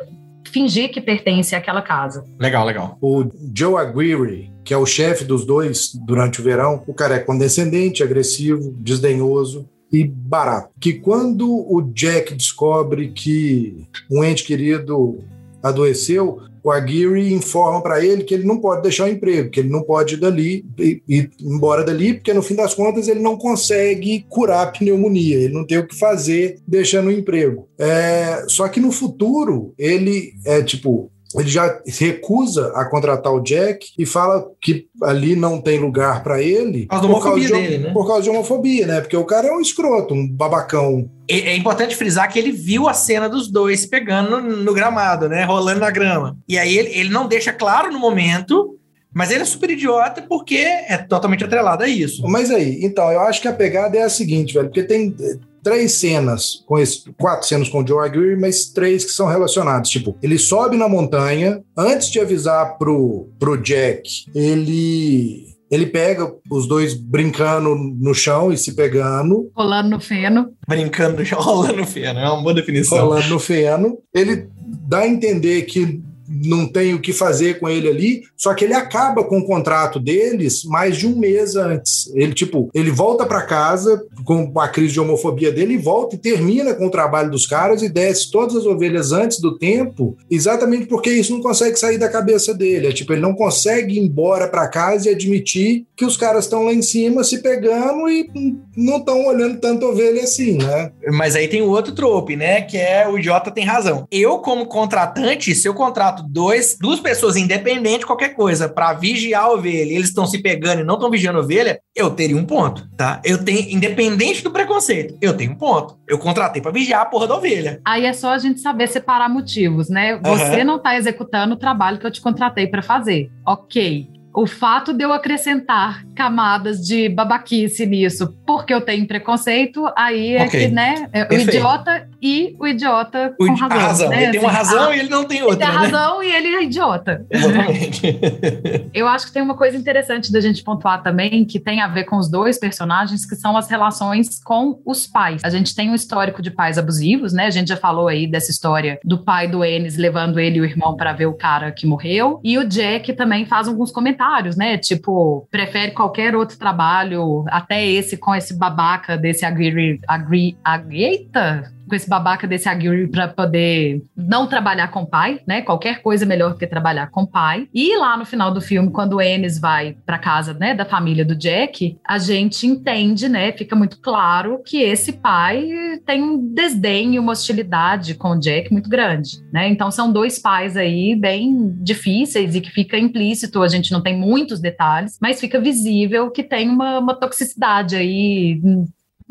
fingir 0.51 0.91
que 0.91 0.99
pertence 0.99 1.55
àquela 1.55 1.81
casa. 1.81 2.25
Legal, 2.37 2.65
legal. 2.65 2.97
O 3.01 3.25
Joe 3.55 3.75
Aguirre, 3.75 4.51
que 4.65 4.73
é 4.73 4.77
o 4.77 4.85
chefe 4.85 5.23
dos 5.23 5.45
dois 5.45 5.93
durante 5.93 6.41
o 6.41 6.43
verão, 6.43 6.83
o 6.85 6.93
cara 6.93 7.15
é 7.15 7.19
condescendente, 7.19 8.03
agressivo, 8.03 8.75
desdenhoso 8.77 9.69
e 9.91 10.03
barato. 10.03 10.69
Que 10.79 10.93
quando 10.93 11.49
o 11.49 11.81
Jack 11.93 12.33
descobre 12.33 13.09
que 13.09 13.85
um 14.09 14.23
ente 14.23 14.43
querido 14.43 15.19
adoeceu, 15.61 16.41
o 16.63 16.71
Aguirre 16.71 17.33
informa 17.33 17.81
para 17.81 18.03
ele 18.03 18.23
que 18.23 18.33
ele 18.33 18.43
não 18.43 18.59
pode 18.59 18.83
deixar 18.83 19.05
o 19.05 19.09
emprego, 19.09 19.49
que 19.49 19.59
ele 19.59 19.69
não 19.69 19.81
pode 19.81 20.13
ir 20.13 20.17
dali 20.17 20.65
e 20.77 21.01
ir 21.07 21.31
embora 21.41 21.83
dali, 21.83 22.13
porque 22.13 22.33
no 22.33 22.43
fim 22.43 22.55
das 22.55 22.73
contas 22.73 23.07
ele 23.07 23.19
não 23.19 23.35
consegue 23.35 24.25
curar 24.29 24.67
a 24.67 24.71
pneumonia, 24.71 25.37
ele 25.37 25.53
não 25.53 25.65
tem 25.65 25.79
o 25.79 25.87
que 25.87 25.95
fazer 25.95 26.59
deixando 26.67 27.07
o 27.07 27.11
emprego. 27.11 27.67
É, 27.79 28.45
só 28.47 28.67
que 28.67 28.79
no 28.79 28.91
futuro 28.91 29.73
ele 29.77 30.33
é 30.45 30.61
tipo 30.61 31.10
ele 31.35 31.49
já 31.49 31.79
se 31.85 32.05
recusa 32.05 32.71
a 32.75 32.85
contratar 32.85 33.33
o 33.33 33.41
Jack 33.41 33.91
e 33.97 34.05
fala 34.05 34.45
que 34.59 34.87
ali 35.03 35.35
não 35.35 35.61
tem 35.61 35.79
lugar 35.79 36.23
para 36.23 36.41
ele 36.41 36.87
Por 36.87 36.89
causa 36.89 37.07
da 37.07 37.13
homofobia 37.13 37.47
de, 37.47 37.53
dele, 37.53 37.77
né? 37.77 37.93
por 37.93 38.07
causa 38.07 38.23
de 38.23 38.29
homofobia, 38.29 38.87
né? 38.87 39.01
Porque 39.01 39.17
o 39.17 39.25
cara 39.25 39.47
é 39.47 39.51
um 39.51 39.61
escroto, 39.61 40.13
um 40.13 40.27
babacão. 40.27 41.09
É 41.29 41.51
é 41.51 41.55
importante 41.55 41.95
frisar 41.95 42.31
que 42.31 42.39
ele 42.39 42.51
viu 42.51 42.87
a 42.87 42.93
cena 42.93 43.27
dos 43.27 43.47
dois 43.49 43.85
pegando 43.85 44.41
no, 44.41 44.57
no 44.57 44.73
gramado, 44.73 45.27
né? 45.29 45.43
Rolando 45.43 45.79
na 45.79 45.91
grama. 45.91 46.37
E 46.47 46.57
aí 46.57 46.77
ele, 46.77 46.89
ele 46.93 47.09
não 47.09 47.27
deixa 47.27 47.51
claro 47.51 47.91
no 47.91 47.99
momento, 47.99 48.77
mas 49.13 49.31
ele 49.31 49.41
é 49.41 49.45
super 49.45 49.69
idiota 49.69 50.21
porque 50.21 50.57
é 50.57 50.97
totalmente 50.97 51.43
atrelado 51.43 51.83
a 51.83 51.87
isso. 51.87 52.23
Mas 52.27 52.49
aí, 52.49 52.79
então, 52.83 53.11
eu 53.11 53.21
acho 53.21 53.41
que 53.41 53.47
a 53.47 53.53
pegada 53.53 53.97
é 53.97 54.03
a 54.03 54.09
seguinte, 54.09 54.53
velho, 54.53 54.67
porque 54.67 54.83
tem 54.83 55.15
três 55.63 55.93
cenas 55.93 56.63
com 56.65 56.77
esse, 56.79 57.03
quatro 57.19 57.47
cenas 57.47 57.69
com 57.69 57.81
o 57.83 57.87
Joe 57.87 58.05
Aguirre, 58.05 58.35
mas 58.35 58.65
três 58.65 59.05
que 59.05 59.11
são 59.11 59.27
relacionados. 59.27 59.89
Tipo, 59.89 60.15
ele 60.21 60.37
sobe 60.37 60.77
na 60.77 60.87
montanha, 60.89 61.61
antes 61.77 62.09
de 62.09 62.19
avisar 62.19 62.77
pro, 62.77 63.29
pro 63.39 63.57
Jack, 63.57 64.03
ele 64.33 65.51
ele 65.71 65.85
pega 65.85 66.29
os 66.49 66.67
dois 66.67 66.93
brincando 66.93 67.73
no 67.73 68.13
chão 68.13 68.51
e 68.51 68.57
se 68.57 68.73
pegando, 68.73 69.49
Rolando 69.55 69.89
no 69.89 69.99
feno. 70.01 70.51
Brincando, 70.67 71.23
rolando 71.35 71.85
feno. 71.85 72.19
É 72.19 72.29
uma 72.29 72.41
boa 72.41 72.53
definição. 72.53 72.97
rolando 72.97 73.29
no 73.29 73.39
feno. 73.39 73.97
Ele 74.13 74.49
dá 74.89 74.99
a 74.99 75.07
entender 75.07 75.61
que 75.61 76.01
não 76.31 76.67
tem 76.67 76.93
o 76.93 77.01
que 77.01 77.11
fazer 77.11 77.59
com 77.59 77.67
ele 77.67 77.89
ali, 77.89 78.23
só 78.37 78.53
que 78.53 78.65
ele 78.65 78.73
acaba 78.73 79.23
com 79.23 79.39
o 79.39 79.45
contrato 79.45 79.99
deles 79.99 80.63
mais 80.63 80.97
de 80.97 81.07
um 81.07 81.17
mês 81.17 81.55
antes. 81.55 82.11
Ele, 82.13 82.33
tipo, 82.33 82.69
ele 82.73 82.91
volta 82.91 83.25
para 83.25 83.41
casa 83.41 84.03
com 84.23 84.51
a 84.59 84.67
crise 84.67 84.93
de 84.93 84.99
homofobia 84.99 85.51
dele 85.51 85.73
e 85.73 85.77
volta 85.77 86.15
e 86.15 86.19
termina 86.19 86.73
com 86.73 86.87
o 86.87 86.91
trabalho 86.91 87.31
dos 87.31 87.45
caras 87.45 87.81
e 87.81 87.89
desce 87.89 88.31
todas 88.31 88.55
as 88.55 88.65
ovelhas 88.65 89.11
antes 89.11 89.39
do 89.39 89.57
tempo, 89.57 90.15
exatamente 90.29 90.85
porque 90.85 91.11
isso 91.11 91.33
não 91.33 91.41
consegue 91.41 91.77
sair 91.77 91.97
da 91.97 92.09
cabeça 92.09 92.53
dele. 92.53 92.87
É 92.87 92.91
tipo, 92.91 93.13
ele 93.13 93.21
não 93.21 93.33
consegue 93.33 93.97
ir 93.97 93.99
embora 93.99 94.47
para 94.47 94.67
casa 94.67 95.09
e 95.09 95.13
admitir 95.13 95.85
que 95.95 96.05
os 96.05 96.17
caras 96.17 96.45
estão 96.45 96.63
lá 96.63 96.73
em 96.73 96.81
cima 96.81 97.23
se 97.23 97.41
pegando 97.41 98.09
e 98.09 98.29
não 98.75 98.97
estão 98.97 99.25
olhando 99.25 99.59
tanto 99.59 99.85
ovelha 99.85 100.23
assim, 100.23 100.57
né? 100.57 100.91
Mas 101.11 101.35
aí 101.35 101.47
tem 101.47 101.61
o 101.61 101.69
outro 101.69 101.93
trope, 101.93 102.35
né? 102.35 102.61
Que 102.61 102.77
é 102.77 103.07
o 103.07 103.17
idiota 103.17 103.51
tem 103.51 103.65
razão. 103.65 104.07
Eu, 104.11 104.39
como 104.39 104.65
contratante, 104.65 105.53
se 105.53 105.67
eu 105.67 105.73
contrato 105.73 106.20
dois, 106.29 106.77
duas 106.79 106.99
pessoas 106.99 107.35
independentes, 107.35 108.05
qualquer 108.05 108.35
coisa, 108.35 108.69
para 108.69 108.93
vigiar 108.93 109.43
a 109.43 109.51
ovelha, 109.51 109.93
eles 109.93 110.09
estão 110.09 110.25
se 110.25 110.41
pegando 110.41 110.81
e 110.81 110.83
não 110.83 110.95
estão 110.95 111.09
vigiando 111.09 111.39
a 111.39 111.41
ovelha, 111.41 111.79
eu 111.95 112.09
teria 112.11 112.37
um 112.37 112.45
ponto, 112.45 112.87
tá? 112.95 113.21
Eu 113.23 113.43
tenho, 113.43 113.69
independente 113.69 114.43
do 114.43 114.51
preconceito, 114.51 115.17
eu 115.21 115.35
tenho 115.35 115.51
um 115.51 115.55
ponto. 115.55 115.97
Eu 116.07 116.17
contratei 116.17 116.61
para 116.61 116.71
vigiar 116.71 117.01
a 117.01 117.05
porra 117.05 117.27
da 117.27 117.35
ovelha. 117.35 117.81
Aí 117.85 118.05
é 118.05 118.13
só 118.13 118.31
a 118.31 118.37
gente 118.37 118.59
saber 118.59 118.87
separar 118.87 119.29
motivos, 119.29 119.89
né? 119.89 120.17
Você 120.17 120.59
uhum. 120.59 120.65
não 120.65 120.75
está 120.77 120.95
executando 120.95 121.53
o 121.53 121.57
trabalho 121.57 121.99
que 121.99 122.05
eu 122.05 122.11
te 122.11 122.21
contratei 122.21 122.67
para 122.67 122.81
fazer. 122.81 123.29
Ok 123.45 124.20
o 124.33 124.47
fato 124.47 124.93
de 124.93 125.03
eu 125.03 125.11
acrescentar 125.11 126.05
camadas 126.15 126.79
de 126.85 127.09
babaquice 127.09 127.85
nisso, 127.85 128.35
porque 128.45 128.73
eu 128.73 128.81
tenho 128.81 129.05
preconceito, 129.07 129.85
aí 129.95 130.35
é 130.35 130.45
okay. 130.45 130.67
que, 130.67 130.73
né, 130.73 131.09
é 131.11 131.27
o 131.29 131.33
idiota 131.33 132.07
e 132.21 132.55
o 132.59 132.67
idiota 132.67 133.33
o 133.39 133.45
com 133.47 133.53
razão. 133.53 133.79
razão. 133.79 134.09
Né? 134.09 134.23
Ele 134.23 134.31
tem 134.31 134.39
uma 134.39 134.51
razão 134.51 134.89
a, 134.89 134.95
e 134.95 134.99
ele 134.99 135.09
não 135.09 135.25
tem 135.25 135.41
outra. 135.41 135.65
Ele 135.65 135.65
tem 135.65 135.81
né? 135.81 135.85
razão 135.85 136.23
e 136.23 136.31
ele 136.31 136.47
é 136.47 136.63
idiota. 136.63 137.25
Exatamente. 137.29 138.19
eu 138.93 139.07
acho 139.07 139.27
que 139.27 139.33
tem 139.33 139.41
uma 139.41 139.55
coisa 139.55 139.77
interessante 139.77 140.31
da 140.31 140.39
gente 140.39 140.63
pontuar 140.63 141.01
também, 141.01 141.43
que 141.43 141.59
tem 141.59 141.81
a 141.81 141.87
ver 141.87 142.03
com 142.03 142.17
os 142.17 142.29
dois 142.29 142.59
personagens, 142.59 143.25
que 143.25 143.35
são 143.35 143.57
as 143.57 143.67
relações 143.69 144.41
com 144.43 144.79
os 144.85 145.07
pais. 145.07 145.41
A 145.43 145.49
gente 145.49 145.75
tem 145.75 145.89
um 145.89 145.95
histórico 145.95 146.41
de 146.41 146.51
pais 146.51 146.77
abusivos, 146.77 147.33
né? 147.33 147.47
A 147.47 147.51
gente 147.51 147.69
já 147.69 147.77
falou 147.77 148.07
aí 148.07 148.27
dessa 148.27 148.51
história 148.51 148.99
do 149.03 149.17
pai 149.17 149.47
do 149.47 149.65
Ennis 149.65 149.97
levando 149.97 150.39
ele 150.39 150.59
e 150.59 150.61
o 150.61 150.65
irmão 150.65 150.95
para 150.95 151.13
ver 151.13 151.25
o 151.25 151.33
cara 151.33 151.71
que 151.71 151.87
morreu. 151.87 152.39
E 152.43 152.57
o 152.57 152.67
Jack 152.67 153.13
também 153.13 153.45
faz 153.45 153.67
alguns 153.67 153.91
comentários 153.91 154.20
comentários, 154.21 154.55
né? 154.55 154.77
Tipo, 154.77 155.47
prefere 155.49 155.91
qualquer 155.91 156.35
outro 156.35 156.57
trabalho, 156.57 157.43
até 157.49 157.85
esse 157.85 158.15
com 158.17 158.35
esse 158.35 158.53
babaca 158.53 159.17
desse 159.17 159.43
agri, 159.43 159.99
agri, 160.07 160.57
agrieta? 160.63 161.73
Com 161.91 161.95
esse 161.95 162.07
babaca 162.07 162.47
desse 162.47 162.69
Aguirre 162.69 163.09
para 163.09 163.27
poder 163.27 164.01
não 164.15 164.47
trabalhar 164.47 164.87
com 164.87 165.01
o 165.01 165.05
pai, 165.05 165.41
né? 165.45 165.61
Qualquer 165.61 166.01
coisa 166.01 166.25
melhor 166.25 166.55
que 166.55 166.65
trabalhar 166.65 167.07
com 167.11 167.23
o 167.23 167.27
pai. 167.27 167.67
E 167.73 167.97
lá 167.97 168.15
no 168.15 168.25
final 168.25 168.53
do 168.53 168.61
filme, 168.61 168.89
quando 168.91 169.17
o 169.17 169.21
Ennis 169.21 169.59
vai 169.59 169.97
para 170.05 170.17
casa, 170.17 170.53
né, 170.53 170.73
da 170.73 170.85
família 170.85 171.25
do 171.25 171.35
Jack, 171.35 171.97
a 172.07 172.17
gente 172.17 172.65
entende, 172.65 173.27
né, 173.27 173.51
fica 173.51 173.75
muito 173.75 173.99
claro 173.99 174.61
que 174.65 174.81
esse 174.81 175.11
pai 175.11 175.67
tem 176.05 176.23
um 176.23 176.53
desdém 176.53 177.15
e 177.15 177.19
uma 177.19 177.33
hostilidade 177.33 178.15
com 178.15 178.29
o 178.29 178.39
Jack 178.39 178.71
muito 178.71 178.89
grande, 178.89 179.43
né? 179.51 179.67
Então 179.67 179.91
são 179.91 180.13
dois 180.13 180.39
pais 180.39 180.77
aí 180.77 181.13
bem 181.13 181.75
difíceis 181.83 182.55
e 182.55 182.61
que 182.61 182.71
fica 182.71 182.97
implícito, 182.97 183.61
a 183.61 183.67
gente 183.67 183.91
não 183.91 184.01
tem 184.01 184.17
muitos 184.17 184.61
detalhes, 184.61 185.17
mas 185.21 185.41
fica 185.41 185.59
visível 185.59 186.31
que 186.31 186.41
tem 186.41 186.69
uma, 186.69 186.99
uma 186.99 187.15
toxicidade 187.15 187.97
aí 187.97 188.61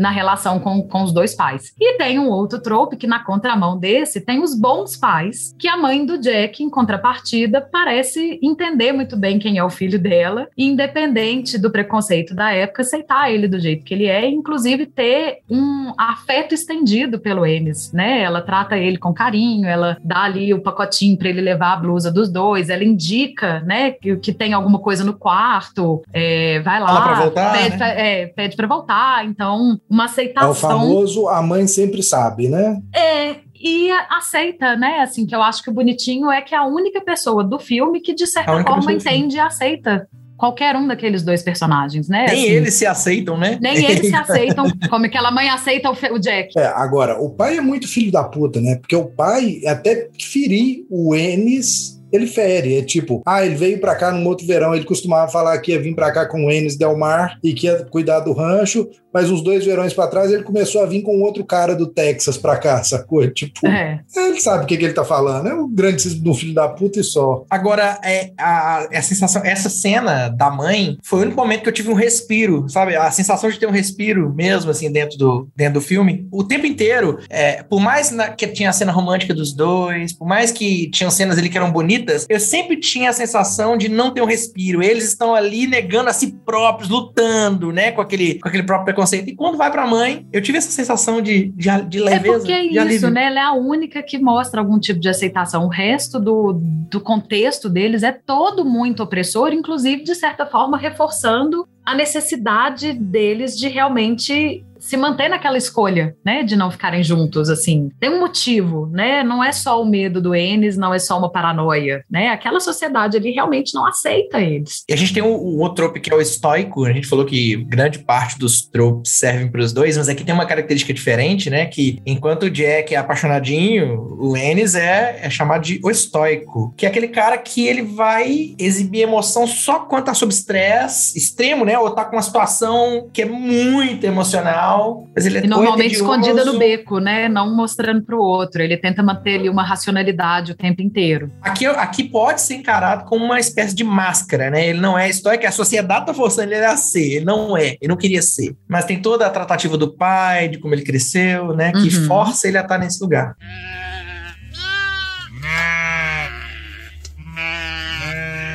na 0.01 0.11
relação 0.11 0.59
com, 0.59 0.83
com 0.83 1.03
os 1.03 1.13
dois 1.13 1.35
pais. 1.35 1.75
E 1.79 1.99
tem 1.99 2.19
um 2.19 2.31
outro 2.31 2.59
trope 2.61 2.97
que, 2.97 3.07
na 3.07 3.23
contramão 3.23 3.79
desse, 3.79 4.21
tem 4.21 4.43
os 4.43 4.59
bons 4.59 4.97
pais, 4.97 5.55
que 5.59 5.69
a 5.69 5.77
mãe 5.77 6.07
do 6.07 6.19
Jack, 6.19 6.63
em 6.63 6.71
contrapartida, 6.71 7.61
parece 7.61 8.41
entender 8.43 8.93
muito 8.93 9.15
bem 9.15 9.39
quem 9.39 9.59
é 9.59 9.65
o 9.65 9.69
filho 9.69 9.99
dela, 9.99 10.49
independente 10.57 11.59
do 11.59 11.71
preconceito 11.71 12.35
da 12.35 12.51
época, 12.51 12.81
aceitar 12.81 13.31
ele 13.31 13.47
do 13.47 13.61
jeito 13.61 13.85
que 13.85 13.93
ele 13.93 14.07
é, 14.07 14.27
inclusive 14.27 14.87
ter 14.87 15.41
um 15.51 15.93
afeto 15.99 16.55
estendido 16.55 17.19
pelo 17.19 17.45
Enes, 17.45 17.93
né? 17.93 18.23
Ela 18.23 18.41
trata 18.41 18.79
ele 18.79 18.97
com 18.97 19.13
carinho, 19.13 19.69
ela 19.69 19.99
dá 20.03 20.23
ali 20.23 20.55
o 20.55 20.63
pacotinho 20.63 21.19
para 21.19 21.29
ele 21.29 21.43
levar 21.43 21.75
a 21.75 21.77
blusa 21.77 22.11
dos 22.11 22.31
dois, 22.31 22.71
ela 22.71 22.85
indica, 22.85 23.61
né, 23.61 23.91
que, 23.91 24.17
que 24.17 24.33
tem 24.33 24.55
alguma 24.55 24.79
coisa 24.79 25.05
no 25.05 25.13
quarto, 25.13 26.03
é, 26.13 26.61
vai 26.61 26.81
lá, 26.81 27.15
voltar, 27.15 27.53
pede, 27.53 27.77
né? 27.77 28.23
é, 28.23 28.27
pede 28.29 28.57
para 28.57 28.67
voltar, 28.67 29.27
então 29.27 29.79
uma 29.91 30.05
aceitação. 30.05 30.49
É 30.49 30.53
o 30.53 30.55
famoso 30.55 31.28
a 31.28 31.43
mãe 31.43 31.66
sempre 31.66 32.03
sabe, 32.03 32.49
né? 32.49 32.80
É, 32.95 33.36
e 33.61 33.91
aceita, 34.09 34.76
né? 34.76 35.01
Assim, 35.01 35.26
que 35.26 35.34
eu 35.34 35.43
acho 35.43 35.62
que 35.62 35.70
o 35.70 35.74
bonitinho 35.74 36.30
é 36.30 36.41
que 36.41 36.55
é 36.55 36.59
a 36.59 36.64
única 36.64 37.01
pessoa 37.01 37.43
do 37.43 37.59
filme 37.59 38.01
que, 38.01 38.14
de 38.14 38.26
certa 38.26 38.62
forma, 38.62 38.93
entende 38.93 39.36
e 39.36 39.41
aceita 39.41 40.09
qualquer 40.41 40.74
um 40.74 40.86
daqueles 40.86 41.22
dois 41.22 41.43
personagens, 41.43 42.09
né? 42.09 42.24
Nem 42.26 42.45
assim, 42.45 42.51
eles 42.51 42.74
se 42.74 42.86
aceitam, 42.86 43.36
né? 43.36 43.59
Nem 43.61 43.76
eles 43.84 44.09
se 44.09 44.14
aceitam, 44.14 44.64
como 44.88 45.05
aquela 45.05 45.30
mãe 45.30 45.51
aceita 45.51 45.91
o, 45.91 46.14
o, 46.14 46.18
Jack. 46.18 46.59
É, 46.59 46.66
agora, 46.68 47.20
o 47.20 47.28
pai 47.28 47.59
é 47.59 47.61
muito 47.61 47.86
filho 47.86 48.11
da 48.11 48.24
puta, 48.24 48.59
né? 48.59 48.76
Porque 48.76 48.97
o 48.97 49.05
pai 49.05 49.61
até 49.66 50.09
ferir 50.18 50.86
o 50.88 51.14
Ennis 51.14 52.00
ele 52.13 52.27
fere. 52.27 52.79
É 52.79 52.83
tipo, 52.83 53.23
ah, 53.27 53.45
ele 53.45 53.55
veio 53.55 53.81
para 53.81 53.95
cá 53.95 54.11
num 54.11 54.27
outro 54.27 54.47
verão, 54.47 54.75
ele 54.75 54.85
costumava 54.85 55.31
falar 55.31 55.59
que 55.59 55.73
ia 55.73 55.81
vir 55.81 55.95
para 55.95 56.13
cá 56.13 56.27
com 56.27 56.47
o 56.47 56.51
Enes 56.51 56.77
Del 56.77 56.97
Mar 56.97 57.39
e 57.43 57.53
que 57.53 57.67
ia 57.67 57.85
cuidar 57.85 58.21
do 58.21 58.33
rancho, 58.33 58.89
mas 59.13 59.31
uns 59.31 59.43
dois 59.43 59.65
verões 59.65 59.93
para 59.93 60.09
trás 60.09 60.31
ele 60.31 60.43
começou 60.43 60.83
a 60.83 60.87
vir 60.87 61.03
com 61.03 61.21
outro 61.21 61.45
cara 61.45 61.75
do 61.75 61.87
Texas 61.87 62.37
para 62.37 62.57
cá, 62.57 62.83
sacou? 62.83 63.21
Tipo, 63.41 63.67
é. 63.67 64.01
ele 64.17 64.41
sabe 64.41 64.65
o 64.65 64.67
que, 64.67 64.77
que 64.77 64.85
ele 64.85 64.93
tá 64.93 65.05
falando, 65.05 65.49
é 65.49 65.55
o 65.55 65.67
grande 65.67 66.09
do 66.17 66.35
filho 66.35 66.55
da 66.55 66.69
puta 66.69 67.01
e 67.01 67.05
só. 67.05 67.45
Agora, 67.49 67.99
é, 68.05 68.33
a, 68.39 68.89
a 68.93 69.03
sensação, 69.03 69.43
essa 69.45 69.71
cena 69.71 70.29
da 70.29 70.51
mãe 70.51 70.99
foi 71.03 71.21
o 71.21 71.23
único 71.23 71.37
momento 71.37 71.63
que 71.63 71.69
eu 71.69 71.73
tive 71.73 71.91
um 71.91 71.95
respiro, 71.95 72.69
sabe? 72.69 72.97
A 72.97 73.11
sensação 73.11 73.49
de 73.49 73.59
ter 73.59 73.67
um 73.67 73.71
respiro 73.71 74.33
mesmo, 74.35 74.71
assim, 74.71 74.91
dentro 74.91 75.17
do, 75.17 75.49
dentro 75.57 75.75
do 75.75 75.81
filme. 75.81 76.27
O 76.31 76.45
tempo 76.45 76.67
inteiro, 76.67 77.19
é, 77.31 77.63
por 77.63 77.81
mais 77.81 78.11
na, 78.11 78.29
que 78.29 78.47
tinha 78.49 78.71
a 78.71 78.73
cena 78.73 78.93
romântica 78.93 79.33
dos 79.33 79.55
dois, 79.55 80.13
por 80.13 80.27
mais 80.27 80.53
que 80.53 80.91
tinham 80.91 81.11
cenas 81.11 81.39
ali 81.39 81.49
que 81.49 81.57
eram 81.57 81.71
bonitas, 81.71 82.00
eu 82.29 82.41
sempre 82.41 82.77
tinha 82.77 83.11
a 83.11 83.13
sensação 83.13 83.77
de 83.77 83.89
não 83.89 84.11
ter 84.11 84.21
um 84.21 84.27
respiro. 84.27 84.83
Eles 84.83 85.05
estão 85.05 85.35
ali 85.35 85.67
negando 85.67 86.11
a 86.11 86.13
si 86.13 86.33
próprios, 86.45 86.91
lutando, 86.91 87.73
né, 87.73 87.93
com 87.93 88.01
aquele, 88.01 88.39
com 88.39 88.49
aquele 88.49 88.63
próprio 88.63 88.87
preconceito. 88.87 89.29
E 89.29 89.35
quando 89.35 89.57
vai 89.57 89.71
pra 89.71 89.87
mãe, 89.87 90.27
eu 90.33 90.41
tive 90.41 90.59
essa 90.59 90.71
sensação 90.71 91.21
de, 91.21 91.53
de, 91.57 91.69
de 91.89 92.01
leveza. 92.01 92.35
É 92.35 92.39
porque 92.39 92.53
é 92.53 92.65
isso, 92.65 92.81
alívio. 92.81 93.11
né? 93.11 93.25
Ela 93.27 93.41
é 93.41 93.45
a 93.45 93.53
única 93.53 94.03
que 94.03 94.19
mostra 94.19 94.61
algum 94.61 94.79
tipo 94.79 95.01
de 95.01 95.09
aceitação. 95.09 95.65
O 95.65 95.69
resto 95.69 96.19
do, 96.19 96.55
do 96.91 97.01
contexto 97.01 97.69
deles 97.69 98.03
é 98.03 98.13
todo 98.13 98.65
muito 98.65 99.03
opressor, 99.03 99.53
inclusive, 99.53 100.03
de 100.03 100.15
certa 100.15 100.47
forma, 100.47 100.77
reforçando 100.77 101.67
a 101.85 101.95
necessidade 101.95 102.93
deles 102.93 103.57
de 103.57 103.69
realmente 103.69 104.65
se 104.91 104.97
manter 104.97 105.28
naquela 105.28 105.57
escolha, 105.57 106.16
né, 106.26 106.43
de 106.43 106.57
não 106.57 106.68
ficarem 106.68 107.01
juntos, 107.01 107.49
assim. 107.49 107.91
Tem 108.01 108.11
um 108.11 108.18
motivo, 108.18 108.88
né? 108.91 109.22
Não 109.22 109.43
é 109.43 109.53
só 109.53 109.80
o 109.80 109.88
medo 109.88 110.20
do 110.20 110.34
Enes, 110.34 110.76
não 110.76 110.93
é 110.93 110.99
só 110.99 111.16
uma 111.16 111.30
paranoia, 111.30 112.05
né? 112.11 112.30
Aquela 112.30 112.59
sociedade 112.59 113.16
ali 113.16 113.30
realmente 113.30 113.72
não 113.72 113.86
aceita 113.86 114.41
eles. 114.41 114.82
E 114.88 114.93
a 114.93 114.97
gente 114.97 115.14
tem 115.14 115.22
um, 115.22 115.32
um 115.32 115.61
outro 115.61 115.76
trope 115.76 116.01
que 116.01 116.12
é 116.12 116.16
o 116.16 116.20
estoico. 116.20 116.84
A 116.84 116.93
gente 116.93 117.07
falou 117.07 117.24
que 117.24 117.55
grande 117.68 118.01
parte 118.01 118.36
dos 118.36 118.62
tropes 118.62 119.12
servem 119.12 119.49
para 119.49 119.61
os 119.61 119.72
dois, 119.72 119.97
mas 119.97 120.09
aqui 120.09 120.24
tem 120.24 120.34
uma 120.34 120.45
característica 120.45 120.93
diferente, 120.93 121.49
né? 121.49 121.66
Que 121.66 122.03
enquanto 122.05 122.45
o 122.45 122.51
Jack 122.51 122.93
é 122.93 122.99
apaixonadinho, 122.99 124.16
o 124.18 124.36
Enes 124.36 124.74
é, 124.74 125.20
é 125.22 125.30
chamado 125.30 125.62
de 125.62 125.78
o 125.84 125.91
estoico, 125.91 126.74
que 126.76 126.84
é 126.84 126.88
aquele 126.88 127.07
cara 127.07 127.38
que 127.38 127.64
ele 127.64 127.82
vai 127.82 128.57
exibir 128.59 129.03
emoção 129.03 129.47
só 129.47 129.78
quando 129.78 130.07
tá 130.07 130.14
sob 130.14 130.32
estresse 130.32 131.16
extremo, 131.16 131.64
né? 131.64 131.78
Ou 131.78 131.93
tá 131.93 132.05
com 132.05 132.16
uma 132.16 132.22
situação 132.22 133.09
que 133.12 133.22
é 133.22 133.24
muito 133.24 134.05
emocional 134.05 134.80
mas 135.14 135.26
ele 135.26 135.39
é 135.39 135.45
e 135.45 135.47
normalmente 135.47 135.95
escondida 135.95 136.45
no 136.45 136.59
beco, 136.59 136.99
né? 136.99 137.28
Não 137.28 137.55
mostrando 137.55 138.03
para 138.03 138.16
o 138.16 138.20
outro. 138.20 138.62
Ele 138.62 138.76
tenta 138.76 139.03
manter 139.03 139.39
ali 139.39 139.49
uma 139.49 139.62
racionalidade 139.62 140.53
o 140.53 140.55
tempo 140.55 140.83
inteiro. 140.83 141.31
Aqui, 141.43 141.66
aqui 141.66 142.05
pode 142.05 142.41
ser 142.41 142.55
encarado 142.55 143.05
como 143.05 143.24
uma 143.24 143.41
espécie 143.41 143.74
de 143.74 143.85
máscara, 143.85 144.51
né? 144.51 144.68
Ele 144.68 144.81
não 144.81 144.99
é 144.99 145.09
estoico, 145.09 145.47
a 145.47 145.53
sociedade 145.53 146.07
tá 146.07 146.14
forçando 146.14 146.53
ele 146.53 146.64
a 146.64 146.76
ser. 146.76 147.16
Ele 147.16 147.24
não 147.24 147.57
é, 147.57 147.76
ele 147.81 147.89
não 147.89 147.97
queria 147.97 148.22
ser. 148.22 148.57
Mas 148.68 148.85
tem 148.85 149.01
toda 149.01 149.26
a 149.26 149.31
tratativa 149.31 149.76
do 149.76 149.95
pai, 149.95 150.49
de 150.49 150.59
como 150.59 150.74
ele 150.74 150.83
cresceu, 150.83 151.55
né? 151.55 151.72
Que 151.72 151.97
uhum. 151.97 152.07
força 152.07 152.49
ele 152.49 152.59
a 152.59 152.62
estar 152.62 152.78
nesse 152.78 153.03
lugar. 153.03 153.35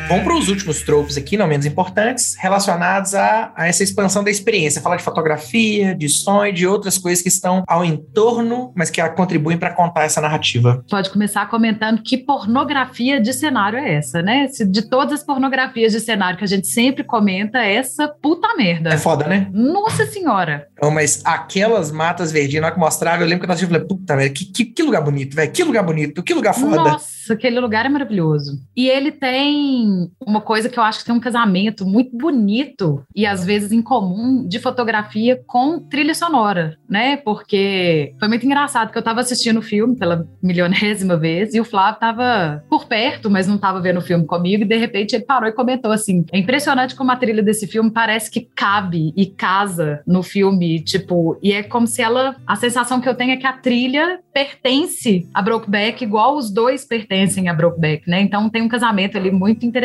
Vamos 0.07 0.23
para 0.23 0.37
os 0.37 0.49
últimos 0.49 0.83
tropos 0.83 1.17
aqui, 1.17 1.35
não 1.35 1.47
menos 1.47 1.65
importantes, 1.65 2.35
relacionados 2.39 3.15
a, 3.15 3.51
a, 3.55 3.67
essa 3.67 3.83
expansão 3.83 4.23
da 4.23 4.29
experiência. 4.29 4.79
Falar 4.79 4.97
de 4.97 5.03
fotografia, 5.03 5.95
de 5.95 6.07
som 6.07 6.45
e 6.45 6.51
de 6.51 6.67
outras 6.67 6.99
coisas 6.99 7.23
que 7.23 7.27
estão 7.27 7.63
ao 7.67 7.83
entorno, 7.83 8.71
mas 8.75 8.91
que 8.91 9.01
contribuem 9.09 9.57
para 9.57 9.73
contar 9.73 10.03
essa 10.03 10.21
narrativa. 10.21 10.83
Pode 10.89 11.09
começar 11.09 11.49
comentando 11.49 12.03
que 12.03 12.19
pornografia 12.19 13.19
de 13.19 13.33
cenário 13.33 13.79
é 13.79 13.95
essa, 13.95 14.21
né? 14.21 14.47
De 14.67 14.83
todas 14.83 15.21
as 15.21 15.25
pornografias 15.25 15.91
de 15.91 15.99
cenário 15.99 16.37
que 16.37 16.43
a 16.43 16.47
gente 16.47 16.67
sempre 16.67 17.03
comenta, 17.03 17.57
essa 17.57 18.07
puta 18.07 18.55
merda. 18.55 18.89
É 18.89 18.97
foda, 18.97 19.25
né? 19.27 19.49
Nossa 19.51 20.05
senhora. 20.05 20.67
Não, 20.79 20.91
mas 20.91 21.23
aquelas 21.25 21.91
matas 21.91 22.31
verdinhas, 22.31 22.61
na 22.61 22.67
hora 22.67 22.75
que 22.75 22.79
mostraram, 22.79 23.23
eu 23.23 23.27
lembro 23.27 23.39
que 23.39 23.51
eu 23.51 23.55
tava 23.55 23.67
falando, 23.67 23.87
puta 23.87 24.15
merda, 24.15 24.33
que, 24.33 24.45
que, 24.45 24.65
que 24.65 24.83
lugar 24.83 25.01
bonito, 25.01 25.35
velho, 25.35 25.51
que 25.51 25.63
lugar 25.63 25.83
bonito, 25.83 26.21
que 26.21 26.33
lugar 26.33 26.53
foda. 26.53 26.75
Nossa, 26.75 27.33
aquele 27.33 27.59
lugar 27.59 27.87
é 27.87 27.89
maravilhoso. 27.89 28.59
E 28.75 28.87
ele 28.87 29.11
tem 29.11 29.94
uma 30.19 30.41
coisa 30.41 30.69
que 30.69 30.77
eu 30.77 30.83
acho 30.83 30.99
que 30.99 31.05
tem 31.05 31.15
um 31.15 31.19
casamento 31.19 31.85
muito 31.85 32.15
bonito 32.15 33.03
e 33.15 33.25
às 33.25 33.45
vezes 33.45 33.71
incomum 33.71 34.47
de 34.47 34.59
fotografia 34.59 35.41
com 35.45 35.79
trilha 35.79 36.13
sonora, 36.13 36.77
né? 36.89 37.17
Porque 37.17 38.13
foi 38.19 38.27
muito 38.27 38.45
engraçado 38.45 38.91
que 38.91 38.97
eu 38.97 39.03
tava 39.03 39.21
assistindo 39.21 39.57
o 39.57 39.61
filme 39.61 39.97
pela 39.97 40.27
milionésima 40.41 41.17
vez 41.17 41.53
e 41.53 41.59
o 41.59 41.65
Flávio 41.65 41.99
tava 41.99 42.63
por 42.69 42.85
perto, 42.85 43.29
mas 43.29 43.47
não 43.47 43.57
tava 43.57 43.81
vendo 43.81 43.97
o 43.97 44.01
filme 44.01 44.25
comigo 44.25 44.63
e 44.63 44.67
de 44.67 44.77
repente 44.77 45.15
ele 45.15 45.25
parou 45.25 45.49
e 45.49 45.53
comentou 45.53 45.91
assim: 45.91 46.25
"É 46.31 46.37
impressionante 46.37 46.95
como 46.95 47.11
a 47.11 47.15
trilha 47.15 47.43
desse 47.43 47.67
filme 47.67 47.91
parece 47.91 48.29
que 48.29 48.41
cabe 48.55 49.13
e 49.15 49.25
casa 49.25 50.01
no 50.05 50.23
filme, 50.23 50.79
tipo, 50.81 51.37
e 51.41 51.51
é 51.53 51.63
como 51.63 51.87
se 51.87 52.01
ela 52.01 52.35
a 52.45 52.55
sensação 52.55 52.99
que 53.01 53.07
eu 53.07 53.15
tenho 53.15 53.31
é 53.31 53.37
que 53.37 53.47
a 53.47 53.53
trilha 53.53 54.19
pertence 54.33 55.27
a 55.33 55.41
Brokeback 55.41 56.03
igual 56.03 56.37
os 56.37 56.51
dois 56.51 56.85
pertencem 56.85 57.47
a 57.49 57.53
Brokeback, 57.53 58.09
né? 58.09 58.21
Então 58.21 58.49
tem 58.49 58.61
um 58.61 58.67
casamento 58.67 59.17
ali 59.17 59.31
muito 59.31 59.65
interessante. 59.65 59.84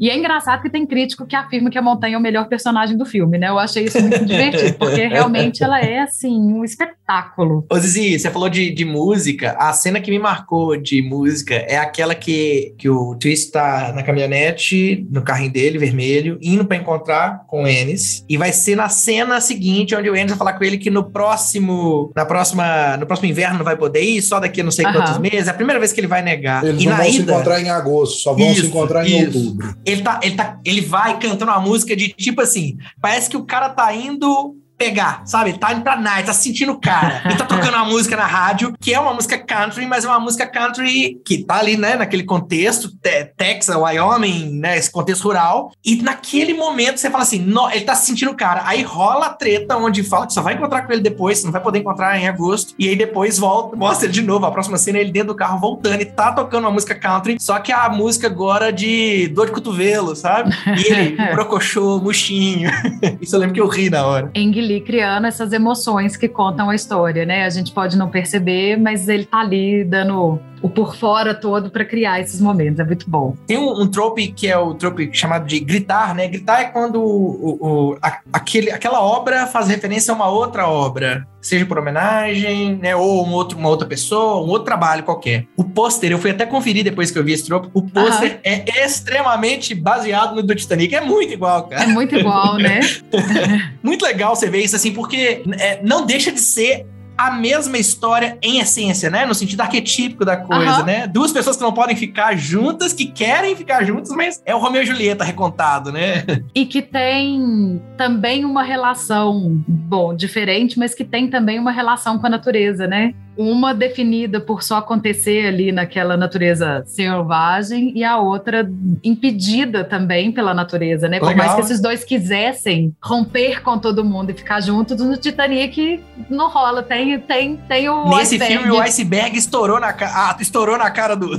E 0.00 0.10
é 0.10 0.16
engraçado 0.16 0.62
que 0.62 0.70
tem 0.70 0.86
crítico 0.86 1.26
que 1.26 1.36
afirma 1.36 1.70
que 1.70 1.78
a 1.78 1.82
montanha 1.82 2.14
é 2.14 2.18
o 2.18 2.20
melhor 2.20 2.48
personagem 2.48 2.96
do 2.96 3.04
filme, 3.04 3.38
né? 3.38 3.48
Eu 3.48 3.58
achei 3.58 3.84
isso 3.84 4.00
muito 4.00 4.24
divertido, 4.24 4.74
porque 4.74 5.06
realmente 5.08 5.62
ela 5.62 5.80
é, 5.80 6.00
assim, 6.00 6.36
um 6.36 6.64
espetáculo. 6.64 7.66
Ô 7.70 7.78
Zizi, 7.78 8.18
você 8.18 8.30
falou 8.30 8.48
de, 8.48 8.70
de 8.70 8.84
música. 8.84 9.56
A 9.58 9.72
cena 9.72 10.00
que 10.00 10.10
me 10.10 10.18
marcou 10.18 10.76
de 10.76 11.02
música 11.02 11.54
é 11.54 11.76
aquela 11.76 12.14
que, 12.14 12.74
que 12.78 12.88
o 12.88 13.14
Twist 13.16 13.52
tá 13.52 13.92
na 13.94 14.02
caminhonete, 14.02 15.06
no 15.10 15.22
carrinho 15.22 15.52
dele, 15.52 15.78
vermelho, 15.78 16.38
indo 16.42 16.64
para 16.64 16.76
encontrar 16.76 17.44
com 17.46 17.64
o 17.64 17.68
Ennis. 17.68 18.24
E 18.28 18.36
vai 18.36 18.52
ser 18.52 18.76
na 18.76 18.88
cena 18.88 19.40
seguinte, 19.40 19.94
onde 19.94 20.10
o 20.10 20.16
Ennis 20.16 20.30
vai 20.30 20.38
falar 20.38 20.52
com 20.54 20.64
ele 20.64 20.78
que 20.78 20.90
no 20.90 21.04
próximo, 21.10 22.12
na 22.14 22.24
próxima, 22.24 22.96
no 22.96 23.06
próximo 23.06 23.28
inverno 23.28 23.58
não 23.58 23.64
vai 23.64 23.76
poder 23.76 24.02
ir, 24.02 24.22
só 24.22 24.40
daqui 24.40 24.60
a 24.60 24.64
não 24.64 24.70
sei 24.70 24.84
Aham. 24.84 24.94
quantos 24.94 25.18
meses. 25.18 25.48
É 25.48 25.50
a 25.50 25.54
primeira 25.54 25.78
vez 25.78 25.92
que 25.92 26.00
ele 26.00 26.06
vai 26.06 26.22
negar. 26.22 26.64
Eles 26.64 26.82
e 26.82 26.84
não 26.86 26.92
na 26.92 27.02
vão 27.02 27.12
se 27.12 27.20
ida, 27.20 27.32
encontrar 27.32 27.60
em 27.60 27.70
agosto, 27.70 28.20
só 28.20 28.34
vão 28.34 28.50
Isso, 28.50 28.62
se 28.62 28.66
encontrar 28.66 29.06
em 29.06 29.22
isso. 29.22 29.35
Ele 29.84 30.02
tá, 30.02 30.20
ele 30.22 30.34
tá, 30.34 30.60
ele 30.64 30.80
vai 30.80 31.18
cantando 31.18 31.50
uma 31.50 31.60
música 31.60 31.94
de 31.96 32.08
tipo 32.08 32.40
assim, 32.40 32.76
parece 33.00 33.28
que 33.30 33.36
o 33.36 33.44
cara 33.44 33.68
tá 33.68 33.94
indo 33.94 34.56
pegar, 34.76 35.22
sabe? 35.26 35.50
Ele 35.50 35.58
tá 35.58 35.72
indo 35.72 35.82
pra 35.82 35.96
night, 35.96 36.26
tá 36.26 36.32
sentindo 36.32 36.72
o 36.72 36.80
cara. 36.80 37.22
Ele 37.24 37.34
tá 37.38 37.44
tocando 37.44 37.74
uma 37.74 37.84
música 37.84 38.16
na 38.16 38.26
rádio, 38.26 38.74
que 38.80 38.92
é 38.92 39.00
uma 39.00 39.14
música 39.14 39.38
country, 39.38 39.86
mas 39.86 40.04
é 40.04 40.08
uma 40.08 40.20
música 40.20 40.46
country 40.46 41.20
que 41.24 41.44
tá 41.44 41.56
ali, 41.56 41.76
né, 41.76 41.96
naquele 41.96 42.24
contexto, 42.24 42.88
te- 42.90 43.24
Texas, 43.36 43.76
Wyoming, 43.76 44.58
né, 44.58 44.76
esse 44.76 44.90
contexto 44.90 45.24
rural. 45.24 45.72
E 45.84 45.96
naquele 46.02 46.54
momento 46.54 46.98
você 46.98 47.10
fala 47.10 47.22
assim, 47.22 47.38
"No", 47.40 47.70
ele 47.70 47.82
tá 47.82 47.94
sentindo 47.94 48.30
o 48.32 48.36
cara. 48.36 48.62
Aí 48.64 48.82
rola 48.82 49.26
a 49.26 49.30
treta 49.30 49.76
onde 49.76 50.02
fala 50.02 50.26
que 50.26 50.32
só 50.32 50.42
vai 50.42 50.54
encontrar 50.54 50.82
com 50.86 50.92
ele 50.92 51.02
depois, 51.02 51.42
não 51.44 51.52
vai 51.52 51.62
poder 51.62 51.78
encontrar 51.80 52.18
em 52.18 52.28
agosto. 52.28 52.74
E 52.78 52.88
aí 52.88 52.96
depois 52.96 53.38
volta, 53.38 53.76
mostra 53.76 54.06
ele 54.06 54.12
de 54.12 54.22
novo. 54.22 54.46
A 54.46 54.50
próxima 54.50 54.76
cena 54.78 54.98
é 54.98 55.00
ele 55.02 55.12
dentro 55.12 55.28
do 55.28 55.34
carro 55.36 55.58
voltando 55.58 56.00
e 56.00 56.04
tá 56.04 56.32
tocando 56.32 56.64
uma 56.64 56.70
música 56.70 56.94
country, 56.94 57.36
só 57.40 57.58
que 57.58 57.72
a 57.72 57.88
música 57.88 58.26
agora 58.26 58.72
de 58.72 59.28
dor 59.28 59.46
de 59.46 59.52
cotovelo, 59.52 60.14
sabe? 60.16 60.50
E 60.66 60.92
ele, 60.92 61.16
brocochô, 61.34 61.98
murchinho. 62.00 62.70
Isso 63.20 63.34
eu 63.36 63.40
lembro 63.40 63.54
que 63.54 63.60
eu 63.60 63.66
ri 63.68 63.88
na 63.90 64.04
hora. 64.06 64.30
Ang 64.36 64.60
Lee 64.66 64.80
criando 64.80 65.26
essas 65.26 65.52
emoções 65.52 66.16
que 66.16 66.28
contam 66.28 66.68
a 66.70 66.74
história, 66.74 67.24
né? 67.24 67.44
A 67.44 67.50
gente 67.50 67.72
pode 67.72 67.96
não 67.96 68.08
perceber, 68.10 68.76
mas 68.78 69.08
ele 69.08 69.24
tá 69.24 69.40
ali 69.40 69.84
dando 69.84 70.38
o 70.62 70.68
por 70.70 70.96
fora 70.96 71.32
todo 71.34 71.70
para 71.70 71.84
criar 71.84 72.18
esses 72.20 72.40
momentos. 72.40 72.80
É 72.80 72.84
muito 72.84 73.08
bom. 73.08 73.36
Tem 73.46 73.56
um, 73.58 73.82
um 73.82 73.86
trope 73.86 74.28
que 74.32 74.48
é 74.48 74.56
o 74.58 74.74
trope 74.74 75.08
chamado 75.12 75.46
de 75.46 75.60
gritar, 75.60 76.14
né? 76.14 76.26
Gritar 76.26 76.60
é 76.60 76.64
quando 76.64 77.00
o, 77.00 77.58
o- 77.92 77.98
a- 78.02 78.20
aquele, 78.32 78.70
aquela 78.70 79.00
obra 79.00 79.46
faz 79.46 79.68
referência 79.68 80.12
a 80.12 80.14
uma 80.16 80.28
outra 80.28 80.66
obra, 80.66 81.26
seja 81.40 81.64
por 81.66 81.78
homenagem, 81.78 82.76
né? 82.82 82.96
Ou 82.96 83.24
um 83.26 83.32
outro, 83.32 83.56
uma 83.58 83.68
outra 83.68 83.86
pessoa, 83.86 84.42
um 84.44 84.48
outro 84.48 84.64
trabalho 84.64 85.02
qualquer. 85.04 85.46
O 85.56 85.62
pôster, 85.62 86.10
eu 86.10 86.18
fui 86.18 86.30
até 86.30 86.44
conferir 86.46 86.82
depois 86.82 87.10
que 87.10 87.18
eu 87.18 87.22
vi 87.24 87.32
esse 87.32 87.46
trope, 87.46 87.68
o 87.72 87.82
pôster 87.82 88.40
é 88.42 88.64
extremamente 88.84 89.74
baseado 89.74 90.34
no 90.34 90.42
do 90.42 90.54
Titanic. 90.54 90.94
É 90.94 91.00
muito 91.00 91.32
igual, 91.32 91.68
cara. 91.68 91.84
É 91.84 91.86
muito 91.86 92.16
igual, 92.16 92.56
né? 92.56 92.80
muito 93.82 94.04
legal 94.04 94.34
você 94.34 94.48
ver 94.48 94.55
isso 94.60 94.76
assim, 94.76 94.92
porque 94.92 95.42
é, 95.58 95.80
não 95.82 96.06
deixa 96.06 96.32
de 96.32 96.40
ser 96.40 96.86
a 97.16 97.30
mesma 97.30 97.78
história 97.78 98.36
em 98.42 98.58
essência, 98.58 99.08
né? 99.08 99.24
No 99.24 99.34
sentido 99.34 99.62
arquetípico 99.62 100.24
da 100.24 100.36
coisa, 100.36 100.70
Aham. 100.70 100.82
né? 100.84 101.06
Duas 101.06 101.32
pessoas 101.32 101.56
que 101.56 101.62
não 101.62 101.72
podem 101.72 101.96
ficar 101.96 102.36
juntas, 102.36 102.92
que 102.92 103.06
querem 103.06 103.56
ficar 103.56 103.84
juntas, 103.84 104.10
mas 104.10 104.42
é 104.44 104.54
o 104.54 104.58
Romeu 104.58 104.82
e 104.82 104.86
Julieta 104.86 105.24
recontado, 105.24 105.90
né? 105.90 106.24
E 106.54 106.66
que 106.66 106.82
tem 106.82 107.80
também 107.96 108.44
uma 108.44 108.62
relação, 108.62 109.62
bom, 109.66 110.14
diferente, 110.14 110.78
mas 110.78 110.94
que 110.94 111.04
tem 111.04 111.28
também 111.28 111.58
uma 111.58 111.72
relação 111.72 112.18
com 112.18 112.26
a 112.26 112.30
natureza, 112.30 112.86
né? 112.86 113.14
Uma 113.36 113.74
definida 113.74 114.40
por 114.40 114.62
só 114.62 114.76
acontecer 114.78 115.46
ali 115.46 115.70
naquela 115.72 116.16
natureza 116.16 116.82
selvagem 116.86 117.92
e 117.94 118.02
a 118.02 118.18
outra 118.18 118.70
impedida 119.04 119.84
também 119.84 120.32
pela 120.32 120.54
natureza, 120.54 121.08
né? 121.08 121.18
Por 121.18 121.28
Legal. 121.28 121.46
mais 121.46 121.54
que 121.56 121.60
esses 121.62 121.80
dois 121.80 122.02
quisessem 122.04 122.94
romper 123.02 123.62
com 123.62 123.78
todo 123.78 124.04
mundo 124.04 124.30
e 124.30 124.34
ficar 124.34 124.60
juntos, 124.60 124.98
no 125.00 125.16
Titanic 125.16 126.00
não 126.30 126.48
rola. 126.48 126.82
Tem, 126.82 127.18
tem, 127.18 127.56
tem 127.56 127.88
o. 127.88 128.08
Nesse 128.08 128.36
iceberg. 128.36 128.58
filme, 128.58 128.70
o 128.70 128.80
iceberg 128.80 129.38
estourou 129.38 129.78
na, 129.80 129.94
ah, 130.00 130.36
estourou 130.40 130.78
na 130.78 130.90
cara 130.90 131.14
do- 131.14 131.36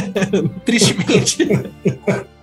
Tristemente. 0.64 1.48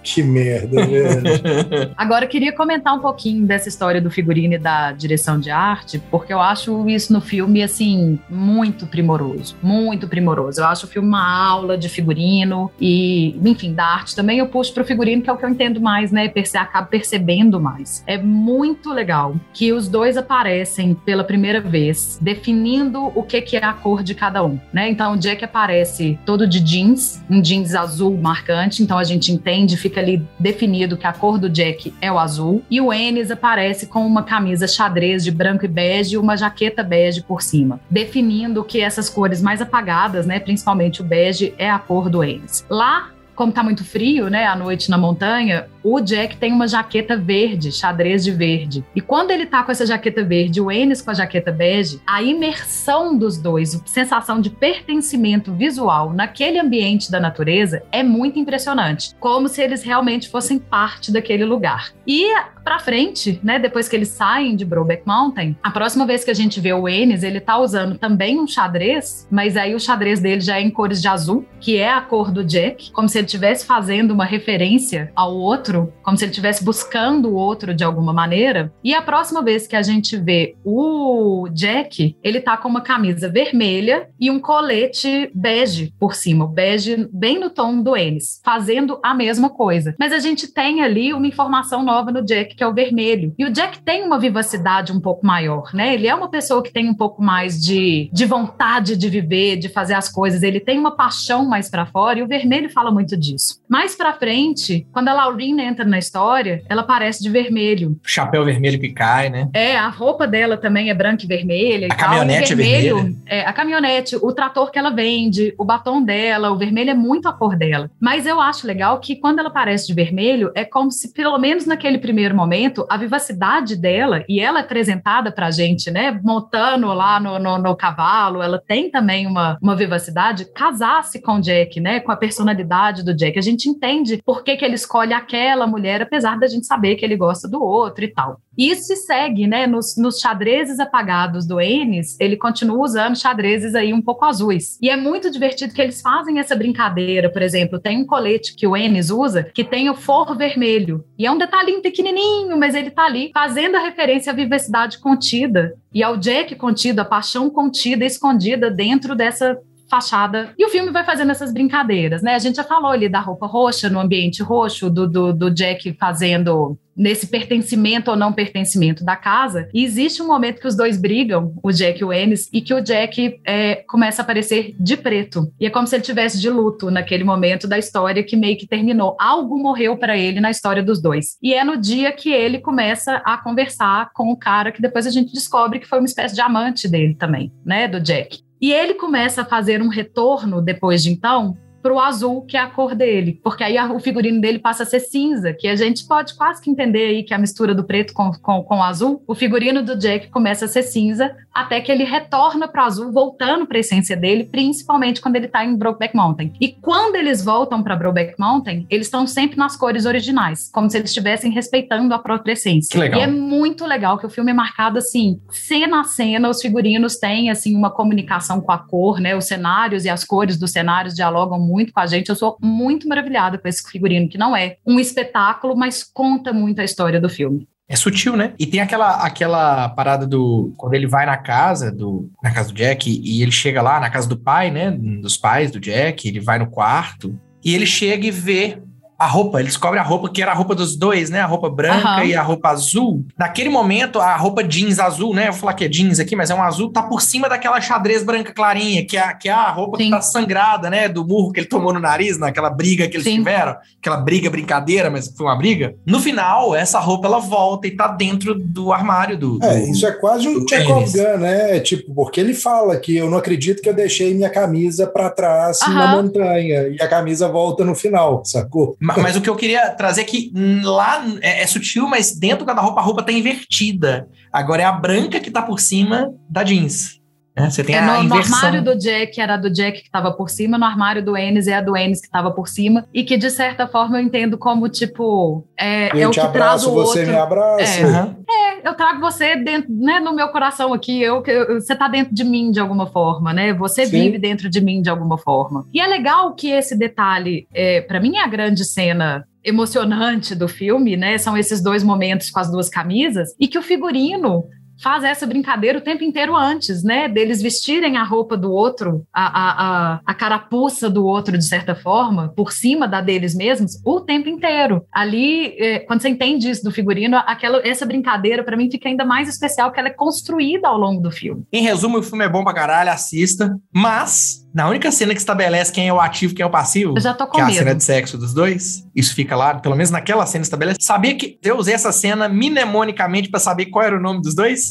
Que 0.07 0.23
merda, 0.23 0.85
velho. 0.85 1.91
Agora, 1.97 2.23
eu 2.23 2.29
queria 2.29 2.53
comentar 2.53 2.95
um 2.95 2.99
pouquinho 2.99 3.45
dessa 3.45 3.67
história 3.67 3.99
do 3.99 4.09
figurino 4.09 4.53
e 4.53 4.57
da 4.57 4.93
direção 4.93 5.37
de 5.37 5.51
arte, 5.51 6.01
porque 6.09 6.31
eu 6.31 6.39
acho 6.39 6.89
isso 6.89 7.11
no 7.11 7.19
filme, 7.19 7.61
assim, 7.61 8.17
muito 8.29 8.87
primoroso. 8.87 9.57
Muito 9.61 10.07
primoroso. 10.07 10.61
Eu 10.61 10.65
acho 10.65 10.85
o 10.85 10.89
filme 10.89 11.09
uma 11.09 11.47
aula 11.47 11.77
de 11.77 11.89
figurino 11.89 12.71
e, 12.79 13.37
enfim, 13.43 13.73
da 13.73 13.83
arte 13.83 14.15
também. 14.15 14.39
Eu 14.39 14.47
puxo 14.47 14.73
pro 14.73 14.85
figurino, 14.85 15.21
que 15.21 15.29
é 15.29 15.33
o 15.33 15.37
que 15.37 15.43
eu 15.43 15.49
entendo 15.49 15.81
mais, 15.81 16.09
né? 16.09 16.29
Perce 16.29 16.57
acabo 16.57 16.87
percebendo 16.87 17.59
mais. 17.59 18.01
É 18.07 18.17
muito 18.17 18.93
legal 18.93 19.35
que 19.53 19.73
os 19.73 19.89
dois 19.89 20.15
aparecem 20.15 20.93
pela 20.93 21.23
primeira 21.23 21.59
vez, 21.59 22.17
definindo 22.21 23.11
o 23.13 23.23
que, 23.23 23.41
que 23.41 23.57
é 23.57 23.65
a 23.65 23.73
cor 23.73 24.01
de 24.01 24.15
cada 24.15 24.41
um, 24.41 24.57
né? 24.71 24.89
Então, 24.89 25.15
o 25.15 25.17
Jack 25.17 25.43
aparece 25.43 26.17
todo 26.25 26.47
de 26.47 26.61
jeans, 26.61 27.21
um 27.29 27.41
jeans 27.41 27.75
azul 27.75 28.17
marcante, 28.17 28.81
então 28.81 28.97
a 28.97 29.03
gente 29.03 29.33
entende, 29.33 29.75
fica 29.75 29.96
ali 29.99 30.25
definido 30.39 30.97
que 30.97 31.07
a 31.07 31.13
cor 31.13 31.37
do 31.37 31.49
Jack 31.49 31.93
é 32.01 32.11
o 32.11 32.19
azul. 32.19 32.63
E 32.69 32.79
o 32.79 32.93
Ennis 32.93 33.31
aparece 33.31 33.87
com 33.87 34.05
uma 34.05 34.23
camisa 34.23 34.67
xadrez 34.67 35.23
de 35.23 35.31
branco 35.31 35.65
e 35.65 35.67
bege 35.67 36.15
e 36.15 36.17
uma 36.17 36.35
jaqueta 36.35 36.83
bege 36.83 37.21
por 37.21 37.41
cima, 37.41 37.79
definindo 37.89 38.63
que 38.63 38.81
essas 38.81 39.09
cores 39.09 39.41
mais 39.41 39.61
apagadas, 39.61 40.25
né, 40.25 40.39
principalmente 40.39 41.01
o 41.01 41.03
bege, 41.03 41.53
é 41.57 41.69
a 41.69 41.79
cor 41.79 42.09
do 42.09 42.23
Ennis. 42.23 42.65
Lá 42.69 43.11
como 43.37 43.51
tá 43.51 43.63
muito 43.63 43.85
frio, 43.85 44.31
né, 44.31 44.47
à 44.47 44.55
noite 44.55 44.89
na 44.89 44.97
montanha, 44.97 45.67
o 45.93 46.01
Jack 46.01 46.37
tem 46.37 46.51
uma 46.51 46.67
jaqueta 46.67 47.15
verde, 47.15 47.71
xadrez 47.71 48.23
de 48.23 48.31
verde. 48.31 48.83
E 48.93 48.99
quando 48.99 49.31
ele 49.31 49.45
tá 49.45 49.63
com 49.63 49.71
essa 49.71 49.85
jaqueta 49.85 50.23
verde, 50.23 50.59
o 50.59 50.69
Ennis 50.69 51.01
com 51.01 51.11
a 51.11 51.13
jaqueta 51.13 51.51
bege, 51.51 52.01
a 52.05 52.21
imersão 52.21 53.17
dos 53.17 53.37
dois, 53.37 53.73
a 53.75 53.79
sensação 53.85 54.41
de 54.41 54.49
pertencimento 54.49 55.53
visual 55.53 56.11
naquele 56.13 56.59
ambiente 56.59 57.09
da 57.09 57.19
natureza 57.19 57.83
é 57.91 58.03
muito 58.03 58.37
impressionante. 58.37 59.15
Como 59.19 59.47
se 59.47 59.61
eles 59.61 59.83
realmente 59.83 60.29
fossem 60.29 60.59
parte 60.59 61.11
daquele 61.11 61.45
lugar. 61.45 61.93
E 62.05 62.33
pra 62.67 62.79
frente, 62.79 63.39
né, 63.41 63.57
depois 63.57 63.87
que 63.87 63.95
eles 63.95 64.09
saem 64.09 64.53
de 64.53 64.65
Brokeback 64.65 65.03
Mountain, 65.05 65.55
a 65.63 65.71
próxima 65.71 66.05
vez 66.05 66.25
que 66.25 66.31
a 66.31 66.33
gente 66.33 66.59
vê 66.59 66.73
o 66.73 66.85
Ennis, 66.85 67.23
ele 67.23 67.39
tá 67.39 67.57
usando 67.57 67.97
também 67.97 68.41
um 68.41 68.45
xadrez, 68.45 69.25
mas 69.31 69.55
aí 69.55 69.73
o 69.73 69.79
xadrez 69.79 70.19
dele 70.19 70.41
já 70.41 70.57
é 70.57 70.61
em 70.61 70.69
cores 70.69 71.01
de 71.01 71.07
azul, 71.07 71.45
que 71.61 71.77
é 71.77 71.89
a 71.89 72.01
cor 72.01 72.29
do 72.29 72.43
Jack, 72.43 72.91
como 72.91 73.07
se 73.07 73.17
ele 73.17 73.25
estivesse 73.25 73.65
fazendo 73.65 74.11
uma 74.11 74.25
referência 74.25 75.13
ao 75.15 75.33
outro, 75.33 75.76
como 76.03 76.17
se 76.17 76.23
ele 76.23 76.31
estivesse 76.31 76.63
buscando 76.63 77.29
o 77.29 77.35
outro 77.35 77.73
de 77.73 77.83
alguma 77.83 78.13
maneira. 78.13 78.71
E 78.83 78.93
a 78.93 79.01
próxima 79.01 79.41
vez 79.41 79.67
que 79.67 79.75
a 79.75 79.81
gente 79.81 80.17
vê 80.17 80.55
o 80.63 81.47
Jack, 81.51 82.15
ele 82.23 82.41
tá 82.41 82.57
com 82.57 82.67
uma 82.67 82.81
camisa 82.81 83.29
vermelha 83.29 84.09
e 84.19 84.31
um 84.31 84.39
colete 84.39 85.29
bege 85.33 85.93
por 85.99 86.15
cima, 86.15 86.47
bege 86.47 87.07
bem 87.11 87.39
no 87.39 87.49
tom 87.49 87.81
do 87.81 87.95
Ennis, 87.95 88.41
fazendo 88.43 88.99
a 89.03 89.13
mesma 89.13 89.49
coisa. 89.49 89.95
Mas 89.99 90.11
a 90.11 90.19
gente 90.19 90.47
tem 90.47 90.81
ali 90.81 91.13
uma 91.13 91.27
informação 91.27 91.83
nova 91.83 92.11
no 92.11 92.23
Jack, 92.23 92.55
que 92.55 92.63
é 92.63 92.67
o 92.67 92.73
vermelho. 92.73 93.33
E 93.37 93.45
o 93.45 93.51
Jack 93.51 93.79
tem 93.79 94.03
uma 94.03 94.19
vivacidade 94.19 94.91
um 94.91 94.99
pouco 94.99 95.25
maior, 95.25 95.73
né? 95.73 95.93
Ele 95.93 96.07
é 96.07 96.15
uma 96.15 96.29
pessoa 96.29 96.63
que 96.63 96.71
tem 96.71 96.89
um 96.89 96.93
pouco 96.93 97.21
mais 97.21 97.61
de, 97.61 98.09
de 98.11 98.25
vontade 98.25 98.95
de 98.95 99.09
viver, 99.09 99.57
de 99.57 99.69
fazer 99.69 99.93
as 99.93 100.09
coisas. 100.09 100.43
Ele 100.43 100.59
tem 100.59 100.79
uma 100.79 100.95
paixão 100.95 101.45
mais 101.45 101.69
pra 101.69 101.85
fora 101.85 102.19
e 102.19 102.23
o 102.23 102.27
vermelho 102.27 102.69
fala 102.69 102.91
muito 102.91 103.17
disso. 103.17 103.61
Mais 103.67 103.95
pra 103.95 104.13
frente, 104.13 104.87
quando 104.91 105.09
a 105.09 105.13
Laurina 105.13 105.63
entra 105.67 105.85
na 105.85 105.99
história, 105.99 106.63
ela 106.69 106.81
aparece 106.81 107.21
de 107.21 107.29
vermelho. 107.29 107.99
Chapéu 108.03 108.43
vermelho 108.45 108.79
que 108.79 108.89
cai, 108.89 109.29
né? 109.29 109.49
É, 109.53 109.75
a 109.77 109.89
roupa 109.89 110.27
dela 110.27 110.57
também 110.57 110.89
é 110.89 110.93
branca 110.93 111.23
e 111.23 111.27
vermelha. 111.27 111.87
E 111.87 111.91
A 111.91 111.95
tal. 111.95 112.09
caminhonete 112.09 112.51
o 112.51 112.53
é 112.53 112.55
vermelho, 112.55 112.95
vermelha? 112.95 113.17
é, 113.25 113.41
a 113.41 113.53
caminhonete, 113.53 114.15
o 114.15 114.31
trator 114.33 114.71
que 114.71 114.79
ela 114.79 114.89
vende, 114.89 115.53
o 115.57 115.65
batom 115.65 116.01
dela, 116.01 116.51
o 116.51 116.57
vermelho 116.57 116.91
é 116.91 116.93
muito 116.93 117.27
a 117.27 117.33
cor 117.33 117.55
dela. 117.55 117.89
Mas 117.99 118.25
eu 118.25 118.39
acho 118.41 118.65
legal 118.67 118.99
que 118.99 119.15
quando 119.15 119.39
ela 119.39 119.49
aparece 119.49 119.87
de 119.87 119.93
vermelho, 119.93 120.51
é 120.55 120.63
como 120.63 120.91
se, 120.91 121.13
pelo 121.13 121.37
menos 121.37 121.65
naquele 121.65 121.97
primeiro 121.97 122.35
momento, 122.35 122.85
a 122.89 122.97
vivacidade 122.97 123.75
dela, 123.75 124.23
e 124.27 124.39
ela 124.39 124.59
é 124.59 124.61
apresentada 124.61 125.31
pra 125.31 125.51
gente, 125.51 125.89
né? 125.91 126.19
Montando 126.23 126.87
lá 126.93 127.19
no, 127.19 127.39
no, 127.39 127.57
no 127.57 127.75
cavalo, 127.75 128.41
ela 128.41 128.61
tem 128.65 128.89
também 128.89 129.25
uma, 129.27 129.57
uma 129.61 129.75
vivacidade, 129.75 130.45
casasse 130.53 131.21
com 131.21 131.33
o 131.37 131.41
Jack, 131.41 131.79
né? 131.79 131.99
Com 131.99 132.11
a 132.11 132.15
personalidade 132.17 133.03
do 133.03 133.13
Jack. 133.13 133.37
A 133.37 133.41
gente 133.41 133.69
entende 133.69 134.21
por 134.25 134.43
que, 134.43 134.55
que 134.55 134.65
ele 134.65 134.75
escolhe 134.75 135.13
aquela 135.47 135.65
mulher, 135.65 136.01
apesar 136.01 136.37
da 136.37 136.47
gente 136.47 136.65
saber 136.65 136.95
que 136.95 137.05
ele 137.05 137.15
gosta 137.15 137.47
do 137.47 137.63
outro 137.63 138.03
e 138.03 138.07
tal. 138.09 138.39
Isso 138.57 138.83
se 138.83 138.95
segue, 138.97 139.45
né? 139.45 139.67
Nos, 139.67 139.95
nos 139.97 140.19
xadrezes 140.19 140.79
apagados 140.79 141.45
do 141.45 141.61
Ennis, 141.61 142.19
ele 142.19 142.35
continua 142.35 142.83
usando 142.83 143.15
xadrezes 143.15 143.75
aí 143.75 143.93
um 143.93 144.01
pouco 144.01 144.25
azuis. 144.25 144.77
E 144.81 144.89
é 144.89 144.97
muito 144.97 145.29
divertido 145.29 145.73
que 145.73 145.81
eles 145.81 146.01
fazem 146.01 146.39
essa 146.39 146.55
brincadeira, 146.55 147.31
por 147.31 147.41
exemplo, 147.41 147.79
tem 147.79 147.99
um 147.99 148.05
colete 148.05 148.55
que 148.55 148.65
o 148.67 148.75
Ennis 148.75 149.09
usa 149.09 149.43
que 149.43 149.63
tem 149.63 149.89
o 149.89 149.95
forro 149.95 150.35
vermelho. 150.35 151.05
E 151.17 151.25
é 151.25 151.31
um 151.31 151.37
detalhinho 151.37 151.81
pequenininho, 151.81 152.57
mas 152.57 152.73
ele 152.73 152.89
tá 152.89 153.05
ali 153.05 153.31
fazendo 153.33 153.75
a 153.75 153.81
referência 153.81 154.31
à 154.31 154.35
vivacidade 154.35 154.97
contida 154.97 155.75
e 155.93 156.03
ao 156.03 156.17
Jack 156.17 156.55
contido, 156.55 156.99
a 156.99 157.05
paixão 157.05 157.49
contida 157.49 158.05
escondida 158.05 158.69
dentro 158.69 159.15
dessa 159.15 159.57
fachada. 159.89 160.53
E 160.57 160.65
o 160.65 160.69
filme 160.69 160.91
vai 160.91 161.03
fazendo 161.03 161.31
essas 161.31 161.53
brincadeiras, 161.53 162.21
né? 162.21 162.35
A 162.35 162.39
gente 162.39 162.55
já 162.55 162.63
falou 162.63 162.91
ali 162.91 163.09
da 163.09 163.19
roupa 163.19 163.45
roxa, 163.45 163.89
no 163.89 163.99
ambiente 163.99 164.43
roxo, 164.43 164.89
do, 164.89 165.07
do, 165.07 165.33
do 165.33 165.51
Jack 165.51 165.93
fazendo 165.99 166.77
nesse 166.97 167.27
pertencimento 167.27 168.09
ou 168.09 168.17
não 168.17 168.33
pertencimento 168.33 169.05
da 169.05 169.15
casa. 169.15 169.69
E 169.71 169.85
existe 169.85 170.21
um 170.21 170.27
momento 170.27 170.59
que 170.59 170.67
os 170.67 170.75
dois 170.75 170.99
brigam, 170.99 171.53
o 171.61 171.71
Jack 171.71 172.01
e 172.01 172.03
o 172.03 172.11
Ennis, 172.11 172.49
e 172.51 172.59
que 172.59 172.73
o 172.73 172.81
Jack 172.81 173.39
é, 173.45 173.75
começa 173.87 174.21
a 174.21 174.23
aparecer 174.23 174.75
de 174.79 174.97
preto. 174.97 175.53
E 175.59 175.67
é 175.67 175.69
como 175.69 175.85
se 175.85 175.95
ele 175.95 176.03
tivesse 176.03 176.41
de 176.41 176.49
luto 176.49 176.89
naquele 176.89 177.23
momento 177.23 177.67
da 177.67 177.77
história 177.77 178.23
que 178.23 178.35
meio 178.35 178.57
que 178.57 178.65
terminou. 178.65 179.15
Algo 179.19 179.59
morreu 179.59 179.95
para 179.95 180.17
ele 180.17 180.39
na 180.39 180.49
história 180.49 180.81
dos 180.81 180.99
dois. 180.99 181.37
E 181.41 181.53
é 181.53 181.63
no 181.63 181.77
dia 181.77 182.11
que 182.11 182.31
ele 182.31 182.59
começa 182.59 183.21
a 183.23 183.37
conversar 183.37 184.09
com 184.13 184.31
o 184.31 184.37
cara 184.37 184.71
que 184.71 184.81
depois 184.81 185.05
a 185.05 185.11
gente 185.11 185.31
descobre 185.31 185.79
que 185.79 185.87
foi 185.87 185.99
uma 185.99 186.07
espécie 186.07 186.33
de 186.33 186.41
amante 186.41 186.87
dele 186.87 187.13
também, 187.13 187.51
né, 187.63 187.87
do 187.87 187.99
Jack. 187.99 188.46
E 188.59 188.73
ele 188.73 188.95
começa 188.95 189.41
a 189.41 189.45
fazer 189.45 189.81
um 189.81 189.87
retorno 189.87 190.61
depois 190.61 191.03
de 191.03 191.11
então 191.11 191.57
para 191.81 191.93
o 191.93 191.99
azul, 191.99 192.41
que 192.41 192.57
é 192.57 192.59
a 192.59 192.67
cor 192.67 192.95
dele, 192.95 193.39
porque 193.41 193.63
aí 193.63 193.77
o 193.79 193.99
figurino 193.99 194.41
dele 194.41 194.59
passa 194.59 194.83
a 194.83 194.85
ser 194.85 194.99
cinza, 194.99 195.53
que 195.53 195.67
a 195.67 195.75
gente 195.75 196.05
pode 196.05 196.35
quase 196.35 196.61
que 196.61 196.69
entender 196.69 197.07
aí 197.07 197.23
que 197.23 197.33
a 197.33 197.37
mistura 197.37 197.73
do 197.73 197.83
preto 197.83 198.13
com, 198.13 198.31
com, 198.31 198.61
com 198.63 198.77
o 198.77 198.83
azul. 198.83 199.23
O 199.25 199.33
figurino 199.33 199.81
do 199.81 199.95
Jack 199.95 200.29
começa 200.29 200.65
a 200.65 200.67
ser 200.67 200.83
cinza, 200.83 201.33
até 201.57 201.81
que 201.81 201.91
ele 201.91 202.03
retorna 202.03 202.67
para 202.67 202.83
o 202.83 202.85
azul, 202.85 203.11
voltando 203.11 203.65
para 203.65 203.77
a 203.77 203.79
essência 203.79 204.15
dele, 204.15 204.43
principalmente 204.43 205.19
quando 205.19 205.37
ele 205.37 205.47
está 205.47 205.65
em 205.65 205.75
Brokeback 205.75 206.15
Mountain. 206.15 206.53
E 206.61 206.67
quando 206.71 207.15
eles 207.15 207.43
voltam 207.43 207.81
para 207.81 207.95
Brokeback 207.95 208.35
Mountain, 208.37 208.85
eles 208.91 209.07
estão 209.07 209.25
sempre 209.25 209.57
nas 209.57 209.75
cores 209.75 210.05
originais, 210.05 210.69
como 210.71 210.87
se 210.87 210.97
eles 210.97 211.09
estivessem 211.09 211.51
respeitando 211.51 212.13
a 212.13 212.19
própria 212.19 212.53
essência. 212.53 212.91
Que 212.91 212.99
legal. 212.99 213.19
E 213.19 213.23
é 213.23 213.27
muito 213.27 213.87
legal 213.87 214.19
que 214.19 214.25
o 214.27 214.29
filme 214.29 214.51
é 214.51 214.53
marcado 214.53 214.99
assim, 214.99 215.41
cena 215.49 216.01
a 216.01 216.03
cena, 216.03 216.47
os 216.47 216.61
figurinos 216.61 217.17
têm 217.17 217.49
assim 217.49 217.75
uma 217.75 217.89
comunicação 217.89 218.61
com 218.61 218.71
a 218.71 218.77
cor, 218.77 219.19
né? 219.19 219.35
Os 219.35 219.45
cenários 219.45 220.05
e 220.05 220.09
as 220.09 220.23
cores 220.23 220.59
dos 220.59 220.69
cenários 220.69 221.15
dialogam 221.15 221.59
muito 221.59 221.91
com 221.91 221.99
a 221.99 222.05
gente. 222.05 222.29
Eu 222.29 222.35
sou 222.35 222.55
muito 222.61 223.07
maravilhada 223.07 223.57
com 223.57 223.67
esse 223.67 223.81
figurino 223.89 224.29
que 224.29 224.37
não 224.37 224.55
é 224.55 224.77
um 224.85 224.99
espetáculo, 224.99 225.75
mas 225.75 226.03
conta 226.03 226.53
muito 226.53 226.81
a 226.81 226.83
história 226.83 227.19
do 227.19 227.27
filme. 227.27 227.67
É 227.89 227.95
sutil, 227.95 228.35
né? 228.35 228.53
E 228.59 228.65
tem 228.65 228.81
aquela, 228.81 229.23
aquela 229.23 229.87
parada 229.89 230.27
do. 230.27 230.73
Quando 230.75 230.93
ele 230.93 231.07
vai 231.07 231.25
na 231.25 231.37
casa 231.37 231.89
do. 231.89 232.29
Na 232.43 232.51
casa 232.51 232.69
do 232.69 232.75
Jack, 232.75 233.09
e 233.09 233.41
ele 233.41 233.51
chega 233.51 233.81
lá 233.81 233.99
na 233.99 234.09
casa 234.09 234.27
do 234.27 234.37
pai, 234.37 234.69
né? 234.69 234.91
Dos 234.91 235.37
pais 235.37 235.71
do 235.71 235.79
Jack, 235.79 236.27
ele 236.27 236.41
vai 236.41 236.59
no 236.59 236.69
quarto. 236.69 237.39
E 237.63 237.73
ele 237.73 237.85
chega 237.85 238.27
e 238.27 238.31
vê 238.31 238.81
a 239.17 239.25
roupa. 239.25 239.59
Ele 239.59 239.67
descobre 239.67 239.99
a 239.99 240.03
roupa 240.03 240.29
que 240.29 240.41
era 240.41 240.51
a 240.51 240.55
roupa 240.55 240.75
dos 240.75 240.95
dois, 240.95 241.29
né? 241.29 241.41
A 241.41 241.45
roupa 241.45 241.69
branca 241.69 242.07
Aham. 242.07 242.23
e 242.25 242.35
a 242.35 242.41
roupa 242.41 242.69
azul. 242.69 243.25
Naquele 243.37 243.69
momento, 243.69 244.19
a 244.19 244.35
roupa 244.35 244.63
jeans 244.63 244.99
azul, 244.99 245.33
né? 245.33 245.47
Eu 245.47 245.51
vou 245.51 245.61
falar 245.61 245.73
que 245.73 245.85
é 245.85 245.87
jeans 245.87 246.19
aqui, 246.19 246.35
mas 246.35 246.49
é 246.49 246.55
um 246.55 246.61
azul, 246.61 246.91
tá 246.91 247.01
por 247.03 247.21
cima 247.21 247.49
daquela 247.49 247.79
xadrez 247.81 248.23
branca 248.23 248.53
clarinha, 248.53 249.05
que 249.05 249.17
é, 249.17 249.33
que 249.33 249.49
é 249.49 249.51
a 249.53 249.69
roupa 249.71 249.97
que 249.97 250.03
Sim. 250.03 250.11
tá 250.11 250.21
sangrada, 250.21 250.89
né? 250.89 251.07
Do 251.09 251.25
murro 251.25 251.51
que 251.51 251.59
ele 251.59 251.67
tomou 251.67 251.93
no 251.93 251.99
nariz, 251.99 252.37
naquela 252.37 252.69
briga 252.69 253.07
que 253.07 253.15
eles 253.17 253.23
Sim. 253.25 253.37
tiveram. 253.37 253.75
Aquela 253.99 254.17
briga, 254.17 254.49
brincadeira, 254.49 255.09
mas 255.09 255.27
foi 255.35 255.45
uma 255.47 255.55
briga. 255.57 255.95
No 256.05 256.19
final, 256.19 256.75
essa 256.75 256.99
roupa 256.99 257.27
ela 257.27 257.39
volta 257.39 257.87
e 257.87 257.91
tá 257.91 258.07
dentro 258.07 258.53
do 258.55 258.91
armário 258.93 259.37
do. 259.37 259.59
É, 259.63 259.79
do- 259.79 259.87
isso 259.91 260.05
é 260.05 260.11
quase 260.11 260.47
um 260.47 260.65
Chekhov. 260.67 261.05
Gun, 261.11 261.37
né? 261.39 261.77
É 261.77 261.79
Tipo, 261.79 262.13
porque 262.13 262.39
ele 262.39 262.53
fala 262.53 262.97
que 262.97 263.15
eu 263.17 263.29
não 263.29 263.37
acredito 263.37 263.81
que 263.81 263.89
eu 263.89 263.93
deixei 263.93 264.33
minha 264.33 264.49
camisa 264.49 265.07
pra 265.07 265.29
trás 265.29 265.79
na 265.87 266.03
Aham. 266.05 266.23
montanha 266.23 266.87
e 266.89 267.01
a 267.01 267.07
camisa 267.07 267.47
volta 267.47 267.83
no 267.85 267.95
final, 267.95 268.43
sacou? 268.45 268.95
Ma- 269.07 269.17
Mas 269.17 269.35
o 269.35 269.41
que 269.41 269.49
eu 269.49 269.55
queria 269.55 269.89
trazer 269.91 270.21
é 270.21 270.23
que 270.25 270.51
lá 270.83 271.23
é, 271.41 271.61
é 271.63 271.67
sutil, 271.67 272.07
mas 272.07 272.37
dentro 272.37 272.59
do 272.59 272.65
guarda-roupa 272.67 272.99
a 272.99 273.03
roupa 273.03 273.23
tá 273.23 273.31
invertida. 273.31 274.27
Agora 274.51 274.81
é 274.81 274.85
a 274.85 274.91
branca 274.91 275.39
que 275.39 275.49
tá 275.49 275.61
por 275.61 275.79
cima 275.79 276.33
da 276.49 276.63
jeans. 276.63 277.16
Né? 277.57 277.69
Você 277.69 277.83
tem 277.83 277.95
É, 277.95 277.99
a 277.99 278.05
no, 278.05 278.13
no 278.19 278.23
inversão. 278.35 278.55
armário 278.57 278.83
do 278.83 278.95
Jack 278.97 279.39
era 279.41 279.55
a 279.55 279.57
do 279.57 279.69
Jack 279.69 279.99
que 279.99 280.05
estava 280.05 280.31
por 280.31 280.49
cima, 280.49 280.77
no 280.77 280.85
armário 280.85 281.23
do 281.23 281.35
Ennis 281.37 281.67
é 281.67 281.73
a 281.75 281.81
do 281.81 281.95
Ennis 281.97 282.19
que 282.21 282.27
estava 282.27 282.51
por 282.51 282.67
cima, 282.67 283.05
e 283.13 283.23
que 283.23 283.37
de 283.37 283.49
certa 283.49 283.87
forma 283.87 284.17
eu 284.19 284.23
entendo 284.23 284.57
como, 284.57 284.87
tipo, 284.89 285.65
é, 285.79 286.09
Eu 286.15 286.21
é 286.21 286.27
o 286.27 286.31
te 286.31 286.39
que 286.39 286.47
traz 286.47 286.83
abraço, 286.85 286.89
o 286.91 286.93
você 286.93 287.19
outro. 287.19 287.33
me 287.33 287.39
abraça. 287.39 287.83
É. 287.83 288.03
Aham. 288.03 288.35
eu 288.83 288.93
trago 288.93 289.19
você 289.19 289.55
dentro, 289.57 289.91
né, 289.93 290.19
no 290.19 290.33
meu 290.33 290.47
coração 290.49 290.93
aqui, 290.93 291.21
eu, 291.21 291.43
eu- 291.45 291.81
você 291.81 291.95
tá 291.95 292.07
dentro 292.07 292.33
de 292.33 292.43
mim 292.43 292.71
de 292.71 292.79
alguma 292.79 293.05
forma, 293.07 293.51
né? 293.53 293.73
Você 293.73 294.05
Sim. 294.05 294.11
vive 294.11 294.37
dentro 294.37 294.69
de 294.69 294.79
mim 294.79 295.01
de 295.01 295.09
alguma 295.09 295.37
forma. 295.37 295.85
E 295.93 295.99
é 295.99 296.07
legal 296.07 296.53
que 296.55 296.69
esse 296.71 296.97
detalhe, 296.97 297.67
é, 297.73 298.01
para 298.01 298.19
mim 298.19 298.37
é 298.37 298.43
a 298.43 298.47
grande 298.47 298.85
cena 298.85 299.43
emocionante 299.63 300.55
do 300.55 300.67
filme, 300.67 301.17
né? 301.17 301.37
São 301.37 301.57
esses 301.57 301.81
dois 301.81 302.01
momentos 302.03 302.49
com 302.49 302.59
as 302.59 302.71
duas 302.71 302.87
camisas 302.89 303.49
e 303.59 303.67
que 303.67 303.77
o 303.77 303.81
figurino 303.81 304.63
faz 305.01 305.23
essa 305.23 305.45
brincadeira 305.45 305.97
o 305.99 306.01
tempo 306.01 306.23
inteiro 306.23 306.55
antes, 306.55 307.03
né? 307.03 307.27
Deles 307.27 307.61
vestirem 307.61 308.17
a 308.17 308.23
roupa 308.23 308.57
do 308.57 308.71
outro, 308.71 309.23
a, 309.33 309.45
a, 309.45 309.71
a, 310.15 310.19
a 310.25 310.33
carapuça 310.33 311.09
do 311.09 311.25
outro, 311.25 311.57
de 311.57 311.65
certa 311.65 311.95
forma, 311.95 312.49
por 312.55 312.71
cima 312.71 313.07
da 313.07 313.21
deles 313.21 313.55
mesmos, 313.55 314.01
o 314.05 314.21
tempo 314.21 314.49
inteiro. 314.49 315.03
Ali, 315.11 315.75
é, 315.77 315.99
quando 315.99 316.21
você 316.21 316.29
entende 316.29 316.69
isso 316.69 316.83
do 316.83 316.91
figurino, 316.91 317.37
aquela, 317.45 317.85
essa 317.87 318.05
brincadeira, 318.05 318.63
para 318.63 318.77
mim, 318.77 318.89
fica 318.89 319.07
ainda 319.09 319.25
mais 319.25 319.47
especial, 319.49 319.89
porque 319.89 319.99
ela 319.99 320.09
é 320.09 320.13
construída 320.13 320.87
ao 320.87 320.97
longo 320.97 321.21
do 321.21 321.31
filme. 321.31 321.63
Em 321.71 321.81
resumo, 321.83 322.19
o 322.19 322.23
filme 322.23 322.45
é 322.45 322.49
bom 322.49 322.63
pra 322.63 322.73
caralho, 322.73 323.11
assista. 323.11 323.77
Mas, 323.93 324.65
na 324.73 324.87
única 324.89 325.11
cena 325.11 325.33
que 325.33 325.39
estabelece 325.39 325.91
quem 325.91 326.07
é 326.07 326.13
o 326.13 326.19
ativo 326.19 326.53
e 326.53 326.55
quem 326.55 326.63
é 326.63 326.67
o 326.67 326.69
passivo, 326.71 327.13
Eu 327.17 327.21
já 327.21 327.33
tô 327.33 327.45
com 327.45 327.53
que 327.53 327.59
é 327.59 327.63
a 327.63 327.67
medo. 327.67 327.77
cena 327.77 327.95
de 327.95 328.03
sexo 328.03 328.37
dos 328.37 328.53
dois, 328.53 329.05
isso 329.15 329.33
fica 329.35 329.55
lá, 329.55 329.75
pelo 329.75 329.95
menos 329.95 330.11
naquela 330.11 330.45
cena 330.45 330.63
estabelece. 330.63 330.99
Sabia 331.01 331.35
que 331.35 331.57
eu 331.63 331.77
usei 331.77 331.93
essa 331.93 332.11
cena 332.11 332.47
mnemonicamente 332.47 333.49
pra 333.49 333.59
saber 333.59 333.87
qual 333.87 334.05
era 334.05 334.17
o 334.17 334.21
nome 334.21 334.41
dos 334.41 334.55
dois? 334.55 334.86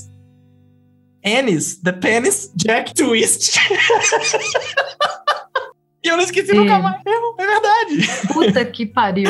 Ennis, 1.27 1.77
The 1.83 1.91
Penis, 1.93 2.53
Jack 2.55 2.95
Twist. 2.95 3.59
e 6.05 6.09
eu 6.09 6.17
não 6.17 6.23
esqueci 6.23 6.53
É. 6.53 6.55
nunca 6.55 6.79
mais. 6.79 7.01
É, 7.05 7.11
é 7.43 7.47
verdade. 7.47 8.09
Puta 8.33 8.65
que 8.65 8.87
pariu. 8.87 9.29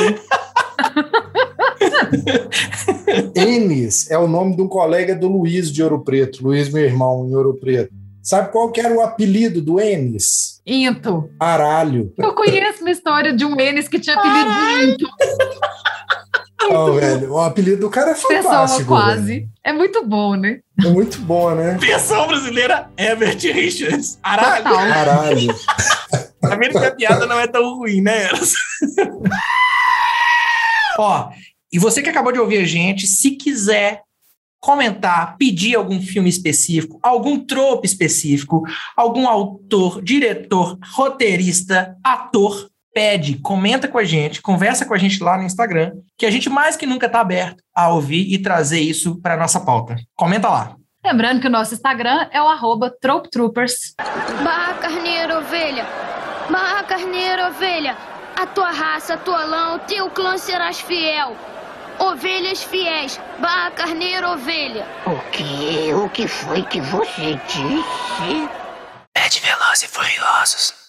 Enes 3.34 4.10
é 4.10 4.18
o 4.18 4.28
nome 4.28 4.56
de 4.56 4.62
um 4.62 4.68
colega 4.68 5.14
do 5.14 5.26
Luiz 5.28 5.72
de 5.72 5.82
Ouro 5.82 6.04
Preto, 6.04 6.42
Luiz, 6.44 6.68
meu 6.70 6.84
irmão, 6.84 7.26
em 7.26 7.34
Ouro 7.34 7.54
Preto. 7.58 7.90
Sabe 8.22 8.50
qual 8.50 8.70
que 8.72 8.80
era 8.80 8.92
o 8.92 9.00
apelido 9.00 9.62
do 9.62 9.80
Enes? 9.80 10.60
Into. 10.66 11.30
Aralho. 11.38 12.12
Eu 12.18 12.34
conheço 12.34 12.80
uma 12.82 12.90
história 12.90 13.32
de 13.32 13.44
um 13.44 13.58
Enes 13.58 13.88
que 13.88 14.00
tinha 14.00 14.16
apelido 14.16 14.50
de 14.50 14.84
Into. 14.90 15.06
Não, 16.60 16.94
velho, 16.94 17.32
o 17.32 17.40
apelido 17.40 17.82
do 17.82 17.90
cara 17.90 18.12
é 18.12 18.14
fantástico. 18.14 18.88
quase. 18.88 19.26
velho. 19.26 19.48
É 19.62 19.72
muito 19.72 20.04
bom, 20.04 20.34
né? 20.34 20.60
É 20.82 20.88
muito 20.88 21.18
bom, 21.20 21.54
né? 21.54 21.76
Versão 21.78 22.26
brasileira, 22.26 22.90
Herbert 22.96 23.38
Richards. 23.38 24.18
Aralho. 24.22 24.64
Total. 24.64 24.78
Aralho. 24.78 25.54
Tá 26.40 26.54
vendo 26.56 26.78
que 26.78 26.86
a 26.86 26.94
piada 26.94 27.26
não 27.26 27.38
é 27.38 27.46
tão 27.46 27.76
ruim, 27.76 28.00
né? 28.00 28.28
Ó, 30.98 31.30
e 31.72 31.78
você 31.78 32.02
que 32.02 32.08
acabou 32.08 32.32
de 32.32 32.38
ouvir 32.38 32.58
a 32.58 32.64
gente, 32.64 33.06
se 33.06 33.32
quiser 33.32 34.02
comentar, 34.58 35.36
pedir 35.36 35.76
algum 35.76 36.00
filme 36.00 36.28
específico, 36.28 36.98
algum 37.02 37.38
trope 37.38 37.86
específico, 37.86 38.62
algum 38.96 39.28
autor, 39.28 40.02
diretor, 40.02 40.78
roteirista, 40.92 41.96
ator, 42.02 42.68
pede, 42.96 43.38
comenta 43.40 43.86
com 43.86 43.98
a 43.98 44.04
gente, 44.04 44.40
conversa 44.40 44.86
com 44.86 44.94
a 44.94 44.96
gente 44.96 45.22
lá 45.22 45.36
no 45.36 45.44
Instagram, 45.44 45.92
que 46.16 46.24
a 46.24 46.30
gente 46.30 46.48
mais 46.48 46.78
que 46.78 46.86
nunca 46.86 47.10
tá 47.10 47.20
aberto 47.20 47.62
a 47.74 47.90
ouvir 47.90 48.32
e 48.32 48.38
trazer 48.38 48.80
isso 48.80 49.20
para 49.20 49.36
nossa 49.36 49.60
pauta. 49.60 49.96
Comenta 50.14 50.48
lá. 50.48 50.76
Lembrando 51.04 51.42
que 51.42 51.46
o 51.46 51.50
nosso 51.50 51.74
Instagram 51.74 52.26
é 52.32 52.40
o 52.40 52.48
arroba 52.48 52.90
Trope 52.98 53.28
Troopers. 53.28 53.94
Barra 54.42 54.72
carneiro, 54.80 55.36
ovelha. 55.36 55.84
Barra 56.50 56.84
carneiro, 56.84 57.48
ovelha. 57.48 57.98
A 58.34 58.46
tua 58.46 58.70
raça, 58.70 59.12
a 59.12 59.18
tua 59.18 59.44
lã, 59.44 59.74
o 59.74 59.78
teu 59.80 60.08
clã 60.08 60.38
serás 60.38 60.80
fiel. 60.80 61.36
Ovelhas 61.98 62.64
fiéis, 62.64 63.20
barra 63.38 63.72
carneiro 63.72 64.30
ovelha. 64.30 64.86
O 65.04 65.18
que? 65.32 65.92
O 65.92 66.08
que 66.08 66.26
foi 66.26 66.62
que 66.62 66.80
você 66.80 67.38
disse? 67.46 68.48
É 69.14 69.28
de 69.28 69.40
Velozes 69.40 69.82
e 69.82 69.88
Furiosos. 69.88 70.85